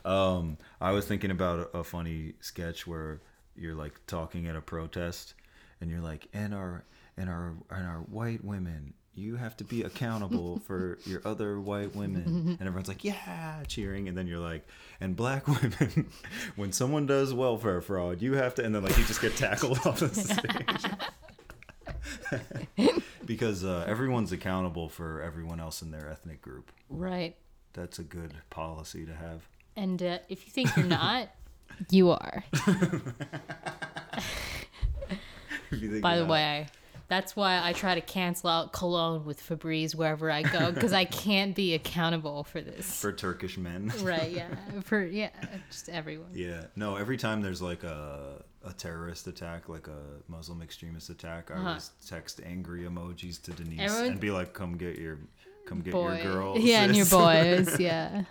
um, 0.04 0.58
I 0.80 0.92
was 0.92 1.06
thinking 1.06 1.30
about 1.30 1.70
a, 1.74 1.78
a 1.78 1.84
funny 1.84 2.34
sketch 2.40 2.86
where 2.86 3.20
you're 3.56 3.74
like 3.74 3.98
talking 4.06 4.46
at 4.46 4.56
a 4.56 4.60
protest, 4.60 5.34
and 5.80 5.90
you're 5.90 6.00
like, 6.02 6.28
and 6.32 6.54
our 6.54 6.84
and 7.16 7.28
our 7.30 7.54
and 7.70 7.86
our 7.86 7.98
white 8.00 8.44
women. 8.44 8.94
You 9.18 9.34
have 9.36 9.56
to 9.56 9.64
be 9.64 9.82
accountable 9.82 10.58
for 10.66 10.98
your 11.04 11.20
other 11.24 11.58
white 11.60 11.96
women. 11.96 12.56
And 12.60 12.60
everyone's 12.68 12.86
like, 12.88 13.02
yeah, 13.04 13.62
cheering. 13.66 14.06
And 14.08 14.16
then 14.16 14.26
you're 14.28 14.38
like, 14.38 14.64
and 15.00 15.16
black 15.16 15.46
women, 15.62 16.08
when 16.56 16.70
someone 16.72 17.06
does 17.06 17.34
welfare 17.34 17.80
fraud, 17.80 18.22
you 18.22 18.34
have 18.34 18.54
to. 18.56 18.64
And 18.64 18.72
then, 18.74 18.84
like, 18.84 18.96
you 18.96 19.04
just 19.04 19.20
get 19.20 19.36
tackled 19.36 19.78
off 19.86 19.98
the 20.00 20.08
stage. 20.14 20.84
because 23.26 23.64
uh, 23.64 23.84
everyone's 23.88 24.30
accountable 24.32 24.88
for 24.88 25.20
everyone 25.22 25.58
else 25.60 25.82
in 25.82 25.90
their 25.90 26.08
ethnic 26.08 26.40
group. 26.40 26.70
Right. 26.88 27.36
That's 27.72 27.98
a 27.98 28.04
good 28.04 28.34
policy 28.50 29.04
to 29.04 29.14
have. 29.14 29.48
And 29.76 30.02
uh, 30.02 30.18
if 30.28 30.46
you 30.46 30.52
think 30.52 30.74
you're 30.76 30.86
not, 30.86 31.28
you 31.90 32.10
are. 32.10 32.44
If 35.70 35.82
you 35.82 35.90
think 35.90 36.02
By 36.02 36.16
the 36.16 36.22
not- 36.22 36.30
way, 36.30 36.66
That's 37.08 37.34
why 37.34 37.60
I 37.66 37.72
try 37.72 37.94
to 37.94 38.02
cancel 38.02 38.50
out 38.50 38.72
cologne 38.74 39.24
with 39.24 39.40
Febreze 39.42 39.94
wherever 39.94 40.30
I 40.30 40.42
go 40.42 40.70
because 40.70 40.92
I 40.92 41.04
can't 41.24 41.54
be 41.56 41.72
accountable 41.72 42.44
for 42.44 42.60
this. 42.60 43.00
For 43.00 43.12
Turkish 43.12 43.56
men. 43.56 43.90
right? 44.02 44.30
Yeah. 44.30 44.48
For 44.84 45.02
yeah, 45.04 45.30
just 45.70 45.88
everyone. 45.88 46.30
Yeah. 46.34 46.64
No, 46.76 46.96
every 46.96 47.16
time 47.16 47.40
there's 47.40 47.62
like 47.62 47.82
a 47.82 48.44
a 48.62 48.72
terrorist 48.74 49.26
attack, 49.26 49.68
like 49.70 49.88
a 49.88 49.96
Muslim 50.28 50.60
extremist 50.60 51.08
attack, 51.08 51.50
I 51.50 51.54
Uh-huh. 51.54 51.68
always 51.68 51.90
text 52.06 52.40
angry 52.44 52.82
emojis 52.82 53.40
to 53.44 53.52
Denise 53.52 53.80
Everyone- 53.80 54.06
and 54.12 54.20
be 54.20 54.30
like, 54.30 54.52
"Come 54.52 54.76
get 54.76 54.98
your, 54.98 55.18
come 55.66 55.80
get 55.80 55.92
Boy. 55.94 56.20
your 56.22 56.32
girl." 56.34 56.58
Yeah, 56.58 56.82
and 56.84 56.94
your 56.94 57.06
boys. 57.06 57.80
Yeah. 57.80 58.24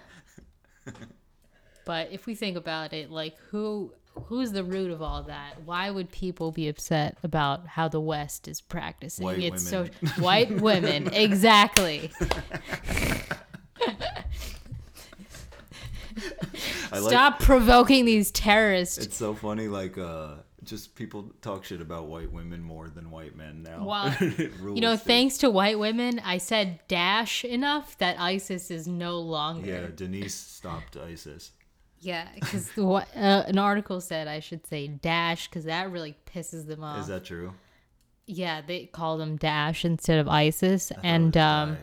but 1.85 2.11
if 2.11 2.25
we 2.25 2.35
think 2.35 2.57
about 2.57 2.93
it, 2.93 3.09
like 3.09 3.37
who 3.49 3.91
who's 4.27 4.51
the 4.51 4.63
root 4.63 4.91
of 4.91 5.01
all 5.01 5.23
that? 5.23 5.61
Why 5.65 5.89
would 5.89 6.11
people 6.11 6.51
be 6.51 6.67
upset 6.67 7.17
about 7.23 7.67
how 7.67 7.87
the 7.87 7.99
West 8.01 8.47
is 8.47 8.61
practicing? 8.61 9.25
White 9.25 9.39
it's 9.39 9.71
women. 9.71 9.91
so 9.91 10.07
white 10.21 10.51
women, 10.61 11.07
exactly. 11.13 12.11
Like- 16.91 17.01
Stop 17.09 17.39
provoking 17.39 18.05
these 18.05 18.31
terrorists. 18.31 18.97
It's 18.97 19.17
so 19.17 19.33
funny, 19.35 19.67
like 19.67 19.97
uh, 19.97 20.35
just 20.63 20.95
people 20.95 21.31
talk 21.41 21.63
shit 21.63 21.81
about 21.81 22.07
white 22.07 22.31
women 22.31 22.61
more 22.61 22.89
than 22.89 23.11
white 23.11 23.35
men 23.35 23.61
now. 23.61 23.85
Well, 23.85 24.15
You 24.19 24.81
know, 24.81 24.97
thanks 24.97 25.37
to 25.39 25.49
white 25.49 25.77
women, 25.77 26.19
I 26.23 26.37
said 26.37 26.79
Daesh 26.87 27.43
enough 27.43 27.97
that 27.99 28.19
ISIS 28.19 28.71
is 28.71 28.87
no 28.87 29.19
longer. 29.19 29.67
Yeah. 29.67 29.87
Denise 29.95 30.33
stopped 30.35 30.97
ISIS. 30.97 31.51
Yeah, 31.99 32.27
because 32.35 32.69
uh, 32.77 33.03
an 33.15 33.57
article 33.57 34.01
said 34.01 34.27
I 34.27 34.39
should 34.39 34.65
say 34.67 34.87
Daesh 34.87 35.49
because 35.49 35.65
that 35.65 35.91
really 35.91 36.15
pisses 36.33 36.67
them 36.67 36.83
off. 36.83 36.99
Is 37.01 37.07
that 37.07 37.25
true? 37.25 37.53
yeah, 38.29 38.61
they 38.61 38.85
call 38.85 39.17
them 39.17 39.37
Daesh 39.37 39.85
instead 39.85 40.19
of 40.19 40.27
ISIS, 40.27 40.91
I 40.91 40.99
and 41.03 41.35
um, 41.37 41.77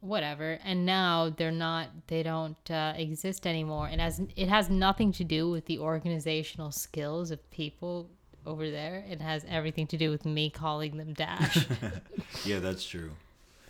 whatever. 0.00 0.58
And 0.64 0.86
now 0.86 1.28
they're 1.36 1.50
not. 1.50 1.88
They 2.06 2.22
don't 2.22 2.70
uh, 2.70 2.94
exist 2.96 3.46
anymore. 3.46 3.88
And 3.90 4.00
as 4.00 4.20
it 4.34 4.48
has 4.48 4.70
nothing 4.70 5.12
to 5.12 5.24
do 5.24 5.50
with 5.50 5.66
the 5.66 5.78
organizational 5.78 6.70
skills 6.72 7.30
of 7.30 7.50
people 7.50 8.10
over 8.46 8.70
there. 8.70 9.04
It 9.08 9.20
has 9.20 9.44
everything 9.48 9.86
to 9.88 9.96
do 9.96 10.10
with 10.10 10.24
me 10.26 10.50
calling 10.50 10.96
them 10.96 11.14
Daesh. 11.14 11.66
yeah, 12.44 12.58
that's 12.58 12.84
true. 12.84 13.10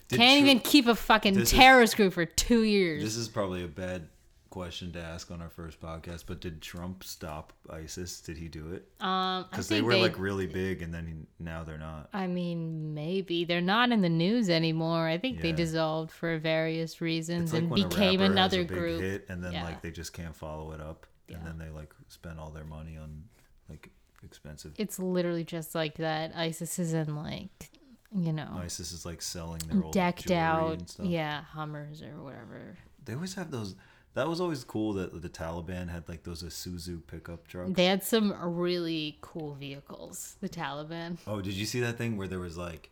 Did 0.09 0.19
Can't 0.19 0.41
Tru- 0.43 0.51
even 0.51 0.61
keep 0.61 0.87
a 0.87 0.95
fucking 0.95 1.35
This 1.35 1.53
is- 1.53 1.57
terrorist 1.59 1.97
group 1.97 2.13
for 2.13 2.25
two 2.25 2.63
years. 2.63 3.03
This 3.03 3.17
is 3.17 3.29
probably 3.29 3.63
a 3.65 3.69
bad 3.69 4.09
question 4.55 4.93
to 4.93 5.01
ask 5.01 5.33
on 5.33 5.43
our 5.43 5.49
first 5.51 5.81
podcast, 5.81 6.25
but 6.29 6.41
did 6.41 6.63
Trump 6.63 7.03
stop 7.03 7.53
ISIS? 7.69 8.21
Did 8.21 8.39
he 8.39 8.47
do 8.49 8.73
it? 8.73 8.87
um, 9.05 9.45
Because 9.51 9.69
they 9.69 9.83
were 9.83 9.97
like 9.97 10.17
really 10.17 10.47
big, 10.47 10.81
and 10.81 10.95
then 10.95 11.07
he, 11.07 11.15
now 11.45 11.65
they're 11.65 11.77
not. 11.77 12.09
I 12.13 12.29
mean, 12.29 12.95
maybe 12.95 13.45
they're 13.45 13.61
not 13.61 13.91
in 13.91 14.01
the 14.01 14.09
news 14.09 14.49
anymore. 14.49 15.09
I 15.09 15.19
think 15.19 15.41
they 15.41 15.51
dissolved 15.53 16.13
for 16.13 16.39
various 16.39 17.01
reasons 17.01 17.53
like 17.53 17.63
and 17.65 17.75
became 17.75 18.21
another 18.21 18.59
has 18.59 18.65
a 18.67 18.69
big 18.69 18.79
group. 18.79 19.01
hit, 19.01 19.27
and 19.29 19.43
then 19.43 19.53
Yeah. 19.55 19.65
like 19.65 19.83
they 19.83 19.91
just 19.91 20.13
can't 20.13 20.37
follow 20.37 20.71
it 20.71 20.81
up, 20.81 21.07
Yeah. 21.29 21.39
and 21.39 21.47
then 21.47 21.59
they 21.59 21.69
like 21.71 21.93
spend 22.07 22.39
all 22.39 22.51
their 22.51 22.65
money 22.65 22.97
on 22.97 23.25
like 23.69 23.91
expensive. 24.23 24.73
It's 24.79 25.01
literally 25.01 25.43
just 25.45 25.75
like 25.75 25.97
that. 25.97 26.33
ISIS 26.37 26.79
is 26.79 26.95
in 26.95 27.17
like, 27.17 27.71
you 28.17 28.33
know, 28.33 28.61
ISIS 28.63 28.93
is 28.93 29.05
like 29.05 29.21
selling 29.21 29.63
their 29.69 29.83
old 29.83 29.93
decked 29.93 30.31
out, 30.31 30.73
and 30.79 30.89
stuff. 30.89 31.07
yeah, 31.07 31.43
Hummers 31.43 32.03
or 32.03 32.23
whatever. 32.23 32.79
They 33.05 33.15
always 33.15 33.35
have 33.35 33.51
those. 33.51 33.75
That 34.15 34.29
was 34.29 34.41
always 34.41 34.63
cool 34.63 34.93
that 34.95 35.23
the 35.23 35.29
Taliban 35.29 35.89
had 35.91 36.09
like 36.09 36.23
those 36.23 36.43
Isuzu 36.43 37.05
pickup 37.07 37.49
trucks. 37.49 37.73
They 37.75 37.87
had 37.87 38.03
some 38.03 38.33
really 38.57 39.19
cool 39.21 39.55
vehicles. 39.55 40.37
The 40.41 40.49
Taliban. 40.49 41.19
Oh, 41.27 41.41
did 41.41 41.55
you 41.55 41.67
see 41.67 41.81
that 41.81 41.99
thing 41.99 42.17
where 42.17 42.29
there 42.29 42.39
was 42.39 42.57
like, 42.57 42.91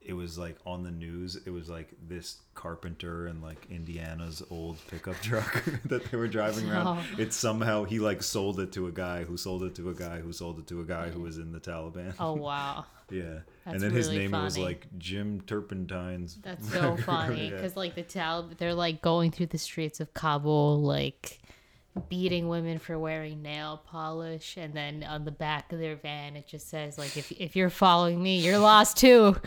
it 0.00 0.14
was 0.14 0.38
like 0.38 0.56
on 0.64 0.82
the 0.82 0.90
news. 0.90 1.36
It 1.46 1.50
was 1.50 1.68
like 1.68 1.90
this 2.06 2.38
carpenter 2.54 3.26
and 3.26 3.42
like 3.42 3.66
Indiana's 3.70 4.42
old 4.50 4.78
pickup 4.88 5.16
truck 5.22 5.64
that 5.86 6.10
they 6.10 6.16
were 6.16 6.28
driving 6.28 6.70
around. 6.70 6.86
Oh. 6.98 7.20
It 7.20 7.32
somehow 7.32 7.84
he 7.84 7.98
like 7.98 8.22
sold 8.22 8.60
it 8.60 8.72
to 8.72 8.86
a 8.86 8.92
guy 8.92 9.24
who 9.24 9.36
sold 9.36 9.62
it 9.64 9.74
to 9.76 9.90
a 9.90 9.94
guy 9.94 10.20
who 10.20 10.32
sold 10.32 10.58
it 10.58 10.66
to 10.68 10.80
a 10.80 10.84
guy 10.84 11.10
who 11.10 11.20
was 11.20 11.36
in 11.38 11.52
the 11.52 11.60
Taliban. 11.60 12.14
Oh 12.18 12.34
wow, 12.34 12.84
yeah, 13.10 13.40
That's 13.64 13.74
and 13.74 13.80
then 13.80 13.90
his 13.92 14.08
really 14.08 14.18
name 14.28 14.32
was 14.32 14.56
like 14.58 14.86
Jim 14.98 15.40
Turpentines. 15.46 16.38
that's 16.42 16.70
so 16.72 16.96
funny 17.04 17.44
Yeah. 17.48 17.50
because 17.56 17.76
like 17.76 17.94
the 17.94 18.02
Talib, 18.02 18.56
they're 18.58 18.74
like 18.74 19.02
going 19.02 19.30
through 19.30 19.46
the 19.46 19.58
streets 19.58 20.00
of 20.00 20.12
Kabul, 20.14 20.80
like 20.82 21.40
beating 22.08 22.48
women 22.48 22.78
for 22.78 22.98
wearing 22.98 23.40
nail 23.42 23.82
polish, 23.86 24.56
and 24.56 24.74
then 24.74 25.04
on 25.04 25.24
the 25.24 25.30
back 25.30 25.72
of 25.72 25.78
their 25.78 25.96
van 25.96 26.34
it 26.36 26.46
just 26.46 26.68
says 26.68 26.98
like, 26.98 27.16
if 27.16 27.30
if 27.32 27.54
you're 27.56 27.70
following 27.70 28.22
me, 28.22 28.38
you're 28.40 28.58
lost 28.58 28.96
too. 28.96 29.36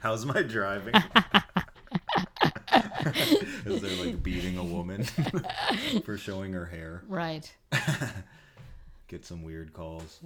How's 0.00 0.24
my 0.26 0.42
driving? 0.42 0.94
As 2.72 3.80
they're 3.80 4.04
like 4.04 4.22
beating 4.22 4.58
a 4.58 4.64
woman 4.64 5.04
for 6.04 6.16
showing 6.18 6.52
her 6.52 6.66
hair. 6.66 7.02
Right. 7.08 7.52
Get 9.08 9.24
some 9.24 9.42
weird 9.42 9.72
calls. 9.72 10.20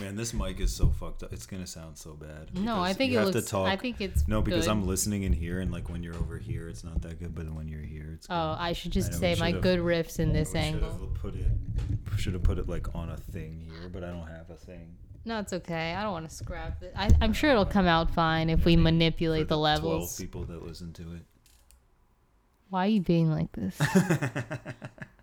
Man, 0.00 0.14
this 0.14 0.32
mic 0.32 0.60
is 0.60 0.72
so 0.72 0.88
fucked 0.88 1.22
up. 1.22 1.32
It's 1.32 1.46
gonna 1.46 1.66
sound 1.66 1.98
so 1.98 2.12
bad. 2.12 2.56
No, 2.56 2.80
I 2.80 2.92
think 2.92 3.12
you 3.12 3.18
it 3.18 3.24
have 3.24 3.34
looks. 3.34 3.46
to 3.46 3.50
talk. 3.50 3.68
I 3.68 3.76
think 3.76 4.00
it's 4.00 4.26
no, 4.28 4.40
because 4.40 4.66
good. 4.66 4.70
I'm 4.70 4.86
listening 4.86 5.24
in 5.24 5.32
here, 5.32 5.60
and 5.60 5.72
like 5.72 5.88
when 5.88 6.02
you're 6.02 6.14
over 6.16 6.38
here, 6.38 6.68
it's 6.68 6.84
not 6.84 7.02
that 7.02 7.18
good. 7.18 7.34
But 7.34 7.52
when 7.52 7.66
you're 7.66 7.80
here, 7.80 8.10
it's. 8.14 8.26
Oh, 8.30 8.34
good. 8.34 8.36
Oh, 8.36 8.56
I 8.58 8.72
should 8.72 8.92
just 8.92 9.12
we 9.12 9.18
say 9.18 9.36
my 9.40 9.50
good 9.52 9.80
riffs 9.80 10.20
in 10.20 10.32
this 10.32 10.54
We 10.54 10.62
should 10.62 10.82
have 10.82 11.14
put 11.14 11.34
it. 11.34 11.46
Should 12.16 12.34
have 12.34 12.42
put 12.42 12.58
it 12.58 12.68
like 12.68 12.94
on 12.94 13.10
a 13.10 13.16
thing 13.16 13.60
here, 13.60 13.88
but 13.88 14.04
I 14.04 14.08
don't 14.08 14.28
have 14.28 14.50
a 14.50 14.56
thing. 14.56 14.96
No, 15.24 15.38
it's 15.38 15.52
okay. 15.52 15.94
I 15.94 16.02
don't 16.02 16.12
want 16.12 16.28
to 16.28 16.34
scrap 16.34 16.82
it. 16.82 16.92
I, 16.96 17.10
I'm 17.20 17.32
sure 17.32 17.50
it'll 17.50 17.64
come 17.64 17.86
out 17.86 18.12
fine 18.12 18.50
if 18.50 18.64
we 18.64 18.76
manipulate 18.76 19.48
the 19.48 19.56
Twelve 19.56 19.82
levels. 19.84 20.20
people 20.20 20.44
that 20.44 20.64
listen 20.64 20.92
to 20.94 21.02
it. 21.14 21.22
Why 22.70 22.86
are 22.86 22.88
you 22.88 23.00
being 23.02 23.30
like 23.30 23.52
this? 23.52 23.78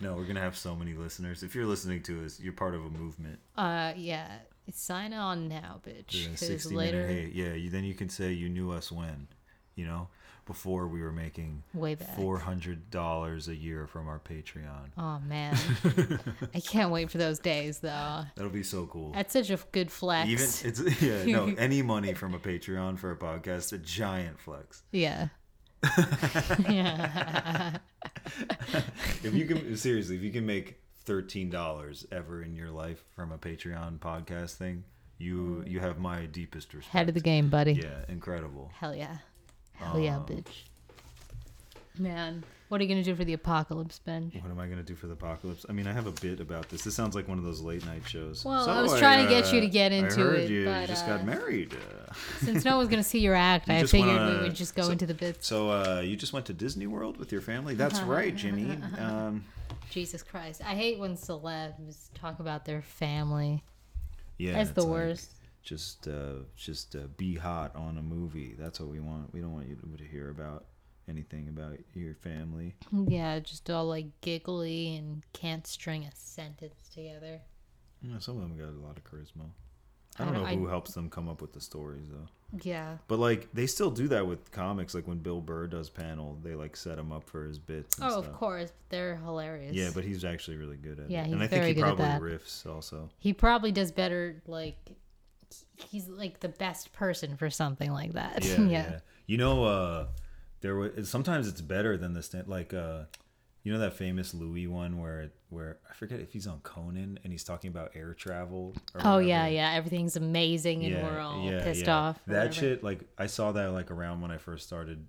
No, 0.00 0.14
we're 0.14 0.24
gonna 0.24 0.40
have 0.40 0.56
so 0.56 0.74
many 0.74 0.94
listeners. 0.94 1.42
If 1.42 1.54
you're 1.54 1.66
listening 1.66 2.02
to 2.04 2.24
us, 2.24 2.40
you're 2.40 2.52
part 2.52 2.74
of 2.74 2.84
a 2.84 2.90
movement. 2.90 3.38
uh, 3.56 3.92
yeah. 3.96 4.28
Sign 4.72 5.12
on 5.12 5.48
now, 5.48 5.80
bitch. 5.84 6.28
Yeah, 6.28 6.36
60 6.36 6.74
later, 6.76 6.98
minute 7.06 7.10
hey 7.10 7.30
yeah 7.34 7.54
you, 7.54 7.70
then 7.70 7.82
you 7.82 7.92
can 7.94 8.08
say 8.08 8.30
you 8.32 8.48
knew 8.48 8.70
us 8.70 8.92
when 8.92 9.26
you 9.74 9.84
know 9.84 10.06
before 10.46 10.86
we 10.86 11.02
were 11.02 11.10
making 11.10 11.64
way 11.74 11.96
back. 11.96 12.16
$400 12.16 13.48
a 13.48 13.56
year 13.56 13.86
from 13.88 14.06
our 14.08 14.20
patreon 14.20 14.90
Oh 14.96 15.18
man, 15.26 15.56
I 16.54 16.60
can't 16.60 16.90
wait 16.92 17.10
for 17.10 17.18
those 17.18 17.38
days 17.40 17.80
though. 17.80 18.22
that'll 18.36 18.50
be 18.50 18.62
so 18.62 18.86
cool 18.86 19.12
That's 19.12 19.32
such 19.32 19.50
a 19.50 19.58
good 19.72 19.90
flex. 19.90 20.28
even 20.28 20.44
it's 20.84 21.02
yeah 21.02 21.24
no 21.24 21.46
any 21.58 21.82
money 21.82 22.14
from 22.14 22.34
a 22.34 22.38
patreon 22.38 22.98
for 22.98 23.10
a 23.10 23.16
podcast 23.16 23.72
a 23.72 23.78
giant 23.78 24.38
flex 24.38 24.82
yeah. 24.92 25.28
Yeah. 26.68 27.76
if 29.22 29.32
you 29.34 29.46
can 29.46 29.76
seriously 29.76 30.16
if 30.16 30.22
you 30.22 30.30
can 30.30 30.44
make 30.46 30.78
$13 31.06 32.06
ever 32.12 32.42
in 32.42 32.54
your 32.54 32.70
life 32.70 33.02
from 33.14 33.32
a 33.32 33.38
patreon 33.38 33.98
podcast 33.98 34.54
thing 34.54 34.84
you 35.18 35.64
you 35.66 35.80
have 35.80 35.98
my 35.98 36.26
deepest 36.26 36.72
respect 36.74 36.92
Head 36.94 37.08
of 37.08 37.14
the 37.14 37.20
game, 37.20 37.48
buddy. 37.50 37.72
yeah 37.74 38.04
incredible 38.08 38.70
Hell 38.78 38.94
yeah. 38.94 39.16
Hell 39.74 39.98
yeah, 39.98 40.16
Um, 40.18 40.26
bitch. 40.26 40.64
Man, 41.98 42.44
what 42.70 42.80
are 42.80 42.84
you 42.84 42.88
gonna 42.88 43.02
do 43.02 43.14
for 43.16 43.24
the 43.24 43.32
apocalypse, 43.32 43.98
Ben? 43.98 44.30
What 44.40 44.50
am 44.50 44.58
I 44.60 44.66
gonna 44.68 44.82
do 44.84 44.94
for 44.94 45.06
the 45.08 45.12
apocalypse? 45.14 45.66
I 45.68 45.72
mean, 45.72 45.86
I 45.86 45.92
have 45.92 46.06
a 46.06 46.12
bit 46.12 46.38
about 46.40 46.68
this. 46.68 46.82
This 46.82 46.94
sounds 46.94 47.14
like 47.16 47.26
one 47.28 47.36
of 47.36 47.44
those 47.44 47.60
late 47.60 47.84
night 47.84 48.02
shows. 48.08 48.44
Well, 48.44 48.70
I 48.70 48.80
was 48.80 48.96
trying 48.98 49.26
to 49.26 49.30
get 49.30 49.52
you 49.52 49.60
to 49.60 49.66
get 49.66 49.90
into 49.92 50.20
I 50.20 50.24
heard 50.24 50.38
it, 50.40 50.50
You 50.50 50.64
but, 50.66 50.86
just 50.88 51.04
uh, 51.04 51.16
got 51.16 51.26
married. 51.26 51.74
Uh, 51.74 52.12
Since 52.38 52.64
no 52.64 52.76
one's 52.76 52.88
gonna 52.88 53.02
see 53.02 53.18
your 53.18 53.34
act, 53.34 53.66
You 53.68 53.74
I 53.74 53.82
figured 53.84 54.06
wanna- 54.16 54.36
we 54.38 54.42
would 54.44 54.54
just 54.54 54.74
go 54.76 54.82
so- 54.84 54.92
into 54.92 55.04
the 55.04 55.14
bits. 55.14 55.46
so 55.46 55.70
uh, 55.70 56.00
you 56.00 56.14
just 56.16 56.32
went 56.32 56.46
to 56.46 56.52
Disney 56.54 56.86
World 56.86 57.18
with 57.18 57.32
your 57.32 57.40
family? 57.42 57.74
That's 57.74 58.00
right, 58.00 58.34
Jimmy. 58.34 58.78
Um, 58.98 59.44
Jesus 59.90 60.22
Christ, 60.22 60.62
I 60.64 60.74
hate 60.76 60.98
when 60.98 61.16
celebs 61.16 62.10
talk 62.14 62.38
about 62.38 62.64
their 62.64 62.80
family. 62.82 63.64
yeah, 64.38 64.52
That's 64.52 64.70
the 64.70 64.82
like, 64.82 64.90
worst. 64.90 65.32
Just, 65.62 66.06
uh, 66.08 66.44
just 66.56 66.94
uh, 66.96 67.00
be 67.16 67.34
hot 67.34 67.74
on 67.76 67.98
a 67.98 68.02
movie. 68.02 68.54
That's 68.58 68.78
what 68.80 68.88
we 68.88 69.00
want. 69.00 69.32
We 69.34 69.40
don't 69.40 69.52
want 69.52 69.68
you 69.68 69.76
to, 69.76 69.96
to 70.02 70.04
hear 70.08 70.30
about 70.30 70.64
anything 71.08 71.48
about 71.48 71.78
your 71.94 72.14
family. 72.14 72.74
Yeah, 73.08 73.38
just 73.40 73.68
all 73.70 73.86
like 73.86 74.06
giggly 74.20 74.96
and 74.96 75.22
can't 75.32 75.66
string 75.66 76.04
a 76.04 76.10
sentence 76.14 76.88
together. 76.94 77.40
Yeah, 78.02 78.18
some 78.18 78.36
of 78.36 78.42
them 78.42 78.56
got 78.56 78.68
a 78.68 78.86
lot 78.86 78.96
of 78.96 79.04
charisma. 79.04 79.50
I 80.18 80.22
I 80.22 80.24
don't 80.24 80.34
know 80.34 80.40
don't- 80.40 80.48
I- 80.48 80.56
who 80.56 80.66
helps 80.66 80.94
them 80.94 81.08
come 81.10 81.28
up 81.28 81.40
with 81.40 81.52
the 81.52 81.60
stories 81.60 82.04
though. 82.10 82.28
Yeah. 82.62 82.98
But 83.06 83.20
like 83.20 83.48
they 83.52 83.66
still 83.66 83.90
do 83.92 84.08
that 84.08 84.26
with 84.26 84.50
comics. 84.50 84.92
Like 84.94 85.06
when 85.06 85.18
Bill 85.18 85.40
Burr 85.40 85.68
does 85.68 85.88
panel, 85.88 86.36
they 86.42 86.54
like 86.56 86.74
set 86.76 86.98
him 86.98 87.12
up 87.12 87.28
for 87.30 87.44
his 87.44 87.58
bits. 87.60 87.96
And 87.98 88.06
Oh, 88.06 88.10
stuff. 88.22 88.26
of 88.26 88.32
course, 88.32 88.72
they're 88.88 89.16
hilarious. 89.18 89.74
Yeah, 89.74 89.90
but 89.94 90.02
he's 90.04 90.24
actually 90.24 90.56
really 90.56 90.76
good 90.76 90.98
at 90.98 91.10
Yeah, 91.10 91.20
it. 91.22 91.26
he's 91.26 91.34
and 91.34 91.42
I 91.42 91.46
think 91.46 91.64
he 91.76 91.80
probably 91.80 92.04
riffs 92.06 92.66
also. 92.66 93.08
he 93.18 93.32
probably 93.32 93.70
does 93.70 93.92
better. 93.92 94.42
Like, 94.48 94.76
he's 95.76 96.08
like 96.08 96.40
the 96.40 96.48
best 96.48 96.92
person 96.92 97.36
for 97.36 97.50
something 97.50 97.92
like 97.92 98.12
that. 98.14 98.44
Yeah, 98.44 98.60
yeah. 98.62 98.98
You 99.26 99.36
know, 99.36 99.64
uh 99.64 100.06
there 100.60 100.76
was 100.76 101.08
sometimes 101.08 101.48
it's 101.48 101.60
better 101.60 101.96
than 101.96 102.12
the 102.14 102.22
stand 102.22 102.48
like 102.48 102.72
uh 102.74 103.04
You 103.62 103.72
know 103.72 103.78
that 103.80 103.94
famous 103.94 104.32
Louis 104.34 104.66
one 104.66 104.98
where 105.00 105.32
where 105.50 105.78
I 105.90 105.92
forget 105.94 106.20
if 106.20 106.32
he's 106.32 106.46
on 106.46 106.60
Conan 106.60 107.18
and 107.22 107.32
he's 107.32 107.44
talking 107.44 107.68
about 107.68 107.90
air 107.94 108.14
travel. 108.14 108.74
or 108.94 109.00
Oh 109.04 109.18
yeah, 109.18 109.40
whatever. 109.42 109.54
yeah. 109.54 109.72
Everything's 109.74 110.16
amazing, 110.16 110.84
and 110.84 111.02
we're 111.02 111.18
all 111.20 111.42
pissed 111.48 111.88
off. 111.88 112.16
That 112.26 112.32
whatever. 112.48 112.52
shit, 112.54 112.82
like 112.84 113.00
I 113.18 113.26
saw 113.26 113.52
that 113.52 113.72
like 113.72 113.90
around 113.90 114.20
when 114.22 114.30
I 114.30 114.38
first 114.38 114.66
started 114.66 115.06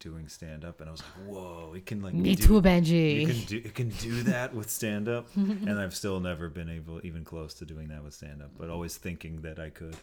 doing 0.00 0.28
stand 0.28 0.64
up, 0.64 0.80
and 0.80 0.88
I 0.88 0.92
was 0.92 1.02
like, 1.02 1.28
whoa, 1.28 1.74
it 1.76 1.84
can 1.86 2.00
like 2.02 2.14
Me 2.14 2.34
do- 2.36 2.42
too, 2.46 2.62
Benjy. 2.62 3.20
You 3.20 3.26
can 3.26 3.44
do 3.46 3.56
it 3.64 3.74
can 3.74 3.88
do 3.90 4.22
that 4.24 4.54
with 4.54 4.70
stand 4.70 5.08
up, 5.08 5.26
and 5.36 5.78
I've 5.78 5.94
still 5.94 6.20
never 6.20 6.48
been 6.48 6.68
able 6.68 7.00
even 7.04 7.24
close 7.24 7.54
to 7.54 7.64
doing 7.64 7.88
that 7.88 8.02
with 8.04 8.14
stand 8.14 8.42
up, 8.42 8.50
but 8.58 8.70
always 8.70 8.96
thinking 8.96 9.42
that 9.42 9.58
I 9.58 9.70
could. 9.70 9.96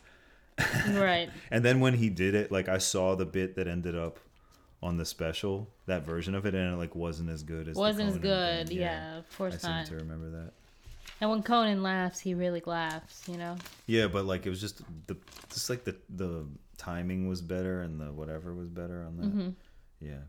Right. 0.60 1.30
And 1.52 1.64
then 1.64 1.80
when 1.80 1.94
he 1.96 2.10
did 2.10 2.36
it, 2.36 2.52
like 2.52 2.70
I 2.70 2.78
saw 2.78 3.16
the 3.16 3.26
bit 3.26 3.56
that 3.56 3.68
ended 3.68 3.96
up 3.98 4.20
on 4.82 4.98
the 4.98 5.06
special, 5.06 5.70
that 5.88 6.06
version 6.06 6.36
of 6.36 6.46
it, 6.46 6.54
and 6.54 6.74
it 6.74 6.78
like 6.78 6.96
wasn't 6.96 7.30
as 7.30 7.44
good 7.44 7.68
as 7.68 7.76
Wasn't 7.76 8.10
as 8.10 8.18
good. 8.18 8.68
thing. 8.70 8.78
Yeah, 8.78 9.18
of 9.18 9.38
course 9.38 9.54
I 9.54 9.58
course 9.58 9.62
seem 9.62 9.72
not. 9.72 9.86
to 9.88 9.96
remember 9.96 10.30
that. 10.32 10.52
And 11.22 11.30
when 11.30 11.44
Conan 11.44 11.82
laughs, 11.82 12.20
he 12.20 12.34
really 12.34 12.62
laughs. 12.66 13.24
You 13.28 13.38
know. 13.38 13.56
Yeah, 13.88 14.08
but 14.08 14.26
like 14.26 14.46
it 14.46 14.50
was 14.50 14.62
just 14.62 14.82
the 15.08 15.16
just 15.52 15.70
like 15.70 15.84
the 15.86 15.96
the 16.10 16.46
timing 16.78 17.28
was 17.28 17.42
better 17.42 17.82
and 17.82 18.00
the 18.00 18.12
whatever 18.12 18.54
was 18.54 18.68
better 18.70 19.04
on 19.04 19.18
that. 19.18 19.26
Mm-hmm. 19.28 19.50
Yeah. 20.02 20.20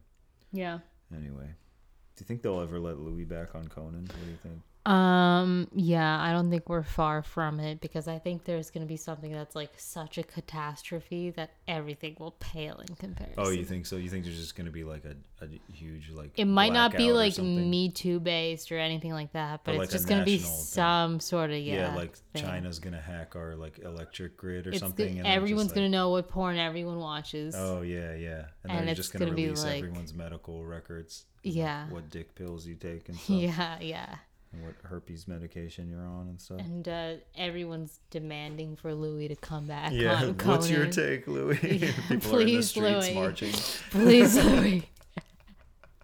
Yeah. 0.53 0.79
Anyway, 1.15 1.47
do 1.47 2.21
you 2.23 2.27
think 2.27 2.43
they'll 2.43 2.61
ever 2.61 2.79
let 2.79 2.99
Louis 2.99 3.25
back 3.25 3.55
on 3.55 3.69
Conan? 3.69 4.03
What 4.07 4.25
do 4.25 4.31
you 4.31 4.39
think? 4.43 4.61
Um. 4.87 5.69
Yeah, 5.75 6.21
I 6.21 6.33
don't 6.33 6.49
think 6.51 6.69
we're 6.69 6.83
far 6.83 7.23
from 7.23 7.59
it 7.61 7.81
because 7.81 8.07
I 8.09 8.19
think 8.19 8.45
there's 8.45 8.71
gonna 8.71 8.87
be 8.87 8.97
something 8.97 9.33
that's 9.33 9.55
like 9.57 9.73
such 9.77 10.17
a 10.19 10.23
catastrophe 10.23 11.31
that 11.31 11.51
everything 11.67 12.17
will 12.21 12.33
pale 12.39 12.79
in 12.89 12.95
comparison. 12.97 13.35
Oh, 13.39 13.51
you 13.51 13.65
think 13.65 13.87
so? 13.87 13.97
You 13.97 14.09
think 14.09 14.25
there's 14.25 14.39
just 14.39 14.55
gonna 14.57 14.71
be 14.71 14.85
like 14.85 15.05
a, 15.05 15.17
a 15.45 15.49
huge 15.73 16.11
like 16.11 16.31
It 16.37 16.45
might 16.47 16.73
not 16.73 16.97
be 16.97 17.13
like? 17.13 17.37
Me 17.39 17.91
Too 17.91 18.21
based 18.21 18.71
or 18.73 18.79
anything 18.79 19.13
like 19.13 19.33
that, 19.33 19.63
but 19.65 19.73
Or, 19.75 19.83
it's 19.83 19.91
like, 19.93 19.99
just 19.99 20.09
gonna 20.09 20.25
be 20.25 20.39
thing. 20.39 20.51
some 20.51 21.21
sort 21.21 21.51
of 21.51 21.59
yeah, 21.59 21.91
yeah. 21.91 21.97
like 21.97 22.15
thing. 22.33 22.45
China's 22.45 22.79
gonna 22.79 23.01
hack 23.01 23.35
our 23.37 23.57
like 23.57 23.79
electric 23.81 24.37
grid 24.37 24.67
or 24.67 24.71
It's 24.71 24.79
something. 24.81 25.07
good- 25.07 25.17
and 25.17 25.19
then 25.19 25.25
just, 25.25 25.37
everyone's 25.37 25.69
like- 25.69 25.75
gonna 25.77 25.89
know 25.89 26.11
what 26.11 26.29
porn 26.29 26.57
everyone 26.59 26.99
watches. 26.99 27.55
Oh 27.57 27.83
yeah, 27.83 28.15
yeah, 28.15 28.45
and, 28.65 28.73
And 28.73 28.89
it's 28.89 28.97
just 28.99 29.13
gonna 29.13 29.33
be, 29.33 29.45
release 29.47 29.65
like- 29.65 29.79
everyone's 29.79 30.15
medical 30.15 30.65
records. 30.65 31.25
Yeah. 31.43 31.89
what 31.91 32.11
dick 32.11 32.35
pills 32.35 32.67
you 32.67 32.75
take 32.75 33.09
and 33.09 33.17
stuff, 33.19 33.37
yeah, 33.37 33.79
yeah. 33.81 34.15
What 34.63 34.75
herpes 34.85 35.27
medication 35.29 35.89
you're 35.89 36.07
on 36.07 36.29
and 36.29 36.41
stuff. 36.41 36.59
And 36.61 36.89
uh, 36.89 37.13
everyone's 37.37 38.01
demanding 38.11 38.77
for 38.77 38.95
Louis 38.95 39.29
to 39.29 39.37
come 39.37 39.67
back. 39.67 39.93
Yeah, 39.93 40.15
on 40.15 40.35
what's 40.45 40.71
your 40.71 40.87
take, 40.87 41.27
Louis? 41.27 41.59
Yeah, 41.63 41.93
People 42.09 42.37
are 42.37 42.41
in 42.41 42.47
the 42.47 42.53
please, 42.55 42.69
streets 42.69 43.07
Louis. 43.07 43.15
marching. 43.15 43.53
Please, 43.91 44.37
Louis. 44.37 44.89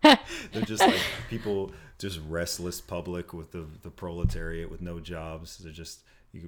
They're 0.03 0.63
just 0.65 0.83
like 0.83 1.01
people, 1.31 1.73
just 1.99 2.21
restless 2.29 2.81
public 2.81 3.33
with 3.33 3.53
the 3.53 3.67
the 3.83 3.91
proletariat 3.91 4.71
with 4.71 4.83
no 4.83 4.99
jobs. 5.01 5.59
They're 5.59 5.73
just 5.73 6.01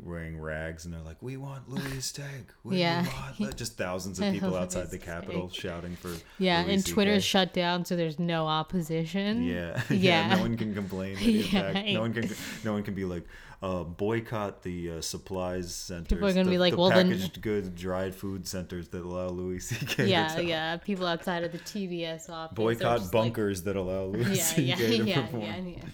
wearing 0.02 0.40
rags 0.40 0.84
and 0.84 0.94
they're 0.94 1.02
like, 1.02 1.20
"We 1.20 1.36
want 1.36 1.68
Louis'. 1.68 2.12
We 2.64 2.78
Yeah. 2.78 3.06
just 3.56 3.76
thousands 3.76 4.18
of 4.18 4.32
people 4.32 4.56
outside 4.62 4.90
the 4.90 4.98
Capitol 4.98 5.50
shouting 5.50 5.96
for 5.96 6.10
Yeah, 6.38 6.62
Louis 6.62 6.74
and 6.74 6.86
Twitter's 6.86 7.22
CK. 7.24 7.28
shut 7.28 7.52
down, 7.52 7.84
so 7.84 7.94
there's 7.96 8.18
no 8.18 8.46
opposition. 8.46 9.42
Yeah, 9.42 9.80
Yeah. 9.90 10.34
No 10.36 10.42
one 10.42 10.56
can 10.56 10.74
complain. 10.74 11.16
Yeah. 11.20 11.92
No 11.92 12.00
one 12.00 12.14
can. 12.14 12.30
No 12.64 12.72
one 12.72 12.82
can 12.82 12.94
be 12.94 13.04
like, 13.04 13.24
uh, 13.62 13.82
boycott 13.84 14.62
the 14.62 14.92
uh, 14.92 15.00
supplies 15.00 15.74
centers. 15.74 16.08
People 16.08 16.28
are 16.28 16.32
gonna 16.32 16.44
the, 16.44 16.50
be 16.50 16.58
like, 16.58 16.72
the 16.74 16.78
well, 16.80 16.90
then- 16.90 17.10
packaged 17.10 17.40
goods, 17.42 17.68
dried 17.70 18.14
food 18.14 18.46
centers 18.46 18.88
that 18.88 19.02
allow 19.02 19.28
Louis 19.28 19.58
C.K. 19.60 19.94
to 20.04 20.08
Yeah, 20.08 20.38
yeah. 20.40 20.76
People 20.78 21.06
outside 21.06 21.44
of 21.44 21.52
the 21.52 21.58
TBS 21.58 22.28
office. 22.30 22.54
Boycott 22.56 22.98
just 23.00 23.04
like- 23.04 23.12
bunkers 23.12 23.62
that 23.64 23.76
allow 23.76 24.04
Louis 24.04 24.36
yeah, 24.38 24.42
C.K. 24.44 24.62
yeah, 24.62 24.76
to 24.76 25.04
yeah, 25.04 25.20
perform. 25.22 25.42
yeah, 25.42 25.56
yeah. 25.58 25.84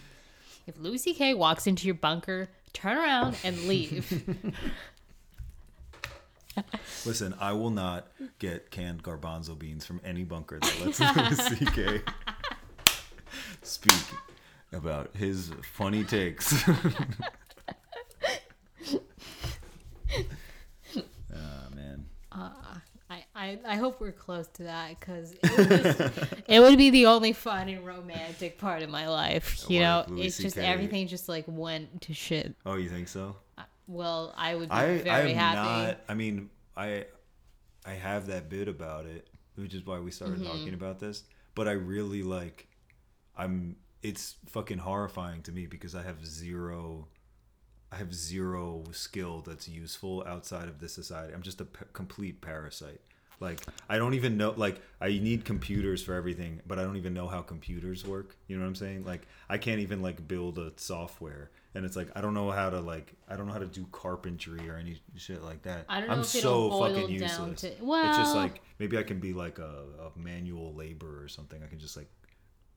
If 0.67 0.79
Louis 0.79 0.99
C.K. 0.99 1.35
walks 1.35 1.67
into 1.67 1.87
your 1.87 1.95
bunker, 1.97 2.49
turn 2.73 2.97
around 2.97 3.37
and 3.45 3.57
leave. 3.67 4.23
Listen, 7.07 7.35
I 7.41 7.53
will 7.53 7.71
not 7.71 8.09
get 8.39 8.71
canned 8.71 9.03
garbanzo 9.03 9.59
beans 9.59 9.85
from 9.85 10.01
any 10.05 10.25
bunker 10.25 10.59
that 10.59 10.85
lets 10.85 11.01
Louis 11.01 11.59
C.K. 11.59 12.03
speak 13.63 14.03
about 14.73 15.11
his 15.17 15.51
funny 15.75 16.05
takes. 16.05 16.65
Ah 21.35 21.69
man. 21.75 22.07
I, 23.65 23.71
I, 23.71 23.73
I 23.73 23.77
hope 23.77 24.01
we're 24.01 24.13
close 24.13 24.47
to 24.55 24.65
that 24.65 24.99
because 25.01 25.33
it, 25.43 25.57
would 25.59 26.45
it 26.49 26.61
would 26.61 26.79
be 26.79 26.91
the 26.91 27.07
only 27.07 27.33
fun 27.33 27.69
and 27.69 27.85
romantic 27.87 28.59
part 28.59 28.83
of 28.83 28.91
my 28.91 29.09
life. 29.09 29.65
You 29.69 29.81
What, 29.81 30.09
know, 30.09 30.17
Louis 30.17 30.27
it's 30.27 30.39
just 30.39 30.57
CK? 30.57 30.63
everything 30.63 31.07
just 31.09 31.29
like 31.29 31.45
went 31.47 32.03
to 32.03 32.15
shit. 32.15 32.55
Oh, 32.67 32.77
you 32.77 32.89
think 32.89 33.09
so? 33.09 33.37
Well, 33.87 34.33
I 34.37 34.55
would 34.55 34.69
be 34.69 34.75
I 34.75 34.99
very 34.99 35.31
I'm 35.31 35.37
happy. 35.37 35.57
not. 35.87 36.01
I 36.09 36.15
mean, 36.15 36.51
I 36.77 37.07
I 37.85 37.93
have 37.95 38.27
that 38.29 38.49
bit 38.49 38.69
about 38.69 39.07
it, 39.07 39.29
which 39.57 39.75
is 39.75 39.85
why 39.85 39.99
we 39.99 40.11
started 40.11 40.39
Mm-hmm. 40.41 40.47
talking 40.59 40.75
about 40.75 41.01
this. 41.01 41.25
But 41.55 41.67
I 41.69 41.73
really 41.73 42.23
like. 42.23 42.69
I'm. 43.37 43.77
It's 44.03 44.37
fucking 44.47 44.79
horrifying 44.79 45.43
to 45.43 45.53
me 45.53 45.67
because 45.67 45.95
I 45.95 46.03
have 46.03 46.25
zero. 46.25 47.09
I 47.93 47.97
have 47.97 48.15
zero 48.15 48.85
skill 48.93 49.43
that's 49.45 49.69
useful 49.69 50.23
outside 50.27 50.69
of 50.69 50.79
this 50.79 50.93
society. 50.95 51.35
I'm 51.35 51.43
just 51.43 51.61
a 51.61 51.65
p- 51.65 51.85
complete 51.93 52.41
parasite. 52.41 53.01
Like 53.41 53.61
I 53.89 53.97
don't 53.99 54.13
even 54.15 54.37
know. 54.37 54.53
Like 54.57 54.81
I 55.01 55.09
need 55.09 55.45
computers 55.47 56.03
for 56.03 56.15
everything, 56.15 56.61
but 56.67 56.79
I 56.79 56.83
don't 56.83 56.97
even 56.97 57.15
know 57.15 57.27
how 57.27 57.41
computers 57.41 58.05
work. 58.07 58.37
You 58.49 58.57
know 58.57 58.63
what 58.63 58.69
I'm 58.69 58.75
saying? 58.75 59.05
Like 59.07 59.23
I 59.49 59.57
can't 59.59 59.81
even 59.81 60.03
like 60.03 60.29
build 60.29 60.59
a 60.59 60.73
software, 60.77 61.51
and 61.75 61.87
it's 61.87 61.97
like 61.97 62.09
I 62.15 62.21
don't 62.21 62.35
know 62.35 62.51
how 62.51 62.69
to 62.69 62.81
like 62.81 63.15
I 63.29 63.37
don't 63.37 63.47
know 63.47 63.55
how 63.55 63.59
to 63.59 63.67
do 63.67 63.87
carpentry 63.93 64.69
or 64.69 64.77
any 64.77 65.01
shit 65.17 65.43
like 65.43 65.63
that. 65.63 65.87
I 65.89 66.01
don't 66.01 66.09
know 66.11 66.15
I'm 66.17 66.21
if 66.21 66.27
so 66.27 66.69
boil 66.69 66.81
fucking 66.89 67.19
down 67.19 67.49
useless. 67.49 67.61
to- 67.63 67.69
it's 67.69 68.19
just 68.19 68.35
like 68.37 68.61
maybe 68.79 68.99
I 68.99 69.03
can 69.03 69.21
be 69.21 69.33
like 69.33 69.59
a, 69.59 69.85
a 70.15 70.19
manual 70.19 70.75
labor 70.75 71.23
or 71.25 71.29
something. 71.29 71.63
I 71.63 71.67
can 71.67 71.79
just 71.79 71.97
like 71.97 72.11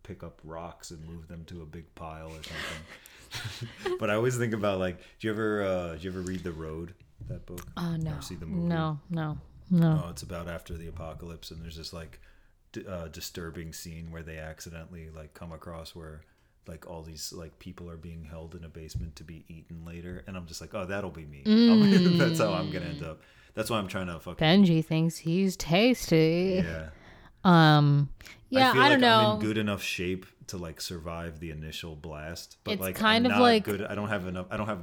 pick 0.04 0.24
up 0.24 0.40
rocks 0.46 0.92
and 0.92 1.06
move 1.06 1.28
them 1.28 1.44
to 1.46 1.62
a 1.62 1.66
big 1.66 1.94
pile 1.96 2.28
or 2.28 2.42
something. 2.44 3.98
but 4.00 4.10
I 4.10 4.16
always 4.16 4.38
think 4.38 4.54
about 4.54 4.80
like, 4.80 4.98
do 5.20 5.28
you 5.28 5.34
ever 5.34 5.64
uh, 5.64 5.96
do 5.96 6.04
you 6.04 6.10
ever 6.10 6.22
read 6.22 6.44
The 6.44 6.52
Road? 6.54 6.94
That 7.28 7.46
book? 7.46 7.66
Oh 7.78 7.96
no, 7.98 8.12
Or 8.12 8.22
see 8.22 8.36
the 8.36 8.46
movie? 8.46 8.68
no, 8.68 9.00
no, 9.10 9.38
no. 9.80 10.04
Oh, 10.06 10.10
it's 10.10 10.22
about 10.24 10.48
after 10.48 10.76
the 10.78 10.88
apocalypse, 10.88 11.52
and 11.52 11.62
there's 11.62 11.78
this 11.78 11.92
like 11.94 12.20
d- 12.72 12.86
uh, 12.88 13.08
disturbing 13.08 13.74
scene 13.74 14.12
where 14.12 14.24
they 14.24 14.38
accidentally 14.38 15.10
like 15.10 15.34
come 15.34 15.52
across 15.52 15.96
where 15.96 16.22
like 16.68 16.90
all 16.90 17.02
these 17.02 17.34
like 17.34 17.60
people 17.60 17.90
are 17.90 17.98
being 17.98 18.24
held 18.24 18.56
in 18.56 18.64
a 18.64 18.70
basement 18.70 19.16
to 19.18 19.24
be 19.24 19.44
eaten 19.50 19.84
later, 19.86 20.24
and 20.28 20.38
I'm 20.38 20.46
just 20.46 20.62
like, 20.62 20.74
oh, 20.74 20.86
that'll 20.86 21.12
be 21.12 21.26
me. 21.26 21.44
I'm- 21.46 22.18
That's 22.18 22.40
how 22.40 22.54
I'm 22.54 22.72
gonna 22.72 22.86
end 22.86 23.04
up. 23.04 23.22
That's 23.56 23.70
why 23.70 23.78
I'm 23.80 23.88
trying 23.88 24.08
to 24.08 24.20
fucking 24.20 24.38
Benjy 24.46 24.84
thinks 24.84 25.18
he's 25.18 25.56
tasty. 25.58 26.64
yeah. 26.66 26.90
Um, 27.44 28.10
yeah, 28.50 28.70
I, 28.70 28.74
feel 28.74 28.90
don't 28.90 29.02
know. 29.02 29.20
I'm 29.32 29.36
in 29.36 29.42
good 29.46 29.58
enough 29.58 29.84
shape 29.84 30.26
to 30.48 30.58
like 30.58 30.80
survive 30.80 31.40
the 31.40 31.52
initial 31.52 31.96
blast, 31.96 32.58
but 32.64 32.72
It's 32.74 32.82
like 32.82 32.96
kind 32.96 33.26
I'm 33.26 33.32
of 33.34 33.38
not 33.38 33.42
like- 33.42 33.64
good. 33.66 33.82
I 33.82 33.96
don't 33.96 34.10
have 34.10 34.28
enough. 34.28 34.48
I 34.50 34.58
don't 34.58 34.68
have 34.68 34.80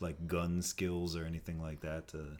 like 0.00 0.26
gun 0.26 0.62
skills 0.62 1.16
or 1.16 1.24
anything 1.24 1.60
like 1.60 1.80
that 1.82 2.08
to. 2.08 2.38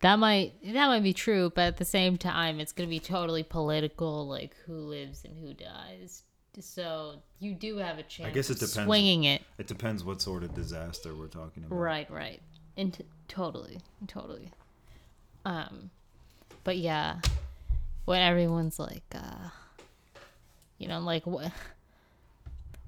That 0.00 0.16
might 0.18 0.52
that 0.64 0.86
might 0.86 1.02
be 1.02 1.12
true, 1.12 1.50
but 1.54 1.62
at 1.62 1.76
the 1.78 1.84
same 1.84 2.16
time, 2.18 2.60
it's 2.60 2.72
gonna 2.72 2.88
be 2.88 3.00
totally 3.00 3.42
political, 3.42 4.26
like 4.28 4.54
who 4.66 4.74
lives 4.74 5.24
and 5.24 5.36
who 5.36 5.54
dies. 5.54 6.22
So 6.60 7.16
you 7.38 7.54
do 7.54 7.76
have 7.78 7.98
a 7.98 8.02
chance. 8.02 8.28
I 8.30 8.32
guess 8.32 8.50
it 8.50 8.54
depends. 8.54 8.84
Swinging 8.84 9.24
it, 9.24 9.42
It 9.58 9.66
depends 9.68 10.02
what 10.04 10.20
sort 10.20 10.42
of 10.42 10.54
disaster 10.54 11.14
we're 11.14 11.26
talking 11.28 11.64
about. 11.64 11.76
right, 11.76 12.10
right, 12.10 12.40
and 12.76 12.92
t- 12.94 13.04
totally, 13.28 13.78
totally. 14.08 14.50
Um, 15.44 15.90
but 16.64 16.76
yeah, 16.78 17.20
when 18.06 18.20
everyone's 18.22 18.78
like, 18.78 19.04
uh, 19.14 19.48
you 20.78 20.88
know, 20.88 21.00
like 21.00 21.26
what. 21.26 21.52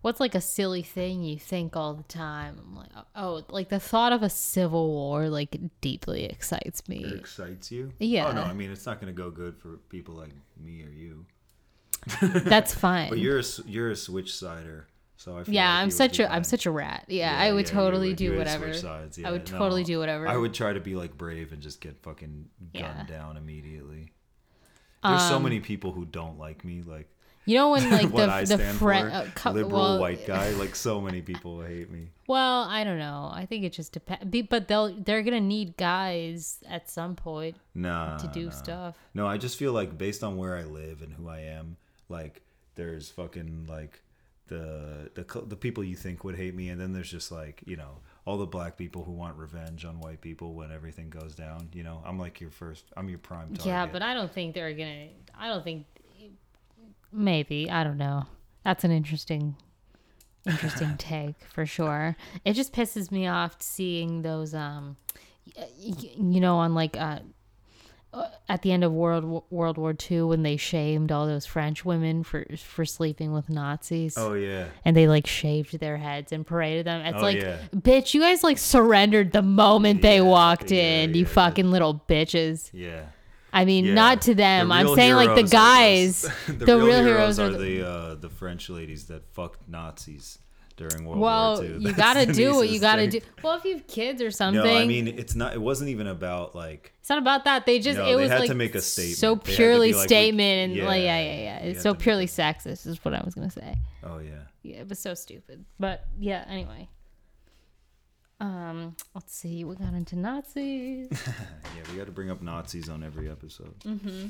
What's 0.03 0.19
like 0.21 0.35
a 0.35 0.41
silly 0.41 0.83
thing 0.83 1.23
you 1.23 1.39
think 1.39 1.77
all 1.77 1.93
the 1.95 2.03
time? 2.05 2.59
I'm 2.59 2.75
like, 2.77 2.89
oh, 3.15 3.43
like 3.51 3.69
the 3.69 3.81
thought 3.81 4.13
of 4.13 4.23
a 4.23 4.31
civil 4.31 4.89
war 4.89 5.29
like 5.29 5.57
deeply 5.81 6.25
excites 6.25 6.81
It 6.81 6.89
me. 6.89 7.05
excites 7.15 7.71
you? 7.71 7.93
Yeah. 7.99 8.29
Oh 8.29 8.33
no, 8.33 8.43
I 8.43 8.53
mean 8.55 8.71
it's 8.71 8.87
not 8.87 9.01
going 9.01 9.15
to 9.15 9.17
go 9.23 9.31
good 9.31 9.59
for 9.59 9.77
people 9.91 10.15
like 10.15 10.31
me 10.59 10.83
or 10.85 10.91
you. 10.91 11.27
That's 12.45 12.75
fine. 12.75 13.11
But 13.11 13.19
you're 13.19 13.41
a, 13.41 13.45
you're 13.67 13.91
a 13.91 13.97
switch 13.97 14.35
sider, 14.35 14.87
so 15.17 15.37
I 15.37 15.45
feel 15.45 15.55
yeah, 15.55 15.75
like 15.75 15.83
I'm 15.83 15.91
such 15.91 16.19
a 16.19 16.33
I'm 16.33 16.45
such 16.45 16.65
a 16.65 16.71
rat. 16.71 17.05
Yeah, 17.09 17.31
Yeah, 17.33 17.49
I 17.49 17.53
would 17.53 17.67
yeah, 17.69 17.75
totally 17.75 18.09
would- 18.09 18.17
do 18.17 18.39
whatever. 18.39 18.73
sides, 18.73 19.19
I 19.19 19.23
yeah, 19.23 19.31
would 19.33 19.53
no. 19.53 19.59
totally 19.59 19.85
do 19.85 19.99
whatever. 19.99 20.27
I 20.27 20.37
would 20.37 20.55
try 20.55 20.73
to 20.73 20.81
be 20.81 20.95
like 20.95 21.19
brave 21.19 21.53
and 21.53 21.61
just 21.61 21.81
get 21.83 22.03
fucking 22.03 22.49
gunned 22.75 23.07
down 23.09 23.37
immediately. 23.37 24.13
There's 25.05 25.29
so 25.29 25.37
Um, 25.37 25.43
many 25.45 25.61
people 25.61 25.93
who 25.93 26.05
don't 26.07 26.39
like 26.39 26.65
me, 26.65 26.83
like 26.83 27.09
You 27.47 27.57
know 27.57 27.71
when 27.71 27.91
like 27.91 28.13
the 28.13 28.31
I 28.31 28.45
the 28.45 28.59
friend 28.59 29.11
uh, 29.13 29.51
liberal 29.51 29.81
well, 29.81 30.01
white 30.01 30.27
guy. 30.27 30.51
Like 30.51 30.77
so 30.77 31.01
many 31.01 31.23
people 31.23 31.63
hate 31.63 31.91
me. 31.91 32.09
Well, 32.31 32.63
I 32.63 32.85
don't 32.85 33.01
know. 33.01 33.29
I 33.35 33.45
think 33.45 33.65
it 33.65 33.73
just 33.73 33.91
depends. 33.91 34.43
But 34.49 34.69
they'll 34.69 34.95
they're 34.95 35.25
gonna 35.25 35.41
need 35.41 35.77
guys 35.77 36.63
at 36.69 36.89
some 36.89 37.17
point 37.17 37.57
Nah. 37.75 38.19
to 38.19 38.29
do 38.29 38.45
nah. 38.45 38.51
stuff. 38.51 38.97
No, 39.15 39.27
I 39.27 39.37
just 39.37 39.59
feel 39.59 39.73
like 39.73 39.99
based 39.99 40.23
on 40.23 40.37
where 40.37 40.57
I 40.57 40.63
live 40.63 41.03
and 41.03 41.13
who 41.13 41.29
I 41.29 41.41
am, 41.41 41.77
like 42.09 42.43
there's 42.77 43.11
fucking 43.11 43.67
like 43.69 44.03
the 44.47 45.11
the 45.15 45.25
the 45.41 45.57
people 45.57 45.83
you 45.83 45.97
think 45.97 46.23
would 46.23 46.37
hate 46.37 46.55
me, 46.55 46.69
and 46.69 46.81
then 46.81 46.93
there's 46.93 47.11
just 47.11 47.33
like 47.33 47.63
you 47.67 47.77
know 47.77 47.99
all 48.27 48.37
the 48.37 48.47
black 48.47 48.77
people 48.77 49.03
who 49.03 49.13
want 49.13 49.37
revenge 49.37 49.85
on 49.85 49.99
white 50.01 50.21
people 50.21 50.55
when 50.55 50.71
everything 50.71 51.09
goes 51.09 51.35
down. 51.35 51.69
You 51.73 51.83
know, 51.83 52.03
I'm 52.05 52.19
like 52.19 52.41
your 52.41 52.51
first. 52.51 52.85
I'm 52.97 53.09
your 53.09 53.19
prime 53.19 53.49
target. 53.49 53.67
Yeah, 53.67 53.87
but 53.87 54.03
I 54.03 54.15
don't 54.15 54.33
think 54.33 54.55
they're 54.55 54.75
gonna. 54.75 55.09
I 55.39 55.49
don't 55.49 55.65
think. 55.65 55.87
Maybe 57.13 57.71
I 57.71 57.85
don't 57.85 57.99
know. 57.99 58.25
That's 58.65 58.85
an 58.85 58.91
interesting, 58.91 59.57
interesting 60.47 60.95
take 60.99 61.37
for 61.53 61.67
sure. 61.67 62.17
It 62.45 62.53
just 62.55 62.73
pisses 62.73 63.11
me 63.11 63.27
off 63.27 63.57
seeing 63.61 64.23
those. 64.23 64.55
Um, 64.55 64.97
you 65.87 66.41
know, 66.41 66.57
on 66.59 66.75
like 66.75 66.97
uh, 66.97 67.21
uh, 68.13 68.29
at 68.49 68.63
the 68.63 68.71
end 68.73 68.85
of 68.85 68.93
World 68.93 69.45
World 69.51 69.79
War 69.79 69.95
II 70.11 70.23
when 70.23 70.43
they 70.43 70.57
shamed 70.57 71.11
all 71.11 71.27
those 71.27 71.47
French 71.47 71.85
women 71.85 72.23
for 72.23 72.45
for 72.59 72.85
sleeping 72.85 73.33
with 73.33 73.49
Nazis. 73.49 74.15
oh 74.17 74.35
yeah, 74.35 74.67
And 74.85 74.97
they 74.97 75.09
like 75.09 75.27
shaved 75.27 75.81
their 75.81 75.97
heads 75.97 76.31
and 76.33 76.47
paraded 76.47 76.87
them. 76.87 77.01
It's 77.05 77.19
Oh, 77.19 77.23
like, 77.23 77.39
yeah. 77.39 77.59
bitch, 77.75 78.15
you 78.15 78.21
guys 78.21 78.45
like 78.45 78.59
surrendered 78.59 79.33
the 79.33 79.43
moment 79.43 80.03
they 80.03 80.21
walked 80.21 80.71
yeah, 80.71 81.03
in. 81.03 81.15
you 81.15 81.23
yeah. 81.23 81.29
fucking 81.29 81.71
little 81.71 82.05
bitches. 82.09 82.71
yeah. 82.73 83.07
I 83.53 83.65
mean, 83.65 83.85
Yeah. 83.85 83.95
not 83.95 84.23
to 84.23 84.35
them. 84.35 84.69
The 84.69 84.75
I'm 84.75 84.95
saying 84.95 85.15
like 85.15 85.35
the 85.35 85.43
guys. 85.43 86.23
the, 86.47 86.53
the, 86.53 86.77
real, 86.79 87.03
heroes, 87.05 87.39
are 87.39 87.51
the. 87.51 87.59
the 87.59 87.89
uh, 87.89 88.15
the 88.17 88.31
French 88.31 88.69
ladies 88.71 89.07
that 89.07 89.27
fucked 89.33 89.69
Nazis 89.69 90.39
during 90.77 91.05
World 91.05 91.21
well, 91.21 91.55
War 91.57 91.65
II. 91.65 91.79
you 91.79 91.93
gotta 92.07 92.25
do 92.27 92.55
what 92.55 92.71
you 92.71 92.81
gotta 92.81 93.03
thing. 93.03 93.21
do. 93.21 93.27
Well, 93.43 93.57
if 93.59 93.65
you 93.65 93.75
have 93.75 93.87
kids 93.87 94.23
or 94.23 94.31
something, 94.31 94.63
No, 94.65 94.79
I 94.79 94.87
mean 94.87 95.09
it's 95.09 95.35
not. 95.35 95.53
It 95.53 95.61
wasn't 95.61 95.91
even 95.91 96.07
about 96.07 96.55
like. 96.55 96.93
it's 97.01 97.09
not 97.11 97.19
about 97.19 97.45
that. 97.45 97.67
They 97.67 97.79
just 97.81 97.99
No, 97.99 98.05
it 98.05 98.17
they 98.17 98.17
was 98.17 98.31
had 98.31 98.41
like 98.41 98.49
to 98.49 98.55
make 98.55 98.75
a 98.75 98.81
statement. 98.81 99.19
so 99.19 99.35
They 99.35 99.35
had 99.37 99.45
to 99.45 99.51
be 99.51 99.57
purely 99.57 99.93
like, 99.93 100.03
we- 100.03 100.07
statement 100.09 100.73
and 100.79 100.87
like 100.87 101.03
yeah, 101.03 101.21
yeah 101.21 101.35
yeah 101.35 101.41
yeah. 101.43 101.59
It's 101.59 101.83
so 101.83 101.93
purely 101.95 102.27
sexist 102.27 102.87
is 102.87 103.05
what 103.05 103.15
I 103.15 103.23
was 103.25 103.35
gonna 103.35 103.51
say. 103.51 103.75
Oh 104.05 104.19
yeah. 104.19 104.31
Yeah, 104.63 104.77
it 104.77 104.89
was 104.89 104.99
so 104.99 105.15
stupid. 105.15 105.65
But 105.79 106.05
yeah, 106.19 106.45
anyway. 106.49 106.89
Um, 108.41 108.97
let's 109.15 109.35
see. 109.35 109.65
We 109.65 109.75
got 109.77 109.93
into 109.95 110.17
Nazis. 110.17 111.09
Yeah, 111.77 111.83
we 111.93 111.97
got 111.99 112.07
to 112.07 112.13
bring 112.13 112.31
up 112.31 112.43
Nazis 112.43 112.89
on 112.89 113.03
every 113.03 113.31
episode. 113.31 113.79
Mm-hmm. 113.81 114.29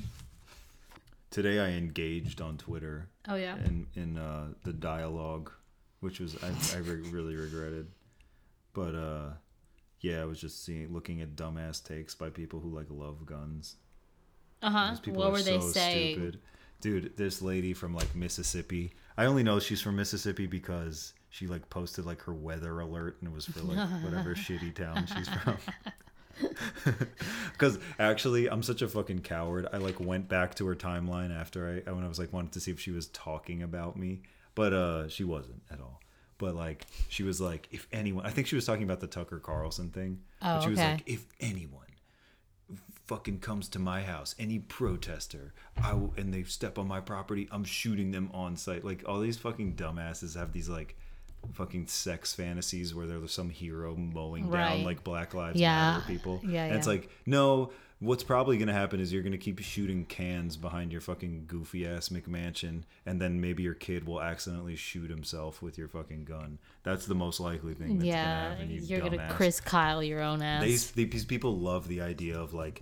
Today 1.30 1.58
I 1.60 1.68
engaged 1.70 2.40
on 2.40 2.58
Twitter 2.58 3.08
Oh 3.28 3.36
yeah. 3.36 3.56
in 3.64 3.86
in 3.94 4.18
uh, 4.18 4.48
the 4.64 4.72
dialogue, 4.72 5.50
which 6.00 6.18
was 6.20 6.36
I, 6.42 6.48
I 6.76 6.80
re- 6.80 7.08
really 7.10 7.36
regretted. 7.36 7.86
But 8.72 8.94
uh, 8.94 9.30
yeah, 10.00 10.22
I 10.22 10.24
was 10.24 10.40
just 10.40 10.64
seeing 10.64 10.92
looking 10.92 11.20
at 11.22 11.36
dumbass 11.36 11.82
takes 11.84 12.14
by 12.14 12.30
people 12.30 12.58
who 12.60 12.70
like 12.70 12.86
love 12.90 13.24
guns. 13.26 13.76
Uh 14.62 14.70
huh. 14.70 14.96
What 15.06 15.28
are 15.28 15.30
were 15.32 15.42
they 15.42 15.60
so 15.60 15.68
saying? 15.70 16.14
stupid. 16.16 16.40
Dude, 16.80 17.16
this 17.16 17.40
lady 17.42 17.72
from 17.74 17.94
like 17.94 18.14
Mississippi. 18.14 18.92
I 19.16 19.26
only 19.26 19.42
know 19.42 19.60
she's 19.60 19.82
from 19.82 19.96
Mississippi 19.96 20.46
because 20.46 21.12
she 21.30 21.46
like 21.46 21.70
posted 21.70 22.04
like 22.04 22.22
her 22.22 22.34
weather 22.34 22.78
alert 22.80 23.16
and 23.20 23.30
it 23.30 23.34
was 23.34 23.46
for 23.46 23.60
like 23.60 23.88
whatever 24.02 24.34
shitty 24.34 24.74
town 24.74 25.06
she's 25.06 25.28
from. 25.28 25.56
Because 27.52 27.78
actually, 27.98 28.48
I'm 28.48 28.62
such 28.62 28.80
a 28.80 28.88
fucking 28.88 29.20
coward. 29.20 29.66
I 29.72 29.76
like 29.76 30.00
went 30.00 30.28
back 30.28 30.54
to 30.54 30.66
her 30.68 30.74
timeline 30.74 31.38
after 31.38 31.82
I 31.86 31.90
when 31.90 32.04
I 32.04 32.08
was 32.08 32.18
like 32.18 32.32
wanted 32.32 32.52
to 32.52 32.60
see 32.60 32.70
if 32.70 32.80
she 32.80 32.90
was 32.90 33.08
talking 33.08 33.62
about 33.62 33.96
me, 33.96 34.22
but 34.54 34.72
uh, 34.72 35.08
she 35.08 35.24
wasn't 35.24 35.62
at 35.70 35.80
all. 35.80 36.00
But 36.38 36.54
like 36.54 36.86
she 37.08 37.22
was 37.22 37.40
like, 37.40 37.68
if 37.70 37.86
anyone, 37.92 38.24
I 38.24 38.30
think 38.30 38.46
she 38.46 38.54
was 38.56 38.64
talking 38.64 38.84
about 38.84 39.00
the 39.00 39.06
Tucker 39.06 39.38
Carlson 39.38 39.90
thing. 39.90 40.20
Oh, 40.40 40.54
but 40.54 40.62
she 40.62 40.70
was 40.70 40.78
like, 40.78 41.02
if 41.04 41.26
anyone 41.40 41.84
fucking 43.06 43.40
comes 43.40 43.68
to 43.68 43.78
my 43.78 44.02
house, 44.02 44.34
any 44.38 44.60
protester, 44.60 45.52
I 45.82 45.92
will, 45.94 46.14
and 46.16 46.32
they 46.32 46.44
step 46.44 46.78
on 46.78 46.88
my 46.88 47.00
property, 47.00 47.48
I'm 47.50 47.64
shooting 47.64 48.12
them 48.12 48.30
on 48.32 48.56
sight. 48.56 48.84
Like 48.84 49.02
all 49.06 49.20
these 49.20 49.36
fucking 49.36 49.74
dumbasses 49.74 50.36
have 50.36 50.52
these 50.52 50.68
like 50.68 50.96
fucking 51.54 51.86
sex 51.86 52.34
fantasies 52.34 52.94
where 52.94 53.06
there's 53.06 53.32
some 53.32 53.50
hero 53.50 53.94
mowing 53.96 54.50
down 54.50 54.84
like 54.84 55.02
Black 55.04 55.34
Lives 55.34 55.58
Yeah. 55.60 55.92
Matter 55.94 56.06
people. 56.06 56.40
Yeah, 56.44 56.64
and 56.64 56.76
it's 56.76 56.86
like 56.86 57.08
no. 57.26 57.72
What's 58.02 58.24
probably 58.24 58.56
gonna 58.56 58.72
happen 58.72 58.98
is 58.98 59.12
you're 59.12 59.22
gonna 59.22 59.36
keep 59.36 59.58
shooting 59.58 60.06
cans 60.06 60.56
behind 60.56 60.90
your 60.90 61.02
fucking 61.02 61.44
goofy 61.46 61.86
ass 61.86 62.08
McMansion, 62.08 62.84
and 63.04 63.20
then 63.20 63.42
maybe 63.42 63.62
your 63.62 63.74
kid 63.74 64.06
will 64.06 64.22
accidentally 64.22 64.74
shoot 64.74 65.10
himself 65.10 65.60
with 65.60 65.76
your 65.76 65.86
fucking 65.86 66.24
gun. 66.24 66.58
That's 66.82 67.04
the 67.04 67.14
most 67.14 67.40
likely 67.40 67.74
thing 67.74 67.98
that's 67.98 68.06
Yeah, 68.06 68.50
happen. 68.52 68.70
You 68.70 68.80
you're 68.80 69.00
gonna 69.00 69.18
dumbass. 69.18 69.30
Chris 69.32 69.60
Kyle 69.60 70.02
your 70.02 70.22
own 70.22 70.40
ass. 70.40 70.92
They, 70.92 71.04
these 71.04 71.26
people 71.26 71.58
love 71.58 71.88
the 71.88 72.00
idea 72.00 72.40
of 72.40 72.54
like, 72.54 72.80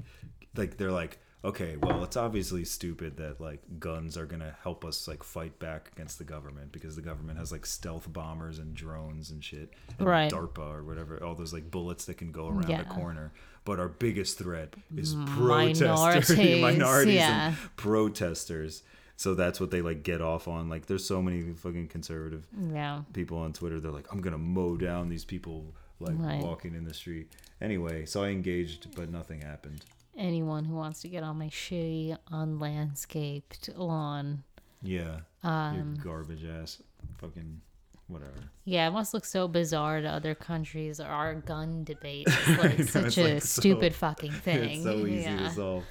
like 0.54 0.76
they're 0.76 0.92
like, 0.92 1.18
okay, 1.44 1.76
well, 1.76 2.02
it's 2.04 2.16
obviously 2.16 2.64
stupid 2.64 3.16
that 3.18 3.40
like 3.40 3.60
guns 3.78 4.16
are 4.16 4.26
gonna 4.26 4.56
help 4.62 4.84
us 4.84 5.06
like 5.08 5.22
fight 5.22 5.58
back 5.58 5.90
against 5.94 6.18
the 6.18 6.24
government 6.24 6.72
because 6.72 6.96
the 6.96 7.02
government 7.02 7.38
has 7.38 7.52
like 7.52 7.64
stealth 7.66 8.12
bombers 8.12 8.58
and 8.58 8.74
drones 8.74 9.30
and 9.30 9.42
shit, 9.44 9.72
and 9.98 10.06
Right. 10.08 10.30
DARPA 10.30 10.58
or 10.74 10.82
whatever, 10.82 11.22
all 11.22 11.34
those 11.34 11.52
like 11.52 11.70
bullets 11.70 12.04
that 12.06 12.18
can 12.18 12.32
go 12.32 12.48
around 12.48 12.68
Yeah. 12.68 12.82
the 12.82 12.88
corner. 12.90 13.32
But 13.64 13.78
our 13.78 13.88
biggest 13.88 14.38
threat 14.38 14.74
is 14.96 15.14
mm, 15.14 15.26
protesters, 15.26 16.30
Minorities, 16.38 16.62
minorities 16.62 17.14
yeah. 17.14 17.48
and 17.48 17.56
protesters. 17.76 18.82
So 19.16 19.34
that's 19.34 19.58
what 19.60 19.70
they 19.70 19.82
like 19.82 20.02
get 20.04 20.20
off 20.20 20.46
on. 20.48 20.68
Like, 20.68 20.86
there's 20.86 21.04
so 21.04 21.20
many 21.20 21.52
fucking 21.52 21.88
conservative 21.88 22.46
yeah. 22.72 23.02
people 23.12 23.38
on 23.38 23.52
Twitter. 23.52 23.80
They're 23.80 23.90
like, 23.90 24.06
I'm 24.12 24.20
gonna 24.20 24.38
mow 24.38 24.76
down 24.76 25.08
these 25.08 25.24
people 25.24 25.74
like 26.00 26.14
Right. 26.18 26.40
walking 26.40 26.74
in 26.74 26.84
the 26.84 26.94
street. 26.94 27.34
Anyway, 27.60 28.06
so 28.06 28.22
I 28.22 28.28
engaged, 28.28 28.94
but 28.94 29.10
nothing 29.10 29.40
happened. 29.40 29.84
Anyone 30.18 30.64
who 30.64 30.74
wants 30.74 31.00
to 31.02 31.08
get 31.08 31.22
on 31.22 31.38
my 31.38 31.46
shitty 31.48 32.16
unlandscaped 32.32 33.76
lawn. 33.78 34.42
Yeah, 34.82 35.20
Um, 35.42 35.94
your 35.96 36.04
garbage 36.04 36.44
ass, 36.44 36.82
fucking 37.18 37.60
whatever. 38.08 38.50
Yeah, 38.64 38.88
it 38.88 38.90
must 38.90 39.14
look 39.14 39.24
so 39.24 39.48
bizarre 39.48 40.00
to 40.00 40.08
other 40.08 40.34
countries. 40.34 40.98
Our 41.00 41.34
gun 41.36 41.84
debate 41.84 42.28
is 42.28 42.48
like 42.58 42.82
such 42.84 43.18
a 43.18 43.34
like, 43.34 43.42
so- 43.42 43.60
stupid 43.60 43.94
fucking 44.04 44.32
thing. 44.32 44.70
It's 44.70 44.82
so 44.84 45.06
easy 45.06 45.22
yeah. 45.22 45.36
to 45.38 45.50
solve. 45.50 45.84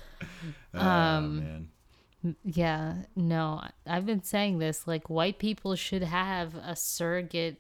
Ah, 0.74 1.18
Um, 1.18 1.40
man. 1.40 1.70
Yeah, 2.44 2.96
no, 3.16 3.62
I've 3.86 4.06
been 4.06 4.24
saying 4.24 4.60
this. 4.60 4.88
Like, 4.88 5.10
white 5.10 5.38
people 5.40 5.76
should 5.76 6.04
have 6.04 6.56
a 6.56 6.76
surrogate 6.76 7.58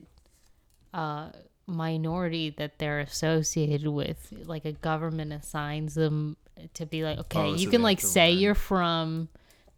uh, 0.93 1.29
minority 1.67 2.49
that 2.51 2.79
they're 2.79 2.99
associated 2.99 3.87
with. 3.87 4.33
Like, 4.45 4.65
a 4.65 4.71
government 4.71 5.33
assigns 5.33 5.93
them 5.95 6.37
to 6.73 6.85
be 6.85 7.03
like, 7.03 7.19
okay, 7.19 7.39
Oh, 7.39 7.53
you 7.53 7.65
so 7.65 7.71
can 7.71 7.81
like 7.83 7.99
say 8.01 8.31
learn. 8.31 8.39
you're 8.39 8.55
from 8.55 9.29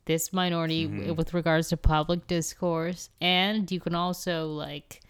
this 0.05 0.31
minority 0.31 0.87
Mm-hmm. 0.87 1.15
with 1.15 1.33
regards 1.33 1.69
to 1.69 1.77
public 1.77 2.25
discourse, 2.27 3.09
and 3.19 3.69
you 3.71 3.79
can 3.79 3.95
also 3.95 4.47
like 4.47 5.01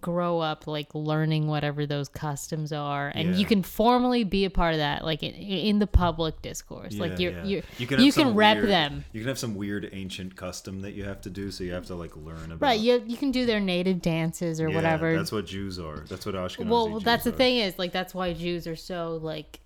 grow 0.00 0.38
up 0.38 0.66
like 0.66 0.94
learning 0.94 1.46
whatever 1.48 1.84
those 1.84 2.08
customs 2.08 2.72
are 2.72 3.12
and 3.14 3.36
you 3.36 3.44
can 3.44 3.62
formally 3.62 4.24
be 4.24 4.46
a 4.46 4.50
part 4.50 4.72
of 4.72 4.78
that 4.78 5.04
like 5.04 5.22
in, 5.22 5.34
in 5.34 5.78
the 5.80 5.86
public 5.86 6.40
discourse 6.40 6.94
like 6.94 7.18
you're, 7.18 7.32
yeah. 7.32 7.44
you're 7.44 7.62
you 7.76 7.86
can, 7.86 8.00
you 8.00 8.10
can 8.10 8.34
rep 8.34 8.56
weird- 8.56 8.68
them 8.70 9.04
You 9.12 9.20
can 9.20 9.28
have 9.28 9.38
some 9.38 9.54
weird 9.54 9.90
ancient 9.92 10.34
custom 10.34 10.80
that 10.80 10.92
you 10.92 11.04
have 11.04 11.20
to 11.22 11.30
do, 11.30 11.50
so 11.50 11.62
you 11.62 11.72
have 11.74 11.86
to 11.86 11.94
like 11.94 12.16
learn 12.16 12.52
about. 12.52 12.62
Right, 12.62 12.80
you 12.80 13.02
you 13.06 13.16
can 13.16 13.30
do 13.32 13.44
their 13.44 13.60
native 13.60 14.00
dances 14.00 14.60
or 14.60 14.68
Yeah, 14.68 14.76
whatever. 14.76 15.14
That's 15.16 15.32
what 15.32 15.46
Jews 15.46 15.78
are. 15.78 16.04
That's 16.08 16.24
what 16.24 16.34
Ashkenazi 16.34 16.66
well, 16.66 16.88
Jews 16.88 17.04
that's 17.04 17.24
the 17.24 17.30
are. 17.30 17.36
thing 17.36 17.58
is 17.58 17.78
like 17.78 17.92
that's 17.92 18.14
why 18.14 18.32
Jews 18.32 18.66
are 18.66 18.76
so 18.76 19.18
like 19.22 19.60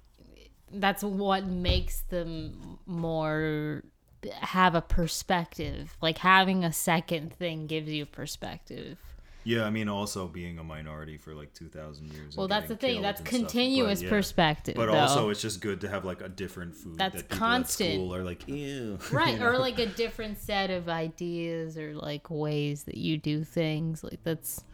that's 0.73 1.03
what 1.05 1.47
makes 1.47 2.01
them 2.03 2.79
more 2.87 3.85
have 4.33 4.75
a 4.75 4.83
perspective. 4.83 5.97
Like 6.03 6.19
having 6.19 6.65
a 6.65 6.73
second 6.73 7.33
thing 7.35 7.67
gives 7.67 7.91
you 7.91 8.07
perspective. 8.07 8.99
Yeah, 9.47 9.63
I 9.65 9.71
mean, 9.71 9.89
also 9.89 10.27
being 10.27 10.59
a 10.59 10.65
minority 10.65 11.19
for 11.19 11.33
like 11.33 11.55
two 11.55 11.69
thousand 11.69 12.13
years. 12.13 12.37
Well, 12.37 12.49
that's 12.49 12.67
the 12.67 12.75
thing. 12.75 13.01
That's 13.01 13.21
stuff. 13.21 13.31
But, 13.31 13.39
continuous 13.39 14.03
yeah. 14.03 14.11
perspective. 14.11 14.75
But 14.75 14.87
though. 14.87 14.95
also, 14.95 15.31
it's 15.31 15.41
just 15.41 15.61
good 15.61 15.81
to 15.83 15.89
have 15.89 16.05
like 16.05 16.21
a 16.21 16.29
different 16.29 16.75
food. 16.75 16.99
That's 16.99 17.15
that 17.15 17.29
people 17.29 17.47
constant. 17.47 18.13
Are 18.13 18.25
like, 18.25 18.49
ew. 18.49 18.99
right 19.13 19.35
You 19.35 19.39
know? 19.39 19.47
or 19.47 19.59
like 19.59 19.79
a 19.79 19.87
different 19.87 20.39
set 20.39 20.71
of 20.71 20.89
ideas 20.89 21.79
or 21.79 21.95
like 21.95 22.29
ways 22.29 22.83
that 22.85 22.97
you 22.97 23.19
do 23.19 23.45
things 23.45 24.03
like 24.03 24.19
that's 24.25 24.65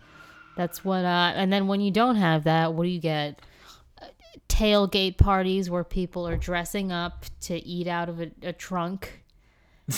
that's 0.56 0.82
what 0.84 1.04
uh 1.04 1.32
and 1.34 1.52
then 1.52 1.66
when 1.66 1.80
you 1.80 1.90
don't 1.90 2.16
have 2.16 2.44
that 2.44 2.72
what 2.72 2.84
do 2.84 2.90
you 2.90 3.00
get 3.00 3.40
tailgate 4.48 5.18
parties 5.18 5.68
where 5.68 5.84
people 5.84 6.26
are 6.26 6.36
dressing 6.36 6.92
up 6.92 7.24
to 7.40 7.56
eat 7.66 7.86
out 7.86 8.08
of 8.08 8.20
a, 8.20 8.30
a 8.42 8.52
trunk 8.52 9.21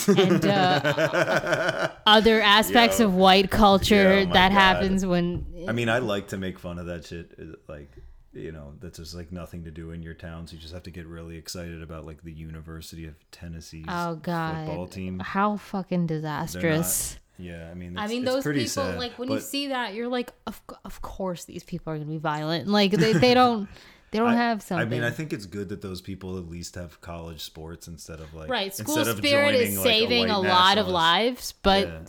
and 0.07 0.45
uh, 0.45 1.89
other 2.05 2.41
aspects 2.41 2.99
Yo. 2.99 3.05
of 3.07 3.15
white 3.15 3.49
culture 3.51 3.95
Yeah, 4.19 4.25
oh 4.29 4.33
that 4.33 4.49
God. 4.49 4.51
happens 4.51 5.05
when 5.05 5.45
I 5.67 5.71
mean, 5.71 5.89
I 5.89 5.99
like 5.99 6.27
to 6.29 6.37
make 6.37 6.59
fun 6.59 6.79
of 6.79 6.85
that 6.87 7.05
shit. 7.05 7.31
uh, 7.39 7.55
Like, 7.67 7.91
you 8.33 8.51
know, 8.51 8.73
that's 8.79 8.97
just 8.99 9.15
like 9.15 9.31
nothing 9.31 9.63
to 9.63 9.71
do 9.71 9.91
in 9.91 10.01
your 10.03 10.13
town. 10.13 10.47
So 10.47 10.55
you 10.55 10.59
just 10.61 10.73
have 10.73 10.83
to 10.83 10.91
get 10.91 11.07
really 11.07 11.37
excited 11.37 11.81
about 11.81 12.05
like 12.05 12.23
the 12.23 12.33
University 12.33 13.05
of 13.07 13.15
Tennessee's 13.31 13.85
oh 13.87 14.15
god 14.15 14.65
football 14.67 14.87
team. 14.87 15.19
how 15.19 15.57
fucking 15.57 16.07
disastrous 16.07 17.17
yeah, 17.37 17.67
I 17.69 17.73
mean, 17.73 17.97
I 17.97 18.07
mean, 18.07 18.23
those 18.23 18.43
pretty 18.43 18.61
people, 18.61 18.83
sad, 18.83 18.97
like 18.97 19.19
when 19.19 19.29
you 19.29 19.41
see 19.41 19.67
that, 19.67 19.93
you're 19.93 20.07
like, 20.07 20.31
of, 20.47 20.61
of 20.85 21.01
course 21.01 21.43
these 21.43 21.65
people 21.65 21.91
are 21.91 21.97
gonna 21.97 22.09
be 22.09 22.17
violent. 22.17 22.67
Like 22.69 22.91
they, 22.91 23.11
they 23.11 23.33
don't 23.41 23.67
they 24.11 24.19
don't 24.19 24.29
I- 24.29 24.35
have 24.35 24.61
something. 24.61 24.85
I 24.87 24.89
mean, 24.89 25.03
I 25.03 25.09
think 25.11 25.33
it's 25.33 25.45
good 25.45 25.69
that 25.69 25.81
those 25.81 26.01
people 26.01 26.37
at 26.37 26.47
least 26.49 26.75
have 26.75 27.01
college 27.01 27.41
sports 27.41 27.87
instead 27.87 28.19
of 28.19 28.33
like 28.33 28.49
right, 28.49 28.73
school 28.73 29.03
spirit 29.03 29.55
is 29.55 29.77
like, 29.77 29.85
saving 29.85 30.27
white 30.29 30.35
a, 30.35 30.39
lot 30.39 30.77
of 30.77 30.87
lives, 30.87 31.53
but 31.61 31.87
Yeah. 31.87 31.99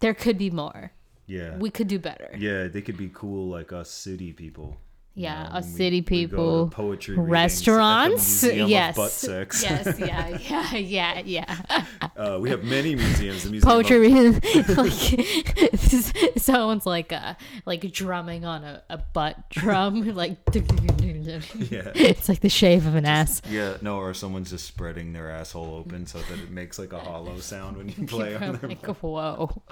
there 0.00 0.14
could 0.14 0.38
be 0.38 0.50
more. 0.50 0.92
Yeah. 1.26 1.56
we 1.56 1.70
could 1.70 1.88
do 1.88 1.98
better. 1.98 2.34
yeah, 2.36 2.66
they 2.68 2.82
could 2.82 2.96
be 2.96 3.10
cool 3.14 3.48
like 3.48 3.72
us 3.72 3.90
city 3.90 4.32
people. 4.32 4.76
Yeah, 5.14 5.42
us 5.52 5.66
we- 5.66 5.72
city 5.72 5.96
we 5.96 6.00
go 6.00 6.04
to 6.04 6.08
people, 6.28 6.68
poetry 6.68 7.16
readings 7.16 7.26
at 7.26 7.26
the 7.26 7.32
Restaurants, 7.32 8.42
yes, 8.44 8.96
butt 8.96 9.10
sex. 9.10 9.62
yes, 9.68 9.98
yeah, 9.98 10.38
yeah, 10.72 10.74
yeah, 10.74 11.22
yeah. 11.24 11.84
Uh, 12.16 12.38
we 12.40 12.48
have 12.48 12.64
many 12.64 12.94
museums. 12.94 13.42
The 13.44 13.50
Museum 13.50 13.70
Poetry, 13.70 13.96
Of, 13.96 14.42
reading, 14.42 14.76
like 14.76 16.38
someone's 16.38 16.86
like 16.86 17.12
uh 17.12 17.34
like 17.66 17.92
drumming 17.92 18.46
on 18.46 18.64
a, 18.64 18.82
a 18.88 18.96
butt 18.96 19.50
drum, 19.50 20.14
like 20.14 20.38
yeah. 20.54 21.90
it's 21.94 22.28
like 22.30 22.40
the 22.40 22.48
shave 22.48 22.86
of 22.86 22.94
an 22.94 23.04
ass. 23.04 23.42
Yeah, 23.50 23.76
no, 23.82 23.98
or 23.98 24.14
someone's 24.14 24.48
just 24.50 24.66
spreading 24.66 25.12
their 25.12 25.30
asshole 25.30 25.74
open 25.74 26.06
so 26.06 26.20
that 26.20 26.38
it 26.38 26.50
makes 26.50 26.78
like 26.78 26.94
a 26.94 26.98
hollow 26.98 27.38
sound 27.38 27.76
when 27.76 27.88
you 27.88 28.06
play 28.06 28.34
on 28.34 28.56
their. 28.56 28.68
like, 28.70 28.86
whoa. 28.86 29.62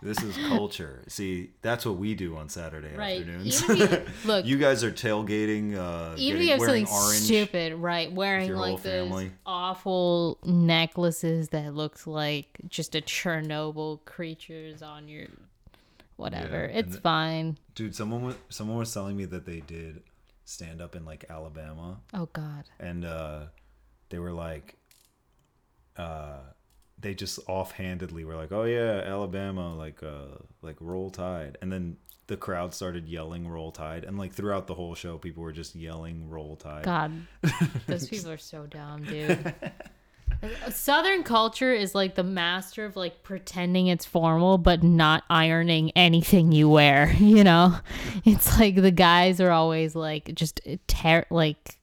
This 0.00 0.22
is 0.22 0.36
culture. 0.48 1.02
See, 1.08 1.50
that's 1.62 1.84
what 1.84 1.96
we 1.96 2.14
do 2.14 2.36
on 2.36 2.48
Saturday 2.48 2.94
Right. 2.96 3.20
afternoons. 3.20 3.62
If 3.68 3.78
you, 3.78 4.06
look, 4.28 4.46
you 4.46 4.56
guys 4.58 4.84
are 4.84 4.92
tailgating, 4.92 5.74
uh, 5.76 6.14
even 6.16 6.40
getting, 6.40 6.42
you 6.42 6.50
have 6.50 6.60
wearing 6.60 6.86
something 6.86 7.04
orange. 7.06 7.22
stupid, 7.22 7.74
right? 7.74 8.12
Wearing 8.12 8.54
like 8.54 8.82
those 8.82 9.30
awful 9.44 10.38
necklaces 10.44 11.48
that 11.48 11.74
looks 11.74 12.06
like 12.06 12.58
just 12.68 12.94
a 12.94 13.00
Chernobyl 13.00 14.04
creatures 14.04 14.82
on 14.82 15.08
your 15.08 15.26
whatever. 16.16 16.64
and 16.64 16.78
it's 16.78 16.94
the- 16.96 17.00
fine. 17.00 17.58
Dude, 17.74 17.94
someone 17.94 18.22
was 18.22 18.36
someone 18.50 18.78
was 18.78 18.92
telling 18.94 19.16
me 19.16 19.24
that 19.24 19.46
they 19.46 19.60
did 19.60 20.02
stand 20.44 20.80
up 20.80 20.94
in 20.96 21.04
like 21.04 21.24
Alabama, 21.28 22.00
Oh 22.14 22.28
God. 22.32 22.64
and 22.80 23.04
uh, 23.04 23.46
they 24.10 24.18
were 24.18 24.32
like, 24.32 24.76
uh, 25.96 26.38
they 27.00 27.14
just 27.14 27.38
offhandedly 27.46 28.24
were 28.24 28.36
like, 28.36 28.52
"Oh 28.52 28.64
yeah, 28.64 29.02
Alabama, 29.04 29.74
like 29.74 30.02
uh, 30.02 30.38
like 30.62 30.76
Roll 30.80 31.10
Tide," 31.10 31.58
and 31.62 31.72
then 31.72 31.96
the 32.26 32.36
crowd 32.36 32.74
started 32.74 33.08
yelling 33.08 33.48
"Roll 33.48 33.72
Tide," 33.72 34.04
and 34.04 34.18
like 34.18 34.32
throughout 34.32 34.66
the 34.66 34.74
whole 34.74 34.94
show, 34.94 35.18
people 35.18 35.42
were 35.42 35.52
just 35.52 35.74
yelling 35.74 36.28
"Roll 36.28 36.56
Tide." 36.56 36.84
God, 36.84 37.12
those 37.86 38.08
people 38.08 38.30
are 38.30 38.38
so 38.38 38.66
dumb, 38.66 39.04
dude. 39.04 39.54
Southern 40.70 41.24
culture 41.24 41.72
is 41.72 41.94
like 41.94 42.14
the 42.14 42.22
master 42.22 42.84
of 42.84 42.96
like 42.96 43.22
pretending 43.22 43.88
it's 43.88 44.04
formal 44.04 44.56
but 44.56 44.84
not 44.84 45.24
ironing 45.28 45.90
anything 45.96 46.52
you 46.52 46.68
wear, 46.68 47.12
you 47.18 47.42
know? 47.42 47.76
It's 48.24 48.58
like 48.58 48.76
the 48.76 48.92
guys 48.92 49.40
are 49.40 49.50
always 49.50 49.96
like 49.96 50.34
just 50.34 50.60
ter 50.86 51.24
like 51.30 51.78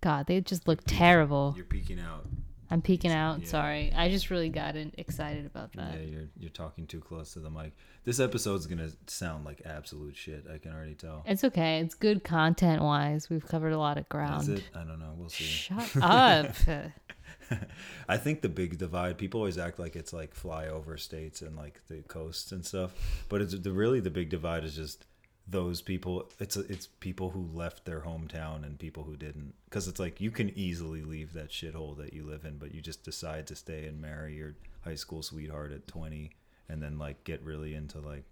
god, 0.00 0.26
they 0.26 0.40
just 0.40 0.66
look 0.66 0.80
terrible. 0.86 1.52
You're 1.56 1.66
peeking 1.66 2.00
out. 2.00 2.26
I'm 2.70 2.82
peeking 2.82 3.10
out, 3.12 3.40
Yeah. 3.40 3.46
sorry. 3.48 3.92
I 3.94 4.10
just 4.10 4.28
really 4.30 4.50
got 4.50 4.76
excited 4.76 5.46
about 5.46 5.72
that. 5.74 5.94
Yeah, 5.94 6.02
you're 6.06 6.28
you're 6.38 6.50
talking 6.50 6.86
too 6.86 7.00
close 7.00 7.32
to 7.32 7.40
the 7.40 7.50
mic. 7.50 7.72
This 8.04 8.20
episode's 8.20 8.66
gonna 8.66 8.90
sound 9.06 9.44
like 9.44 9.62
absolute 9.64 10.16
shit. 10.16 10.44
I 10.52 10.58
can 10.58 10.72
already 10.72 10.94
tell. 10.94 11.22
It's 11.26 11.44
okay. 11.44 11.80
It's 11.80 11.94
good 11.94 12.24
content 12.24 12.82
wise. 12.82 13.30
We've 13.30 13.46
covered 13.46 13.72
a 13.72 13.78
lot 13.78 13.96
of 13.96 14.02
Is 14.04 14.08
ground. 14.08 14.48
it? 14.50 14.64
I 14.74 14.84
don't 14.84 14.98
know. 14.98 15.14
We'll 15.16 15.28
see. 15.30 15.44
Shut 15.44 15.96
up. 16.02 16.54
I 18.08 18.16
think 18.18 18.42
the 18.42 18.48
big 18.48 18.76
divide. 18.78 19.16
People 19.18 19.40
always 19.40 19.58
act 19.58 19.78
like 19.78 19.96
it's 19.96 20.12
like 20.12 20.34
flyover 20.34 20.98
states 21.00 21.40
and 21.42 21.56
like 21.56 21.80
the 21.88 22.02
coasts 22.02 22.52
and 22.52 22.64
stuff, 22.64 22.92
but 23.28 23.40
it's 23.40 23.58
the 23.58 23.72
really 23.72 24.00
the 24.00 24.10
big 24.10 24.28
divide 24.28 24.64
is 24.64 24.76
just 24.76 25.06
those 25.50 25.80
people. 25.80 26.30
It's 26.38 26.56
it's 26.56 26.86
people 26.86 27.30
who 27.30 27.48
left 27.52 27.84
their 27.84 28.00
hometown 28.00 28.64
and 28.64 28.78
people 28.78 29.04
who 29.04 29.16
didn't. 29.16 29.54
Because 29.64 29.88
it's 29.88 30.00
like 30.00 30.20
you 30.20 30.30
can 30.30 30.56
easily 30.58 31.02
leave 31.02 31.32
that 31.32 31.50
shithole 31.50 31.96
that 31.98 32.12
you 32.12 32.24
live 32.24 32.44
in, 32.44 32.58
but 32.58 32.74
you 32.74 32.80
just 32.80 33.04
decide 33.04 33.46
to 33.48 33.56
stay 33.56 33.86
and 33.86 34.00
marry 34.00 34.34
your 34.34 34.54
high 34.82 34.94
school 34.94 35.22
sweetheart 35.22 35.72
at 35.72 35.86
twenty, 35.86 36.30
and 36.68 36.82
then 36.82 36.98
like 36.98 37.24
get 37.24 37.42
really 37.42 37.74
into 37.74 37.98
like 38.00 38.24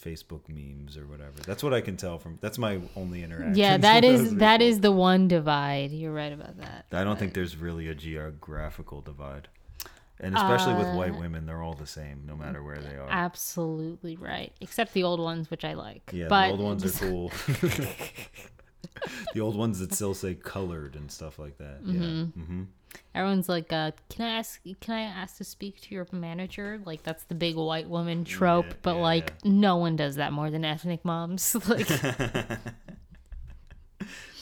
Facebook 0.00 0.48
memes 0.48 0.96
or 0.96 1.06
whatever. 1.06 1.40
That's 1.44 1.62
what 1.62 1.74
I 1.74 1.80
can 1.80 1.96
tell 1.96 2.18
from. 2.18 2.38
That's 2.40 2.58
my 2.58 2.80
only 2.96 3.22
interaction. 3.22 3.56
yeah, 3.56 3.76
that 3.78 4.04
is 4.04 4.36
that 4.36 4.62
is 4.62 4.80
the 4.80 4.92
one 4.92 5.28
divide. 5.28 5.90
You're 5.90 6.12
right 6.12 6.32
about 6.32 6.58
that. 6.58 6.86
I 6.92 7.04
don't 7.04 7.18
think 7.18 7.34
there's 7.34 7.56
really 7.56 7.88
a 7.88 7.94
geographical 7.94 9.00
divide. 9.00 9.48
And 10.22 10.36
especially 10.36 10.74
with 10.74 10.88
white 10.94 11.12
Uh, 11.14 11.18
women, 11.18 11.46
they're 11.46 11.62
all 11.62 11.72
the 11.74 11.86
same 11.86 12.24
no 12.26 12.36
matter 12.36 12.62
where 12.62 12.78
they 12.78 12.94
are. 12.96 13.08
Absolutely 13.08 14.16
right. 14.16 14.52
Except 14.60 14.92
the 14.92 15.02
old 15.02 15.18
ones, 15.20 15.50
which 15.50 15.64
I 15.64 15.72
like. 15.74 16.10
yeah, 16.12 16.26
but 16.28 16.46
the 16.46 16.50
old 16.52 16.60
ones 16.60 16.84
are 16.84 16.90
cool. 17.08 17.32
the 19.34 19.40
old 19.40 19.56
ones 19.56 19.78
that 19.78 19.94
still 19.94 20.14
say 20.14 20.34
colored 20.34 20.94
and 20.94 21.10
stuff 21.10 21.38
like 21.38 21.58
that. 21.58 21.78
Yeah. 21.84 22.24
hmm 22.42 22.62
Everyone's 23.14 23.48
like, 23.48 23.72
uh, 23.72 23.92
"Can 24.08 24.24
I 24.26 24.38
ask? 24.38 24.60
Can 24.80 24.94
I 24.94 25.02
ask 25.02 25.36
to 25.36 25.44
speak 25.44 25.80
to 25.82 25.94
your 25.94 26.06
manager?" 26.12 26.80
Like 26.84 27.02
that's 27.04 27.22
the 27.24 27.34
big 27.36 27.54
white 27.56 27.88
woman 27.88 28.24
trope. 28.24 28.66
Yeah, 28.66 28.72
but 28.82 28.96
yeah, 28.96 29.02
like, 29.02 29.44
no 29.44 29.76
one 29.76 29.94
does 29.96 30.16
that 30.16 30.32
more 30.32 30.50
than 30.50 30.64
ethnic 30.64 31.04
moms. 31.04 31.54
like, 31.68 31.88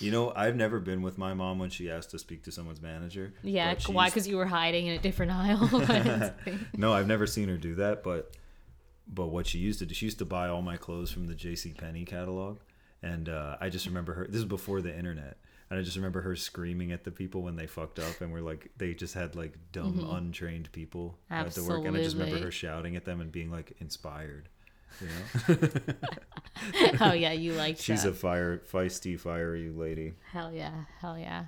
You 0.01 0.11
know, 0.11 0.33
I've 0.35 0.57
never 0.57 0.79
been 0.81 1.03
with 1.03 1.19
my 1.19 1.35
mom 1.35 1.59
when 1.59 1.71
she 1.71 1.91
asked 1.91 2.11
to 2.11 2.19
speak 2.19 2.45
to 2.45 2.53
someone's 2.53 2.81
manager. 2.81 3.33
yeah, 3.43 3.75
why? 3.89 4.07
Because 4.09 4.29
you 4.29 4.37
were 4.37 4.47
hiding 4.47 4.87
in 4.87 4.95
a 4.95 4.99
different 4.99 5.33
aisle. 5.33 6.33
no, 6.77 6.93
I've 6.93 7.07
never 7.07 7.27
seen 7.27 7.49
her 7.49 7.57
do 7.57 7.75
that, 7.77 8.03
but 8.03 8.35
but 9.07 9.27
what 9.29 9.47
she 9.47 9.59
used 9.59 9.79
to 9.79 9.87
do, 9.87 9.95
she 9.95 10.07
used 10.07 10.19
to 10.19 10.25
buy 10.27 10.49
all 10.49 10.63
my 10.63 10.77
clothes 10.77 11.11
from 11.11 11.27
the 11.27 11.35
J.C. 11.35 11.73
Penney 11.73 12.05
catalog, 12.05 12.59
and 13.03 13.29
uh, 13.29 13.57
I 13.61 13.71
just 13.71 13.87
remember 13.87 14.13
her. 14.15 14.27
This 14.27 14.37
is 14.41 14.45
before 14.45 14.81
the 14.83 14.95
internet, 14.97 15.39
and 15.71 15.79
I 15.79 15.83
just 15.83 15.97
remember 15.97 16.21
her 16.21 16.37
screaming 16.37 16.93
at 16.93 17.05
the 17.05 17.11
people 17.11 17.43
when 17.43 17.57
they 17.57 17.67
fucked 17.67 17.99
up 17.99 18.21
and 18.21 18.31
were 18.31 18.43
like, 18.43 18.71
they 18.77 18.95
just 18.95 19.15
had 19.15 19.35
like 19.35 19.55
dumb, 19.73 20.07
untrained 20.11 20.71
people 20.73 21.19
at 21.31 21.51
the 21.53 21.65
work, 21.65 21.85
and 21.87 21.97
I 21.97 22.03
just 22.03 22.17
remember 22.17 22.37
Mm-hmm. 22.37 22.45
Her 22.45 22.51
shouting 22.51 22.97
at 22.97 23.05
them 23.05 23.21
and 23.21 23.33
being 23.33 23.51
like 23.51 23.73
inspired. 23.81 24.49
You 25.01 25.57
know, 25.57 26.93
oh 27.01 27.13
yeah, 27.13 27.33
you 27.33 27.53
like 27.55 27.79
she's 27.79 28.03
that. 28.03 28.11
a 28.11 28.15
fire, 28.15 28.59
feisty, 28.71 29.19
fiery 29.19 29.71
lady. 29.71 30.15
hell 30.33 30.53
yeah, 30.53 30.85
hell 31.01 31.19
yeah. 31.19 31.47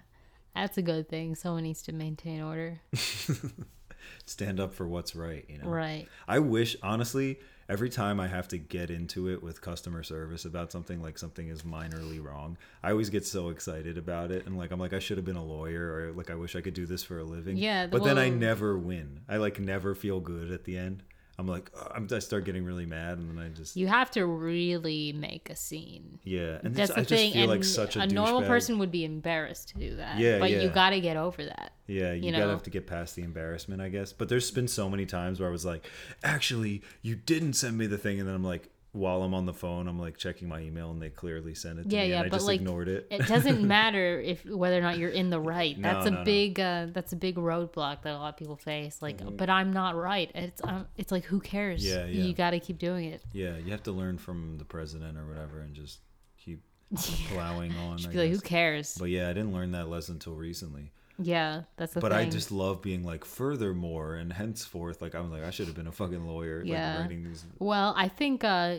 That's 0.55 0.79
a 0.79 0.83
good 0.83 1.09
thing. 1.09 1.35
Someone 1.35 1.63
needs 1.63 1.83
to 1.83 1.93
maintain 1.93 2.43
order. 2.43 2.81
Stand 4.27 4.61
up 4.61 4.75
for 4.75 4.87
what's 4.87 5.15
right. 5.15 5.45
You 5.49 5.59
know, 5.59 5.69
Right. 5.69 6.09
I 6.27 6.39
wish, 6.41 6.77
honestly, 6.83 7.39
every 7.69 7.89
time 7.91 8.19
I 8.19 8.27
have 8.29 8.49
to 8.49 8.59
get 8.59 8.91
into 8.91 9.29
it 9.29 9.43
with 9.43 9.61
customer 9.61 10.03
service 10.03 10.45
about 10.45 10.73
something 10.73 11.01
like 11.03 11.19
something 11.19 11.49
is 11.49 11.63
minorly 11.63 12.23
wrong, 12.23 12.57
I 12.83 12.91
always 12.91 13.11
get 13.11 13.27
so 13.27 13.51
excited 13.51 13.97
about 13.99 14.31
it. 14.31 14.47
And 14.47 14.59
like, 14.59 14.71
I'm 14.73 14.81
like, 14.81 14.93
I 14.93 14.99
should 14.99 15.19
have 15.19 15.25
been 15.25 15.37
a 15.37 15.45
lawyer 15.45 15.93
or 16.09 16.13
like, 16.13 16.31
I 16.31 16.35
wish 16.35 16.57
I 16.57 16.61
could 16.61 16.75
do 16.75 16.87
this 16.87 17.03
for 17.05 17.19
a 17.19 17.25
living. 17.25 17.57
Yeah, 17.57 17.87
But 17.87 18.05
then 18.05 18.19
I 18.19 18.29
never 18.29 18.77
win. 18.79 19.21
I 19.29 19.37
like 19.37 19.61
never 19.61 19.95
feel 19.95 20.19
good 20.21 20.51
at 20.51 20.65
the 20.65 20.77
end. 20.77 21.03
I'm 21.41 21.47
like, 21.49 21.71
uh, 21.75 21.89
I'm, 21.95 22.07
I 22.13 22.19
start 22.19 22.45
getting 22.45 22.65
really 22.65 22.85
mad 22.87 23.17
and 23.19 23.31
then 23.31 23.43
I 23.43 23.49
just, 23.49 23.75
You 23.75 23.87
have 23.89 24.11
to 24.13 24.27
really 24.27 25.13
make 25.15 25.49
a 25.49 25.57
scene. 25.57 26.19
yeah. 26.23 26.59
And 26.63 26.75
That's 26.75 26.91
it's, 26.91 26.95
the 26.95 27.01
I 27.01 27.05
just 27.05 27.09
thing. 27.09 27.33
feel 27.33 27.43
and 27.43 27.51
like 27.51 27.65
such 27.65 27.97
a, 27.97 28.01
a 28.03 28.07
normal 28.07 28.43
person 28.43 28.79
would 28.79 28.93
be 28.93 29.05
embarrassed 29.07 29.71
to 29.71 29.79
do 29.79 29.97
that. 29.97 30.19
Yeah, 30.19 30.39
But 30.39 30.51
you 30.51 30.69
got 30.69 30.91
to 30.91 31.01
get 31.01 31.17
over 31.17 31.43
that. 31.45 31.73
Yeah, 31.87 32.13
you, 32.13 32.27
you 32.27 32.31
gotta 32.33 32.45
know? 32.45 32.51
have 32.51 32.63
to 32.65 32.71
get 32.71 32.87
past 32.87 33.17
the 33.17 33.23
embarrassment, 33.23 33.81
I 33.81 33.89
guess. 33.89 34.13
But 34.13 34.29
there's 34.29 34.51
been 34.51 34.69
so 34.69 34.89
many 34.89 35.07
times 35.07 35.41
where 35.41 35.49
I 35.49 35.53
was 35.53 35.65
like, 35.65 35.85
actually, 36.23 36.83
you 37.03 37.17
didn't 37.17 37.55
send 37.55 37.77
me 37.77 37.87
the 37.87 37.99
thing, 37.99 38.21
and 38.21 38.29
then 38.29 38.35
I'm 38.37 38.45
like, 38.45 38.69
while 38.93 39.23
I'm 39.23 39.35
on 39.35 39.47
the 39.47 39.53
phone, 39.55 39.87
I'm 39.87 39.99
like 39.99 40.17
checking 40.17 40.49
my 40.49 40.61
email, 40.61 40.91
and 40.91 41.01
they 41.01 41.11
clearly 41.11 41.55
sent 41.55 41.79
it 41.79 41.89
to 41.89 41.95
Yeah, 41.97 42.03
me, 42.03 42.09
yeah, 42.11 42.17
and 42.17 42.27
I 42.27 42.29
but 42.29 42.37
just 42.37 42.47
like 42.47 42.61
ignored 42.61 42.89
it. 42.89 43.07
it 43.11 43.27
doesn't 43.29 43.63
matter 43.67 44.21
if 44.21 44.45
whether 44.45 44.77
or 44.77 44.81
not 44.81 44.99
you're 44.99 45.11
in 45.11 45.31
the 45.31 45.39
right. 45.55 45.79
No, 45.79 45.93
That's 45.93 46.07
a 46.07 46.11
no, 46.11 46.19
no. 46.19 46.25
big 46.25 46.59
uh, 46.59 46.87
that's 46.93 47.13
a 47.13 47.17
big 47.17 47.37
roadblock 47.37 48.03
that 48.03 48.15
a 48.15 48.19
lot 48.19 48.31
of 48.31 48.37
people 48.37 48.57
face. 48.57 49.01
Like, 49.01 49.21
but 49.37 49.49
I'm 49.49 49.73
not 49.73 49.95
right. 49.95 50.31
It's 50.35 50.61
um, 50.65 50.87
it's 50.97 51.13
like 51.13 51.25
who 51.25 51.39
cares? 51.41 51.85
Mm-hmm. 51.85 51.99
Yeah, 52.09 52.21
yeah. 52.21 52.25
You 52.27 52.35
got 52.35 52.51
to 52.51 52.59
keep 52.61 52.79
doing 52.79 53.05
it. 53.07 53.23
yeah, 53.33 53.57
you 53.59 53.71
have 53.71 53.83
to 53.85 53.93
learn 53.93 54.19
from 54.19 54.57
the 54.59 54.65
president 54.65 55.17
or 55.17 55.27
whatever, 55.27 55.61
and 55.61 55.73
just 55.75 56.01
keep 56.37 56.63
plowing 57.29 57.73
on. 57.77 57.99
Just 57.99 58.11
be 58.11 58.19
like, 58.19 58.31
who 58.33 58.41
cares? 58.41 58.97
But 58.99 59.11
yeah, 59.11 59.29
I 59.29 59.33
didn't 59.33 59.53
learn 59.53 59.71
that 59.73 59.89
lesson 59.89 60.15
until 60.17 60.35
recently. 60.35 60.91
Yeah, 61.23 61.63
that's 61.77 61.95
the 61.95 62.01
But 62.01 62.13
thing. 62.13 62.27
I 62.27 62.31
just 62.31 62.51
love 62.51 62.83
being 62.83 63.05
like, 63.05 63.25
furthermore, 63.25 64.15
and 64.15 64.33
henceforth, 64.33 65.03
like 65.03 65.15
I'm 65.15 65.31
like, 65.31 65.43
I 65.45 65.51
should 65.51 65.67
have 65.67 65.77
been 65.77 65.87
a 65.87 65.93
fucking 65.93 66.27
lawyer, 66.27 66.63
Yeah. 66.65 66.93
like 66.95 67.01
writing 67.03 67.25
these. 67.25 67.45
Well, 67.59 67.95
I 67.97 68.09
think 68.09 68.45
uh, 68.45 68.77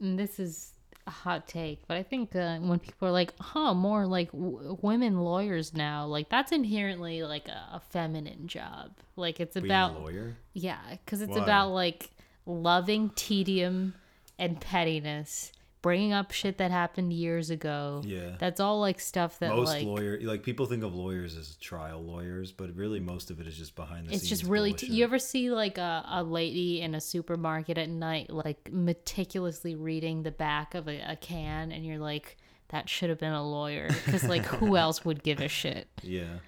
this 0.00 0.38
is 0.40 0.72
a 1.06 1.10
hot 1.10 1.46
take, 1.48 1.86
but 1.88 1.96
I 1.96 2.02
think 2.02 2.34
uh, 2.36 2.58
when 2.58 2.78
people 2.78 3.08
are 3.08 3.12
like, 3.12 3.32
"Huh, 3.40 3.72
more 3.74 4.06
like 4.06 4.30
w- 4.32 4.76
women 4.82 5.20
lawyers 5.20 5.72
now," 5.72 6.04
like 6.06 6.28
that's 6.28 6.52
inherently 6.52 7.22
like 7.22 7.48
a, 7.48 7.76
a 7.76 7.80
feminine 7.90 8.46
job. 8.46 8.90
Like 9.16 9.40
it's 9.40 9.54
Being 9.54 9.66
about 9.66 9.96
a 9.96 9.98
lawyer. 10.00 10.36
yeah, 10.52 10.78
because 10.90 11.22
it's 11.22 11.36
Why? 11.36 11.42
about 11.42 11.70
like 11.70 12.10
loving 12.44 13.10
tedium 13.16 13.94
and 14.38 14.60
pettiness, 14.60 15.52
bringing 15.80 16.12
up 16.12 16.32
shit 16.32 16.58
that 16.58 16.70
happened 16.70 17.12
years 17.12 17.50
ago. 17.50 18.02
Yeah. 18.04 18.36
that's 18.38 18.60
all 18.60 18.80
like 18.80 18.98
stuff 19.00 19.38
that 19.38 19.54
most 19.54 19.68
like 19.68 19.84
lawyer 19.86 20.18
like 20.22 20.42
people 20.42 20.66
think 20.66 20.82
of 20.82 20.94
lawyers 20.94 21.36
as 21.36 21.56
trial 21.56 22.02
lawyers, 22.02 22.50
but 22.52 22.74
really 22.74 23.00
most 23.00 23.30
of 23.30 23.40
it 23.40 23.46
is 23.46 23.56
just 23.56 23.76
behind 23.76 24.08
the 24.08 24.12
it's 24.12 24.22
scenes. 24.22 24.32
It's 24.32 24.40
just 24.40 24.50
really 24.50 24.72
t- 24.72 24.86
you 24.88 25.04
ever 25.04 25.18
see 25.18 25.50
like 25.50 25.78
a, 25.78 26.04
a 26.08 26.22
lady 26.22 26.80
in 26.80 26.94
a 26.94 27.00
supermarket 27.00 27.78
at 27.78 27.88
night 27.88 28.30
like 28.30 28.70
meticulously 28.72 29.74
reading 29.76 30.22
the 30.22 30.30
back 30.32 30.74
of 30.74 30.88
a, 30.88 31.00
a 31.12 31.16
can 31.16 31.70
and 31.72 31.86
you're 31.86 31.98
like 31.98 32.36
that 32.70 32.88
should 32.88 33.08
have 33.08 33.18
been 33.18 33.32
a 33.32 33.46
lawyer 33.48 33.88
because 34.04 34.24
like 34.24 34.44
who 34.44 34.76
else 34.84 35.04
would 35.04 35.22
give 35.22 35.40
a 35.40 35.48
shit 35.48 35.88
Yeah. 36.02 36.38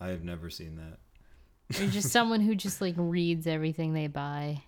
I 0.00 0.08
have 0.08 0.22
never 0.22 0.50
seen 0.50 0.76
that. 0.76 1.80
or 1.80 1.86
just 1.88 2.10
someone 2.10 2.40
who 2.40 2.54
just 2.54 2.80
like 2.80 2.94
reads 2.96 3.46
everything 3.46 3.92
they 3.94 4.06
buy 4.06 4.62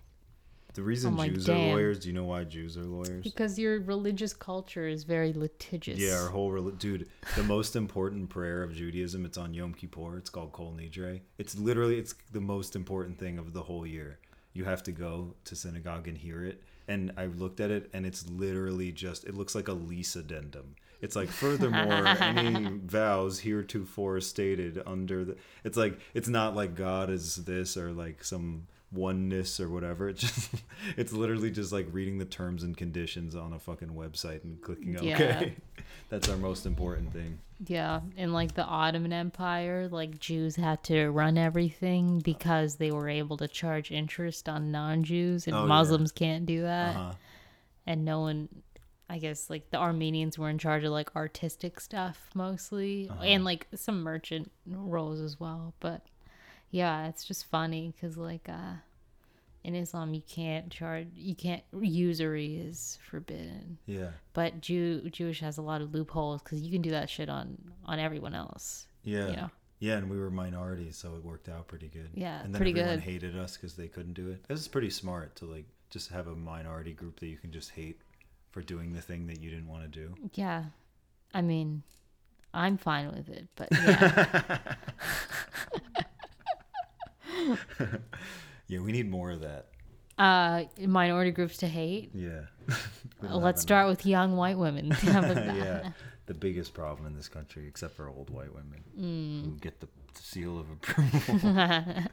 The 0.73 0.83
reason 0.83 1.19
I'm 1.19 1.33
Jews 1.33 1.45
damn. 1.45 1.57
are 1.57 1.73
lawyers, 1.73 1.99
do 1.99 2.07
you 2.07 2.13
know 2.13 2.23
why 2.23 2.43
Jews 2.45 2.77
are 2.77 2.83
lawyers? 2.83 3.23
Because 3.23 3.59
your 3.59 3.81
religious 3.81 4.33
culture 4.33 4.87
is 4.87 5.03
very 5.03 5.33
litigious. 5.33 5.99
Yeah, 5.99 6.21
our 6.21 6.29
whole 6.29 6.69
dude. 6.71 7.09
The 7.35 7.43
most 7.43 7.75
important 7.75 8.29
prayer 8.29 8.63
of 8.63 8.73
Judaism. 8.73 9.25
It's 9.25 9.37
on 9.37 9.53
Yom 9.53 9.73
Kippur. 9.73 10.17
It's 10.17 10.29
called 10.29 10.53
Kol 10.53 10.73
Nidre. 10.73 11.21
It's 11.37 11.57
literally 11.57 11.97
it's 11.97 12.15
the 12.31 12.41
most 12.41 12.75
important 12.75 13.19
thing 13.19 13.37
of 13.37 13.53
the 13.53 13.61
whole 13.61 13.85
year. 13.85 14.19
You 14.53 14.63
have 14.65 14.83
to 14.83 14.91
go 14.91 15.35
to 15.45 15.55
synagogue 15.55 16.07
and 16.07 16.17
hear 16.17 16.43
it. 16.45 16.61
And 16.87 17.11
I 17.17 17.25
looked 17.25 17.59
at 17.59 17.71
it, 17.71 17.89
and 17.93 18.05
it's 18.05 18.27
literally 18.29 18.91
just 18.91 19.25
it 19.25 19.35
looks 19.35 19.55
like 19.55 19.67
a 19.67 19.73
lease 19.73 20.15
addendum. 20.15 20.75
It's 21.01 21.15
like 21.15 21.29
furthermore, 21.29 22.07
any 22.21 22.79
vows 22.85 23.39
heretofore 23.39 24.21
stated 24.21 24.81
under 24.85 25.25
the. 25.25 25.37
It's 25.63 25.77
like 25.77 25.99
it's 26.13 26.27
not 26.27 26.55
like 26.55 26.75
God 26.75 27.09
is 27.09 27.37
this 27.37 27.75
or 27.75 27.91
like 27.91 28.23
some 28.23 28.67
oneness 28.91 29.59
or 29.59 29.69
whatever. 29.69 30.09
It's 30.11 30.21
just 30.21 30.49
it's 30.97 31.13
literally 31.13 31.51
just 31.51 31.71
like 31.71 31.87
reading 31.91 32.17
the 32.17 32.25
terms 32.25 32.63
and 32.63 32.75
conditions 32.75 33.35
on 33.35 33.53
a 33.53 33.59
fucking 33.59 33.89
website 33.89 34.43
and 34.43 34.61
clicking 34.61 34.97
Yeah. 35.01 35.15
okay. 35.15 35.55
That's 36.09 36.27
our 36.29 36.37
most 36.37 36.65
important 36.65 37.13
thing. 37.13 37.39
Yeah, 37.65 38.01
in 38.17 38.33
like 38.33 38.53
the 38.55 38.63
Ottoman 38.65 39.13
Empire, 39.13 39.87
like 39.89 40.19
Jews 40.19 40.55
had 40.55 40.83
to 40.85 41.09
run 41.11 41.37
everything 41.37 42.19
because 42.19 42.75
they 42.75 42.91
were 42.91 43.07
able 43.07 43.37
to 43.37 43.47
charge 43.47 43.91
interest 43.91 44.49
on 44.49 44.71
non-Jews, 44.71 45.47
and 45.47 45.55
Oh, 45.55 45.61
yeah. 45.61 45.65
Muslims 45.67 46.11
can't 46.11 46.45
do 46.45 46.63
that. 46.63 46.95
Uh-huh. 46.95 47.13
And 47.85 48.03
no 48.03 48.21
one, 48.21 48.49
I 49.09 49.19
guess, 49.19 49.49
like 49.49 49.69
the 49.69 49.77
Armenians 49.77 50.37
were 50.39 50.49
in 50.49 50.57
charge 50.57 50.83
of 50.83 50.91
like 50.91 51.15
artistic 51.15 51.79
stuff 51.79 52.29
mostly, 52.33 53.07
Uh-huh. 53.09 53.23
and 53.23 53.45
like 53.45 53.67
some 53.75 54.01
merchant 54.01 54.51
roles 54.65 55.19
as 55.21 55.39
well. 55.39 55.73
But 55.79 56.01
yeah, 56.71 57.07
it's 57.07 57.25
just 57.25 57.45
funny 57.45 57.93
because 57.95 58.17
like 58.17 58.47
uh, 58.49 58.73
in 59.63 59.75
Islam, 59.75 60.13
you 60.13 60.21
can't 60.27 60.71
charge, 60.71 61.07
you 61.15 61.35
can't 61.35 61.61
usury 61.79 62.55
is 62.55 62.97
forbidden 63.09 63.77
Yeah. 63.85 64.09
but 64.33 64.59
Jew 64.61 65.09
Jewish 65.11 65.39
has 65.41 65.57
a 65.57 65.61
lot 65.61 65.81
of 65.81 65.93
loopholes 65.93 66.41
because 66.41 66.61
you 66.61 66.71
can 66.71 66.81
do 66.81 66.89
that 66.91 67.09
shit 67.09 67.29
on 67.29 67.57
on 67.85 67.99
everyone 67.99 68.33
else. 68.33 68.87
Yeah. 69.03 69.27
You 69.29 69.35
know? 69.35 69.49
Yeah, 69.79 69.97
and 69.97 70.09
we 70.11 70.19
were 70.19 70.29
minorities, 70.29 70.95
so 70.95 71.15
it 71.15 71.23
worked 71.25 71.49
out 71.49 71.67
pretty 71.67 71.87
good. 71.87 72.09
Yeah, 72.13 72.41
and 72.43 72.53
then 72.53 72.59
pretty 72.59 72.71
everyone 72.79 72.97
good. 72.99 73.03
hated 73.03 73.35
us 73.35 73.57
because 73.57 73.73
they 73.75 73.87
couldn't 73.87 74.13
do 74.13 74.29
it. 74.29 74.43
This 74.47 74.59
is 74.59 74.67
pretty 74.67 74.91
smart 74.91 75.35
to 75.37 75.45
like 75.45 75.65
just 75.89 76.09
have 76.11 76.27
a 76.27 76.35
minority 76.35 76.93
group 76.93 77.19
that 77.19 77.25
you 77.27 77.37
can 77.37 77.51
just 77.51 77.71
hate 77.71 77.99
for 78.51 78.61
doing 78.61 78.93
the 78.93 79.01
thing 79.01 79.25
that 79.27 79.39
you 79.41 79.49
didn't 79.49 79.67
want 79.67 79.81
to 79.83 79.87
do. 79.87 80.13
Yeah, 80.35 80.65
I 81.33 81.41
mean, 81.41 81.81
I'm 82.53 82.77
fine 82.77 83.07
with 83.09 83.27
it, 83.29 83.47
but 83.55 83.69
yeah, 83.71 84.57
Yeah, 88.67 88.79
we 88.79 88.91
need 88.93 89.09
more 89.09 89.31
of 89.31 89.41
that. 89.41 89.65
uh, 90.17 90.63
minority 90.87 91.31
groups 91.31 91.57
to 91.57 91.67
hate. 91.67 92.11
Yeah. 92.13 92.41
Let's 93.21 93.61
start 93.61 93.87
with 93.89 94.05
young 94.05 94.37
white 94.37 94.57
women. 94.57 94.91
How 94.91 95.19
about 95.19 95.31
enough. 95.31 95.45
that? 95.45 95.83
yeah. 95.83 95.91
The 96.27 96.33
biggest 96.33 96.73
problem 96.73 97.05
in 97.07 97.13
this 97.15 97.27
country, 97.27 97.67
except 97.67 97.95
for 97.97 98.07
old 98.07 98.29
white 98.29 98.53
women, 98.53 98.83
Mm. 98.97 99.43
who 99.45 99.57
get 99.59 99.81
the 99.81 99.89
seal 100.13 100.57
of 100.59 100.69
approval. 100.71 102.03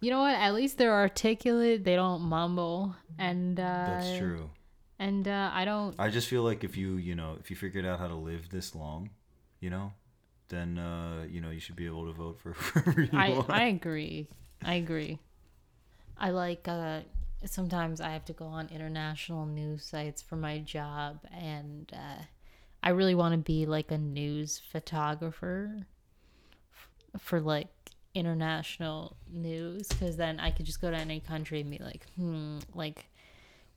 You 0.00 0.10
know 0.10 0.20
what? 0.20 0.34
At 0.36 0.54
least 0.54 0.78
they're 0.78 0.94
articulate. 0.94 1.82
They 1.84 1.96
don't 1.96 2.22
mumble, 2.22 2.94
and 3.18 3.58
uh, 3.58 3.62
That's 3.62 4.16
true. 4.18 4.48
And 5.00 5.26
uh, 5.26 5.50
I 5.52 5.64
don't. 5.64 5.94
I 5.98 6.08
just 6.10 6.28
feel 6.28 6.42
like 6.42 6.62
if 6.64 6.76
you, 6.76 6.96
you 6.96 7.14
know, 7.16 7.36
if 7.40 7.50
you 7.50 7.56
figured 7.56 7.84
out 7.84 7.98
how 7.98 8.06
to 8.08 8.14
live 8.14 8.48
this 8.50 8.74
long, 8.76 9.10
you 9.60 9.70
know, 9.70 9.92
then 10.48 10.78
uh, 10.78 11.26
you 11.28 11.40
know 11.40 11.50
you 11.50 11.60
should 11.60 11.76
be 11.76 11.86
able 11.86 12.06
to 12.06 12.12
vote 12.12 12.38
for 12.40 12.52
whoever 12.54 13.02
you 13.02 13.18
I 13.18 13.30
want. 13.30 13.50
I 13.50 13.64
agree. 13.64 14.28
I 14.64 14.74
agree. 14.74 15.18
I 16.16 16.30
like 16.30 16.66
uh 16.66 17.00
sometimes 17.44 18.00
I 18.00 18.10
have 18.10 18.24
to 18.26 18.32
go 18.32 18.46
on 18.46 18.68
international 18.68 19.46
news 19.46 19.84
sites 19.84 20.20
for 20.22 20.36
my 20.36 20.58
job 20.58 21.20
and 21.32 21.90
uh 21.94 22.22
I 22.82 22.90
really 22.90 23.14
want 23.14 23.32
to 23.32 23.38
be 23.38 23.66
like 23.66 23.90
a 23.90 23.98
news 23.98 24.60
photographer 24.72 25.86
f- 26.72 27.20
for 27.20 27.40
like 27.40 27.68
international 28.14 29.16
news 29.30 29.88
cuz 29.88 30.16
then 30.16 30.40
I 30.40 30.50
could 30.50 30.66
just 30.66 30.80
go 30.80 30.90
to 30.90 30.96
any 30.96 31.20
country 31.20 31.60
and 31.60 31.70
be 31.70 31.78
like, 31.78 32.06
"Hmm, 32.16 32.58
like 32.74 33.08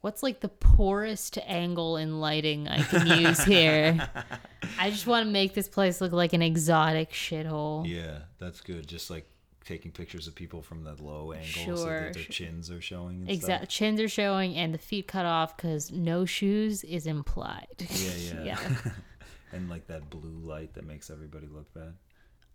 what's 0.02 0.22
like 0.22 0.42
the 0.42 0.50
poorest 0.50 1.38
angle 1.46 1.98
in 1.98 2.20
lighting 2.20 2.68
I 2.68 2.84
can 2.84 3.08
use 3.22 3.44
here?" 3.44 4.10
I 4.78 4.90
just 4.90 5.08
want 5.08 5.26
to 5.26 5.32
make 5.32 5.54
this 5.54 5.68
place 5.68 6.02
look 6.02 6.12
like 6.12 6.34
an 6.34 6.42
exotic 6.42 7.12
shithole. 7.12 7.88
Yeah, 7.88 8.20
that's 8.40 8.62
good. 8.62 8.88
Just 8.88 9.10
like 9.10 9.28
taking 9.66 9.92
pictures 9.92 10.28
of 10.28 10.36
people 10.36 10.62
from 10.62 10.84
the 10.84 10.96
low 11.02 11.34
angle 11.34 11.78
so 11.78 11.86
Sure, 11.86 12.02
that 12.06 12.14
their 12.14 12.24
chins 12.24 12.72
are 12.72 12.82
showing. 12.82 13.22
And 13.22 13.30
Exact 13.30 13.70
chins 13.70 14.00
are 14.02 14.10
showing 14.10 14.56
and 14.56 14.74
the 14.74 14.78
feet 14.80 15.08
cut 15.08 15.26
off 15.26 15.56
because 15.56 15.92
no 15.92 16.26
shoes 16.26 16.84
is 16.84 17.08
implied. 17.08 17.68
Yeah, 17.80 18.16
yeah. 18.16 18.44
Yeah. 18.44 18.92
and 19.54 19.70
like 19.70 19.88
that 19.88 20.10
blue 20.10 20.40
light 20.44 20.74
that 20.74 20.86
makes 20.86 21.10
everybody 21.10 21.48
look 21.48 21.74
bad. 21.74 21.94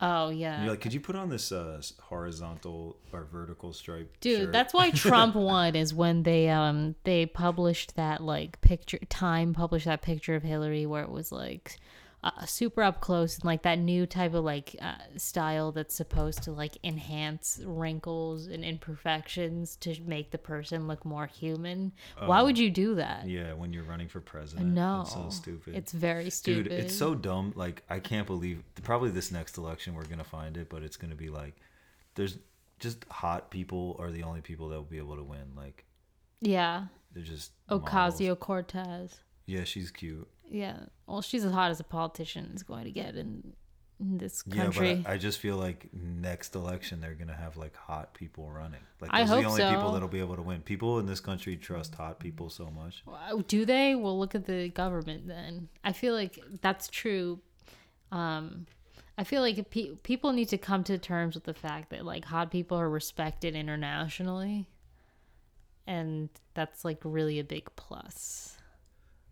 Oh 0.00 0.28
yeah, 0.28 0.60
You're 0.62 0.70
like, 0.72 0.82
could 0.82 0.92
you 0.92 1.00
put 1.00 1.16
on 1.16 1.30
this 1.30 1.50
uh, 1.52 1.80
horizontal 2.02 2.98
or 3.12 3.24
vertical 3.24 3.72
stripe? 3.72 4.14
dude. 4.20 4.40
shirt?" 4.42 4.52
That's 4.52 4.74
why 4.74 4.90
Trump 4.90 5.34
won 5.50 5.74
is 5.74 5.94
when 5.94 6.22
they 6.22 6.48
um 6.50 6.94
they 7.04 7.24
published 7.26 7.96
that 7.96 8.22
like 8.22 8.60
picture. 8.60 8.98
Time 9.08 9.54
published 9.54 9.86
that 9.86 10.02
picture 10.02 10.34
of 10.34 10.42
Hillary 10.42 10.86
where 10.86 11.02
it 11.02 11.10
was 11.10 11.32
like. 11.32 11.78
Uh, 12.26 12.44
super 12.44 12.82
up 12.82 13.00
close 13.00 13.36
and 13.36 13.44
like 13.44 13.62
that 13.62 13.78
new 13.78 14.04
type 14.04 14.34
of 14.34 14.42
like 14.42 14.74
uh, 14.82 14.96
style 15.16 15.70
that's 15.70 15.94
supposed 15.94 16.42
to 16.42 16.50
like 16.50 16.76
enhance 16.82 17.60
wrinkles 17.64 18.48
and 18.48 18.64
imperfections 18.64 19.76
to 19.76 19.94
make 20.04 20.32
the 20.32 20.38
person 20.38 20.88
look 20.88 21.04
more 21.04 21.26
human. 21.26 21.92
Why 22.18 22.42
would 22.42 22.58
you 22.58 22.68
do 22.68 22.96
that? 22.96 23.28
Yeah, 23.28 23.52
when 23.52 23.72
you're 23.72 23.84
running 23.84 24.08
for 24.08 24.20
president. 24.20 24.74
No, 24.74 25.02
It's 25.02 25.12
so 25.12 25.30
stupid. 25.30 25.76
It's 25.76 25.92
very 25.92 26.28
stupid. 26.30 26.64
Dude, 26.64 26.72
it's 26.72 26.96
so 26.96 27.14
dumb. 27.14 27.52
Like, 27.54 27.84
I 27.88 28.00
can't 28.00 28.26
believe. 28.26 28.60
Probably 28.82 29.10
this 29.10 29.30
next 29.30 29.56
election, 29.56 29.94
we're 29.94 30.06
gonna 30.06 30.24
find 30.24 30.56
it, 30.56 30.68
but 30.68 30.82
it's 30.82 30.96
gonna 30.96 31.14
be 31.14 31.28
like, 31.28 31.54
there's 32.16 32.38
just 32.80 33.04
hot 33.08 33.52
people 33.52 33.94
are 34.00 34.10
the 34.10 34.24
only 34.24 34.40
people 34.40 34.70
that 34.70 34.76
will 34.76 34.82
be 34.82 34.98
able 34.98 35.14
to 35.14 35.22
win. 35.22 35.52
Like, 35.56 35.84
yeah. 36.40 36.86
they're 37.12 37.22
just. 37.22 37.52
Ocasio 37.70 38.36
Cortez. 38.36 39.20
Yeah, 39.46 39.62
she's 39.62 39.92
cute. 39.92 40.26
Yeah. 40.50 40.76
Well, 41.06 41.22
she's 41.22 41.44
as 41.44 41.52
hot 41.52 41.70
as 41.70 41.80
a 41.80 41.84
politician 41.84 42.52
is 42.54 42.62
going 42.62 42.84
to 42.84 42.90
get 42.90 43.16
in, 43.16 43.52
in 44.00 44.18
this 44.18 44.42
Yeah, 44.46 44.64
country. 44.64 45.00
but 45.02 45.10
I, 45.10 45.14
I 45.14 45.18
just 45.18 45.38
feel 45.38 45.56
like 45.56 45.88
next 45.92 46.54
election 46.54 47.00
they're 47.00 47.14
gonna 47.14 47.34
have 47.36 47.56
like 47.56 47.74
hot 47.76 48.14
people 48.14 48.50
running. 48.50 48.80
Like 49.00 49.10
I 49.12 49.20
those 49.22 49.30
are 49.30 49.34
hope 49.34 49.42
the 49.42 49.48
only 49.64 49.74
people 49.76 49.92
that'll 49.92 50.08
be 50.08 50.20
able 50.20 50.36
to 50.36 50.42
win. 50.42 50.60
People 50.62 50.98
in 50.98 51.06
this 51.06 51.20
country 51.20 51.56
trust 51.56 51.94
hot 51.94 52.18
people 52.20 52.50
so 52.50 52.70
much. 52.70 53.02
Wow, 53.06 53.42
Do 53.48 53.64
they? 53.64 53.94
Well, 53.94 54.18
look 54.18 54.34
at 54.34 54.44
the 54.46 54.68
government 54.68 55.26
then. 55.26 55.68
I 55.84 55.92
feel 55.92 56.14
like 56.14 56.38
that's 56.60 56.88
true. 56.88 57.40
Um, 58.12 58.66
I 59.18 59.24
feel 59.24 59.40
like 59.40 59.70
pe- 59.70 59.94
people 60.02 60.32
need 60.32 60.50
to 60.50 60.58
come 60.58 60.84
to 60.84 60.98
terms 60.98 61.34
with 61.34 61.44
the 61.44 61.54
fact 61.54 61.90
that 61.90 62.04
like 62.04 62.24
hot 62.26 62.50
people 62.50 62.76
are 62.78 62.88
respected 62.90 63.54
internationally, 63.56 64.68
and 65.86 66.28
that's 66.54 66.84
like 66.84 66.98
really 67.02 67.38
a 67.38 67.44
big 67.44 67.68
plus. 67.76 68.55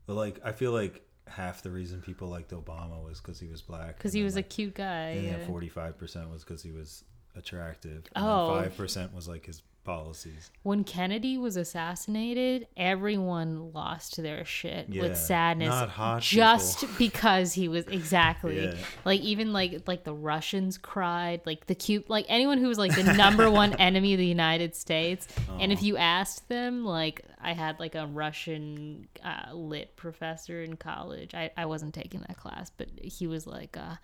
But 0.07 0.15
like, 0.15 0.41
I 0.45 0.53
feel 0.53 0.73
like 0.73 1.03
half 1.27 1.63
the 1.63 1.71
reason 1.71 2.03
people 2.03 2.29
liked 2.29 2.51
Obama 2.51 3.03
was 3.03 3.21
because 3.21 3.41
he 3.41 3.49
was 3.49 3.63
black. 3.63 3.97
Because 3.97 4.13
he 4.13 4.23
was 4.23 4.37
like, 4.37 4.47
a 4.47 4.49
cute 4.49 4.75
guy. 4.75 5.09
And 5.11 5.25
yeah. 5.27 5.37
then 5.39 5.47
forty-five 5.47 5.97
percent 5.99 6.31
was 6.31 6.45
because 6.45 6.63
he 6.63 6.73
was 6.73 7.05
attractive. 7.37 8.05
And 8.15 8.25
Oh. 8.25 8.49
five 8.61 8.77
percent 8.77 9.15
was 9.15 9.27
like 9.29 9.47
his 9.47 9.63
policies. 9.85 10.51
when 10.63 10.83
Kennedy 10.85 11.37
was 11.39 11.57
assassinated, 11.57 12.67
everyone 12.77 13.73
lost 13.73 14.17
their 14.17 14.45
shit 14.45 14.89
Yeah, 14.89 15.03
with 15.03 15.17
sadness 15.17 15.69
not 15.69 15.89
hot 15.91 16.23
just 16.23 16.85
because 16.99 17.53
he 17.53 17.69
was 17.69 17.87
exactly 17.87 18.65
Yeah. 18.65 18.75
like 19.05 19.21
even 19.21 19.53
like 19.53 19.87
like 19.87 20.05
the 20.05 20.15
Russians 20.15 20.79
cried, 20.79 21.43
like 21.45 21.67
the 21.67 21.75
cute 21.75 22.09
like 22.11 22.27
anyone 22.29 22.59
who 22.59 22.69
was 22.69 22.79
like 22.79 22.95
the 22.95 23.13
number 23.15 23.51
one 23.51 23.75
enemy 23.79 24.15
of 24.15 24.19
the 24.19 24.27
United 24.27 24.75
States. 24.75 25.29
And 25.61 25.71
if 25.73 25.83
you 25.83 25.97
asked 25.97 26.49
them, 26.49 26.85
like 26.85 27.23
I 27.41 27.53
had 27.53 27.79
like 27.79 27.95
a 27.95 28.07
Russian 28.07 29.07
uh, 29.23 29.53
lit 29.55 29.97
professor 29.97 30.63
in 30.63 30.77
college. 30.77 31.35
I 31.35 31.51
I 31.57 31.67
wasn't 31.67 31.95
taking 31.95 32.21
that 32.21 32.37
class, 32.37 32.71
but 32.77 32.89
he 33.03 33.27
was 33.27 33.47
like. 33.47 33.77
Uh, 33.77 33.97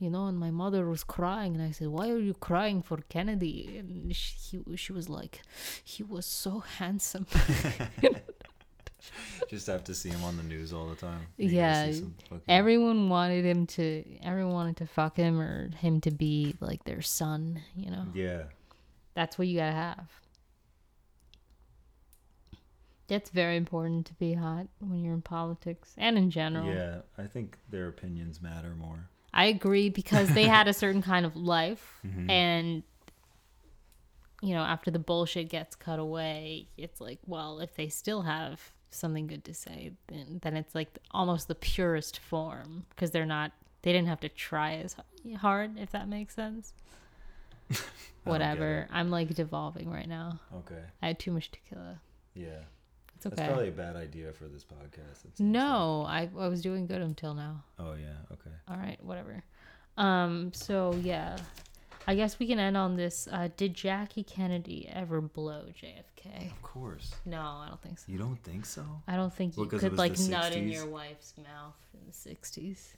you 0.00 0.10
know, 0.10 0.26
and 0.26 0.36
my 0.38 0.50
mother 0.50 0.88
was 0.88 1.04
crying, 1.04 1.54
and 1.54 1.62
I 1.62 1.70
said, 1.70 1.88
"Why 1.88 2.08
are 2.10 2.18
you 2.18 2.34
crying 2.34 2.82
for 2.82 2.96
Kennedy?" 3.08 3.76
And 3.78 4.14
she, 4.16 4.58
he, 4.66 4.76
she 4.76 4.92
was 4.92 5.08
like, 5.08 5.42
"He 5.84 6.02
was 6.02 6.26
so 6.26 6.60
handsome." 6.60 7.26
Just 9.48 9.66
have 9.66 9.82
to 9.84 9.94
see 9.94 10.08
him 10.10 10.22
on 10.24 10.36
the 10.36 10.42
news 10.42 10.72
all 10.72 10.86
the 10.86 10.94
time. 10.94 11.20
You 11.36 11.48
yeah, 11.50 11.92
everyone 12.48 13.08
wanted 13.08 13.44
him 13.44 13.66
to. 13.68 14.04
Everyone 14.22 14.52
wanted 14.54 14.76
to 14.78 14.86
fuck 14.86 15.16
him 15.16 15.40
or 15.40 15.70
him 15.76 16.00
to 16.02 16.10
be 16.10 16.54
like 16.60 16.84
their 16.84 17.02
son. 17.02 17.60
You 17.74 17.90
know, 17.90 18.06
Yeah. 18.14 18.44
that's 19.14 19.38
what 19.38 19.48
you 19.48 19.58
gotta 19.58 19.72
have. 19.76 20.08
That's 23.08 23.30
very 23.30 23.56
important 23.56 24.06
to 24.06 24.14
be 24.14 24.34
hot 24.34 24.68
when 24.78 25.02
you're 25.02 25.14
in 25.14 25.22
politics 25.22 25.94
and 25.98 26.16
in 26.16 26.30
general. 26.30 26.66
Yeah, 26.72 27.00
I 27.18 27.24
think 27.26 27.58
their 27.68 27.88
opinions 27.88 28.40
matter 28.40 28.74
more. 28.78 29.08
I 29.40 29.44
agree 29.46 29.88
because 29.88 30.28
they 30.34 30.44
had 30.44 30.68
a 30.68 30.72
certain 30.72 31.02
kind 31.02 31.24
of 31.26 31.34
life 31.36 31.84
Mm-hmm. 32.06 32.30
and 32.30 32.82
you 34.42 34.54
know, 34.54 34.62
after 34.62 34.90
the 34.90 34.98
bullshit 34.98 35.50
gets 35.50 35.76
cut 35.76 35.98
away, 35.98 36.68
it's 36.78 36.98
like, 36.98 37.18
well, 37.26 37.60
if 37.60 37.74
they 37.74 37.88
still 37.88 38.22
have 38.22 38.72
something 38.90 39.26
good 39.26 39.44
to 39.44 39.54
say, 39.54 39.92
then 40.08 40.40
then 40.42 40.56
it's 40.56 40.74
like 40.74 40.88
almost 41.10 41.46
the 41.48 41.54
purest 41.54 42.18
form 42.18 42.86
because 42.90 43.10
they're 43.10 43.26
not 43.26 43.52
they 43.82 43.92
didn't 43.92 44.08
have 44.08 44.20
to 44.20 44.28
try 44.28 44.74
as 44.74 44.96
hard, 45.38 45.78
if 45.78 45.90
that 45.90 46.08
makes 46.08 46.34
sense. 46.34 46.72
Whatever. 48.24 48.86
I'm 48.90 49.10
like 49.10 49.34
devolving 49.34 49.90
right 49.90 50.08
now. 50.08 50.40
Okay. 50.60 50.82
I 51.02 51.08
had 51.08 51.18
too 51.18 51.32
much 51.32 51.50
tequila. 51.50 52.00
Yeah. 52.34 52.64
It's 53.20 53.26
okay. 53.26 53.36
That's 53.36 53.48
probably 53.48 53.68
a 53.68 53.72
bad 53.72 53.96
idea 53.96 54.32
for 54.32 54.44
this 54.44 54.64
podcast. 54.64 55.38
no, 55.38 56.06
I, 56.08 56.30
I 56.38 56.48
was 56.48 56.62
doing 56.62 56.86
good 56.86 57.02
until 57.02 57.34
now. 57.34 57.62
Oh 57.78 57.92
yeah. 57.92 58.14
Okay. 58.32 58.56
All 58.66 58.78
right, 58.78 58.96
whatever. 59.04 59.44
Um, 59.98 60.54
so 60.54 60.94
yeah, 61.02 61.36
I 62.06 62.14
guess 62.14 62.38
we 62.38 62.46
can 62.46 62.58
end 62.58 62.78
on 62.78 62.96
this. 62.96 63.28
Uh, 63.30 63.50
did 63.58 63.74
Jackie 63.74 64.22
Kennedy 64.22 64.88
ever 64.90 65.20
blow 65.20 65.64
JFK? 65.78 66.50
Of 66.50 66.62
course. 66.62 67.14
No, 67.26 67.42
I 67.42 67.66
don't 67.68 67.82
think 67.82 67.98
so. 67.98 68.10
You 68.10 68.16
don't 68.16 68.42
think 68.42 68.64
so? 68.64 68.86
I 69.06 69.16
don't 69.16 69.34
think 69.34 69.54
you 69.58 69.66
could 69.66 69.98
like 69.98 70.18
nut 70.18 70.54
in 70.56 70.70
your 70.70 70.86
wife's 70.86 71.34
mouth 71.36 71.76
in 71.92 72.00
the 72.06 72.12
'60s. 72.12 72.94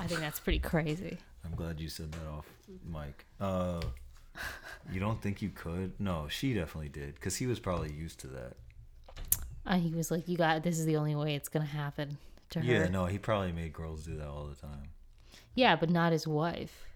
I 0.00 0.08
think 0.08 0.18
that's 0.18 0.40
pretty 0.40 0.58
crazy. 0.58 1.18
I'm 1.44 1.54
glad 1.54 1.78
you 1.78 1.88
said 1.88 2.10
that 2.10 2.26
off, 2.36 2.46
mic. 2.84 3.26
Uh, 3.40 3.80
you 4.92 4.98
don't 4.98 5.22
think 5.22 5.40
you 5.40 5.50
could? 5.50 5.92
No, 6.00 6.26
she 6.28 6.52
definitely 6.52 6.88
did, 6.88 7.14
because 7.14 7.36
he 7.36 7.46
was 7.46 7.60
probably 7.60 7.92
used 7.92 8.18
to 8.20 8.26
that. 8.26 8.54
Uh, 9.66 9.76
he 9.78 9.94
was 9.94 10.10
like, 10.10 10.28
"You 10.28 10.36
got 10.36 10.62
this 10.62 10.78
is 10.78 10.86
the 10.86 10.96
only 10.96 11.14
way 11.14 11.34
it's 11.34 11.48
gonna 11.48 11.64
happen 11.64 12.18
to 12.50 12.60
her." 12.60 12.64
Yeah, 12.64 12.88
no, 12.88 13.06
he 13.06 13.18
probably 13.18 13.52
made 13.52 13.72
girls 13.72 14.04
do 14.04 14.16
that 14.16 14.26
all 14.26 14.46
the 14.46 14.56
time. 14.56 14.88
Yeah, 15.54 15.76
but 15.76 15.90
not 15.90 16.12
his 16.12 16.26
wife. 16.26 16.86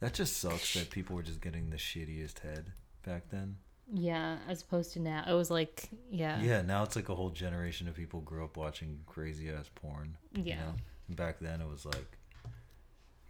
That 0.00 0.14
just 0.14 0.36
sucks 0.36 0.74
that 0.74 0.90
people 0.90 1.16
were 1.16 1.22
just 1.22 1.40
getting 1.40 1.70
the 1.70 1.76
shittiest 1.76 2.38
head 2.40 2.72
back 3.04 3.30
then. 3.30 3.56
Yeah, 3.92 4.36
as 4.46 4.62
opposed 4.62 4.92
to 4.92 5.00
now, 5.00 5.24
it 5.26 5.32
was 5.32 5.50
like, 5.50 5.88
yeah, 6.10 6.40
Yeah, 6.40 6.60
now 6.62 6.82
it's 6.82 6.94
like 6.94 7.08
a 7.08 7.14
whole 7.14 7.30
generation 7.30 7.88
of 7.88 7.94
people 7.96 8.20
grew 8.20 8.44
up 8.44 8.56
watching 8.58 9.00
crazy 9.06 9.50
ass 9.50 9.70
porn. 9.74 10.16
you 10.34 10.42
Yeah. 10.44 10.56
know? 10.56 10.74
And 11.08 11.16
Back 11.16 11.38
then 11.40 11.60
it 11.62 11.66
was 11.68 11.84
like 11.86 12.18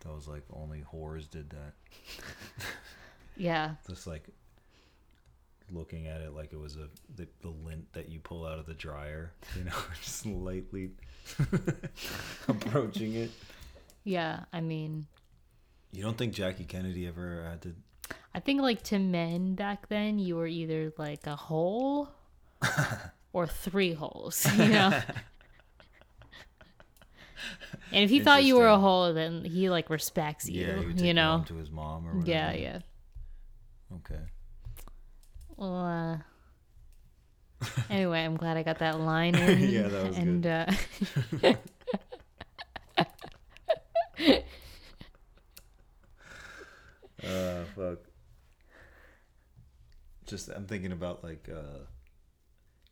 that 0.01 0.13
was 0.13 0.27
like 0.29 0.43
only 0.53 0.83
whores 0.93 1.31
did 1.31 1.51
that. 1.51 1.75
yeah, 3.37 3.75
Just 3.89 4.07
like 4.07 4.25
looking 5.71 6.07
at 6.07 6.21
it 6.21 6.35
like 6.35 6.53
it 6.53 6.59
was 6.59 6.77
a 6.77 6.89
the, 7.15 7.29
the 7.43 7.49
lint 7.49 7.93
that 7.93 8.09
you 8.09 8.21
pull 8.21 8.45
out 8.47 8.59
of 8.59 8.67
the 8.67 8.75
dryer, 8.75 9.33
you 9.57 9.65
know, 9.65 9.73
just 10.03 10.27
lightly 10.27 10.91
approaching 12.49 13.15
it. 13.15 13.31
yeah. 14.05 14.45
I 14.53 14.61
mean, 14.61 15.07
You 15.93 16.03
don't 16.03 16.17
think 16.17 16.33
Jackie 16.33 16.65
Kennedy 16.65 17.07
ever 17.07 17.45
had 17.49 17.63
to 17.63 17.75
I 18.35 18.41
think 18.41 18.61
like 18.61 18.83
to 18.85 18.99
men 18.99 19.55
back 19.55 19.89
then, 19.89 20.19
you 20.19 20.37
were 20.37 20.47
either 20.47 20.93
like 20.97 21.27
a 21.27 21.37
hole 21.37 22.11
or 23.33 23.47
three 23.47 23.93
holes, 23.93 24.47
you 24.57 24.69
know. 24.69 25.01
and 27.93 28.05
if 28.05 28.11
he 28.11 28.21
thought 28.21 28.45
you 28.45 28.57
were 28.57 28.69
a 28.69 28.79
hole, 28.79 29.13
then 29.13 29.45
he 29.45 29.69
like 29.71 29.91
respects 29.91 30.49
you, 30.49 30.67
yeah, 30.67 30.79
he 30.79 30.87
would 30.87 30.99
take 30.99 31.07
you 31.07 31.15
know. 31.15 31.45
to 31.47 31.55
his 31.55 31.71
mom 31.71 32.07
or 32.07 32.19
whatever? 32.19 32.31
Yeah, 32.31 32.53
yeah. 32.53 32.79
Okay. 33.97 34.21
Well, 35.59 36.23
uh, 37.63 37.67
anyway, 37.91 38.21
I'm 38.25 38.37
glad 38.37 38.57
I 38.57 38.63
got 38.63 38.79
that 38.79 39.01
line 39.01 39.35
in. 39.37 39.69
Yeah, 39.71 39.89
that 39.89 40.07
was 40.07 40.17
and, 40.17 40.43
good. 40.43 40.51
Uh, 41.45 41.55
Uh, 47.25 47.65
fuck. 47.75 47.99
Just 50.27 50.49
I'm 50.51 50.67
thinking 50.67 50.93
about 50.93 51.25
like 51.25 51.49
uh, 51.53 51.81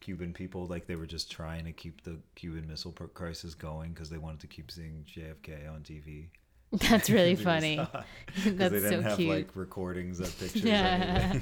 Cuban 0.00 0.32
people, 0.32 0.66
like 0.66 0.86
they 0.86 0.96
were 0.96 1.06
just 1.06 1.30
trying 1.30 1.64
to 1.66 1.72
keep 1.72 2.02
the 2.02 2.18
Cuban 2.34 2.66
Missile 2.66 2.92
Crisis 2.92 3.54
going 3.54 3.92
because 3.92 4.10
they 4.10 4.18
wanted 4.18 4.40
to 4.40 4.46
keep 4.46 4.70
seeing 4.70 5.04
JFK 5.06 5.70
on 5.72 5.82
TV. 5.82 6.28
that's 6.72 7.08
really 7.10 7.34
funny. 7.36 7.76
That's 7.76 8.04
they 8.44 8.80
didn't 8.80 8.90
so 8.90 9.02
have 9.02 9.16
cute. 9.18 9.28
like 9.30 9.50
recordings 9.54 10.18
of 10.20 10.36
pictures 10.38 10.62
Yeah. 10.64 11.38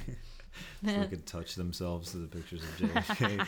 So 0.84 0.92
they 0.92 1.06
could 1.06 1.26
touch 1.26 1.54
themselves 1.54 2.12
to 2.12 2.18
the 2.18 2.26
pictures 2.28 2.62
of 2.62 2.68
JFK. 2.76 3.46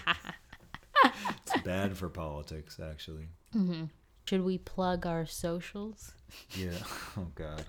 it's 1.05 1.63
bad 1.63 1.97
for 1.97 2.09
politics, 2.09 2.81
actually. 2.83 3.29
Mm-hmm. 3.55 3.85
Should 4.25 4.45
we 4.45 4.59
plug 4.59 5.07
our 5.07 5.27
socials? 5.27 6.13
Yeah. 6.55 6.71
Oh 7.19 7.29
God. 7.35 7.65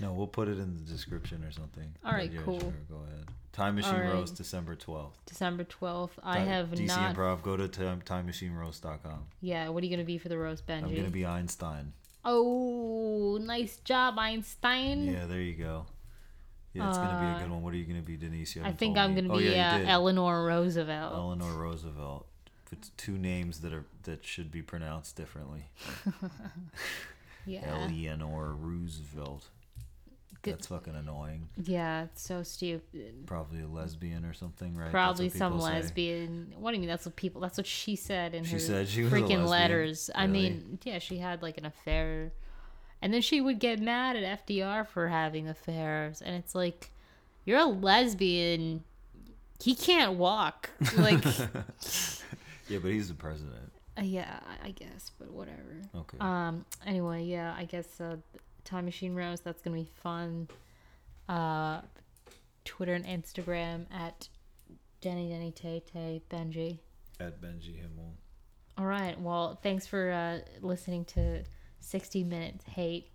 No, 0.00 0.12
we'll 0.12 0.26
put 0.26 0.48
it 0.48 0.58
in 0.58 0.74
the 0.74 0.82
description 0.82 1.44
or 1.44 1.52
something. 1.52 1.94
All 2.04 2.12
right, 2.12 2.32
Yeah, 2.32 2.40
cool. 2.44 2.58
Sure, 2.58 2.72
go 2.88 2.96
ahead. 3.06 3.26
Time 3.52 3.76
Machine 3.76 3.94
right. 3.94 4.12
Roast, 4.12 4.36
December 4.36 4.74
twelfth. 4.74 5.18
December 5.26 5.64
12th. 5.64 6.10
I 6.22 6.40
have 6.40 6.68
DC 6.70 6.86
not. 6.86 7.14
Improv. 7.14 7.42
Go 7.42 7.56
to 7.56 7.68
time, 7.68 8.00
timemachineroast.com. 8.04 9.26
Yeah, 9.40 9.68
what 9.68 9.82
are 9.82 9.86
you 9.86 9.90
going 9.90 10.04
to 10.04 10.06
be 10.06 10.18
for 10.18 10.28
the 10.28 10.38
roast, 10.38 10.66
Benjy? 10.66 10.84
I'm 10.84 10.96
gonna 10.96 11.10
be 11.10 11.26
Einstein. 11.26 11.92
Oh, 12.24 13.38
nice 13.40 13.76
job, 13.78 14.18
Einstein. 14.18 15.06
Yeah, 15.06 15.26
there 15.26 15.40
you 15.40 15.54
go. 15.54 15.86
Yeah, 16.72 16.88
it's 16.88 16.98
gonna 16.98 17.20
be 17.34 17.36
a 17.38 17.42
good 17.42 17.50
one. 17.50 17.62
What 17.62 17.74
are 17.74 17.76
you 17.76 17.84
gonna 17.84 18.00
be, 18.02 18.16
Denise? 18.16 18.56
Uh, 18.56 18.60
I 18.64 18.72
think 18.72 18.96
I'm 18.96 19.14
me. 19.14 19.20
going 19.22 19.28
to 19.28 19.34
Oh, 19.34 19.38
be 19.38 19.54
yeah, 19.54 19.76
uh. 19.84 19.90
Eleanor 19.90 20.44
Roosevelt. 20.44 21.14
Eleanor 21.14 21.52
Roosevelt. 21.52 22.26
It's 22.72 22.90
two 22.96 23.18
names 23.18 23.60
that 23.62 23.72
are 23.72 23.84
that 24.04 24.24
should 24.24 24.52
be 24.52 24.62
pronounced 24.62 25.16
differently. 25.16 25.64
yeah. 27.46 27.62
Eleanor 27.66 28.52
Roosevelt. 28.54 29.46
Good- 30.42 30.54
That's 30.54 30.68
fucking 30.68 30.94
annoying. 30.94 31.48
Yeah, 31.62 32.04
it's 32.04 32.22
so 32.22 32.42
stupid. 32.42 33.26
Probably 33.26 33.60
a 33.60 33.66
lesbian 33.66 34.24
or 34.24 34.32
something, 34.32 34.74
right? 34.74 34.90
Probably 34.90 35.28
some 35.28 35.58
say. 35.60 35.66
lesbian. 35.66 36.54
What 36.56 36.70
do 36.70 36.76
you 36.76 36.80
mean? 36.80 36.88
That's 36.88 37.04
what 37.04 37.14
people. 37.16 37.42
That's 37.42 37.58
what 37.58 37.66
she 37.66 37.94
said 37.96 38.34
in 38.34 38.44
She 38.44 38.52
her 38.52 38.58
said 38.58 38.88
she 38.88 39.02
freaking 39.02 39.46
letters. 39.46 40.08
I 40.14 40.26
mean, 40.28 40.78
yeah, 40.84 40.98
she 40.98 41.18
had 41.18 41.42
like 41.42 41.58
an 41.58 41.66
affair, 41.66 42.32
and 43.02 43.12
then 43.14 43.20
she 43.22 43.40
would 43.40 43.58
get 43.58 43.80
mad 43.80 44.16
at 44.16 44.46
FDR 44.46 44.86
for 44.86 45.08
having 45.08 45.48
affairs, 45.48 46.20
and 46.22 46.34
it's 46.36 46.54
like, 46.54 46.90
you're 47.44 47.58
a 47.58 47.64
lesbian. 47.64 48.84
He 49.62 49.74
can't 49.74 50.14
walk. 50.14 50.70
Like, 50.96 51.24
Yeah, 52.68 52.78
but 52.80 52.90
he's 52.92 53.08
the 53.08 53.14
president. 53.14 53.72
uh, 53.98 54.02
yeah, 54.02 54.40
I- 54.64 54.70
guess, 54.70 55.10
but 55.18 55.30
whatever. 55.30 55.82
Okay. 55.96 56.18
Um. 56.20 56.64
Anyway, 56.86 57.24
yeah, 57.24 57.54
I 57.58 57.64
guess 57.64 58.00
uh, 58.00 58.16
Time 58.64 58.84
Machine 58.84 59.14
Roast. 59.14 59.42
That's 59.44 59.60
gonna 59.60 59.76
be 59.76 59.90
fun. 60.02 60.46
Uh, 61.28 61.80
Twitter 62.64 62.94
and 62.94 63.04
Instagram 63.04 63.86
at 63.92 64.28
Denny 65.00 65.28
Denny 65.30 65.50
Tay 65.50 65.82
Tay 65.92 66.22
Benjy. 66.30 66.78
At 67.18 67.40
Benjy 67.42 67.76
Himmel. 67.80 68.14
All 68.78 68.86
right. 68.86 69.20
Well, 69.20 69.58
thanks 69.62 69.86
for 69.86 70.10
uh, 70.10 70.38
listening 70.64 71.04
to 71.06 71.42
60 71.80 72.24
Minutes 72.24 72.64
Hate. 72.66 73.08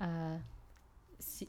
Uh, 0.00 0.36
see- 1.18 1.48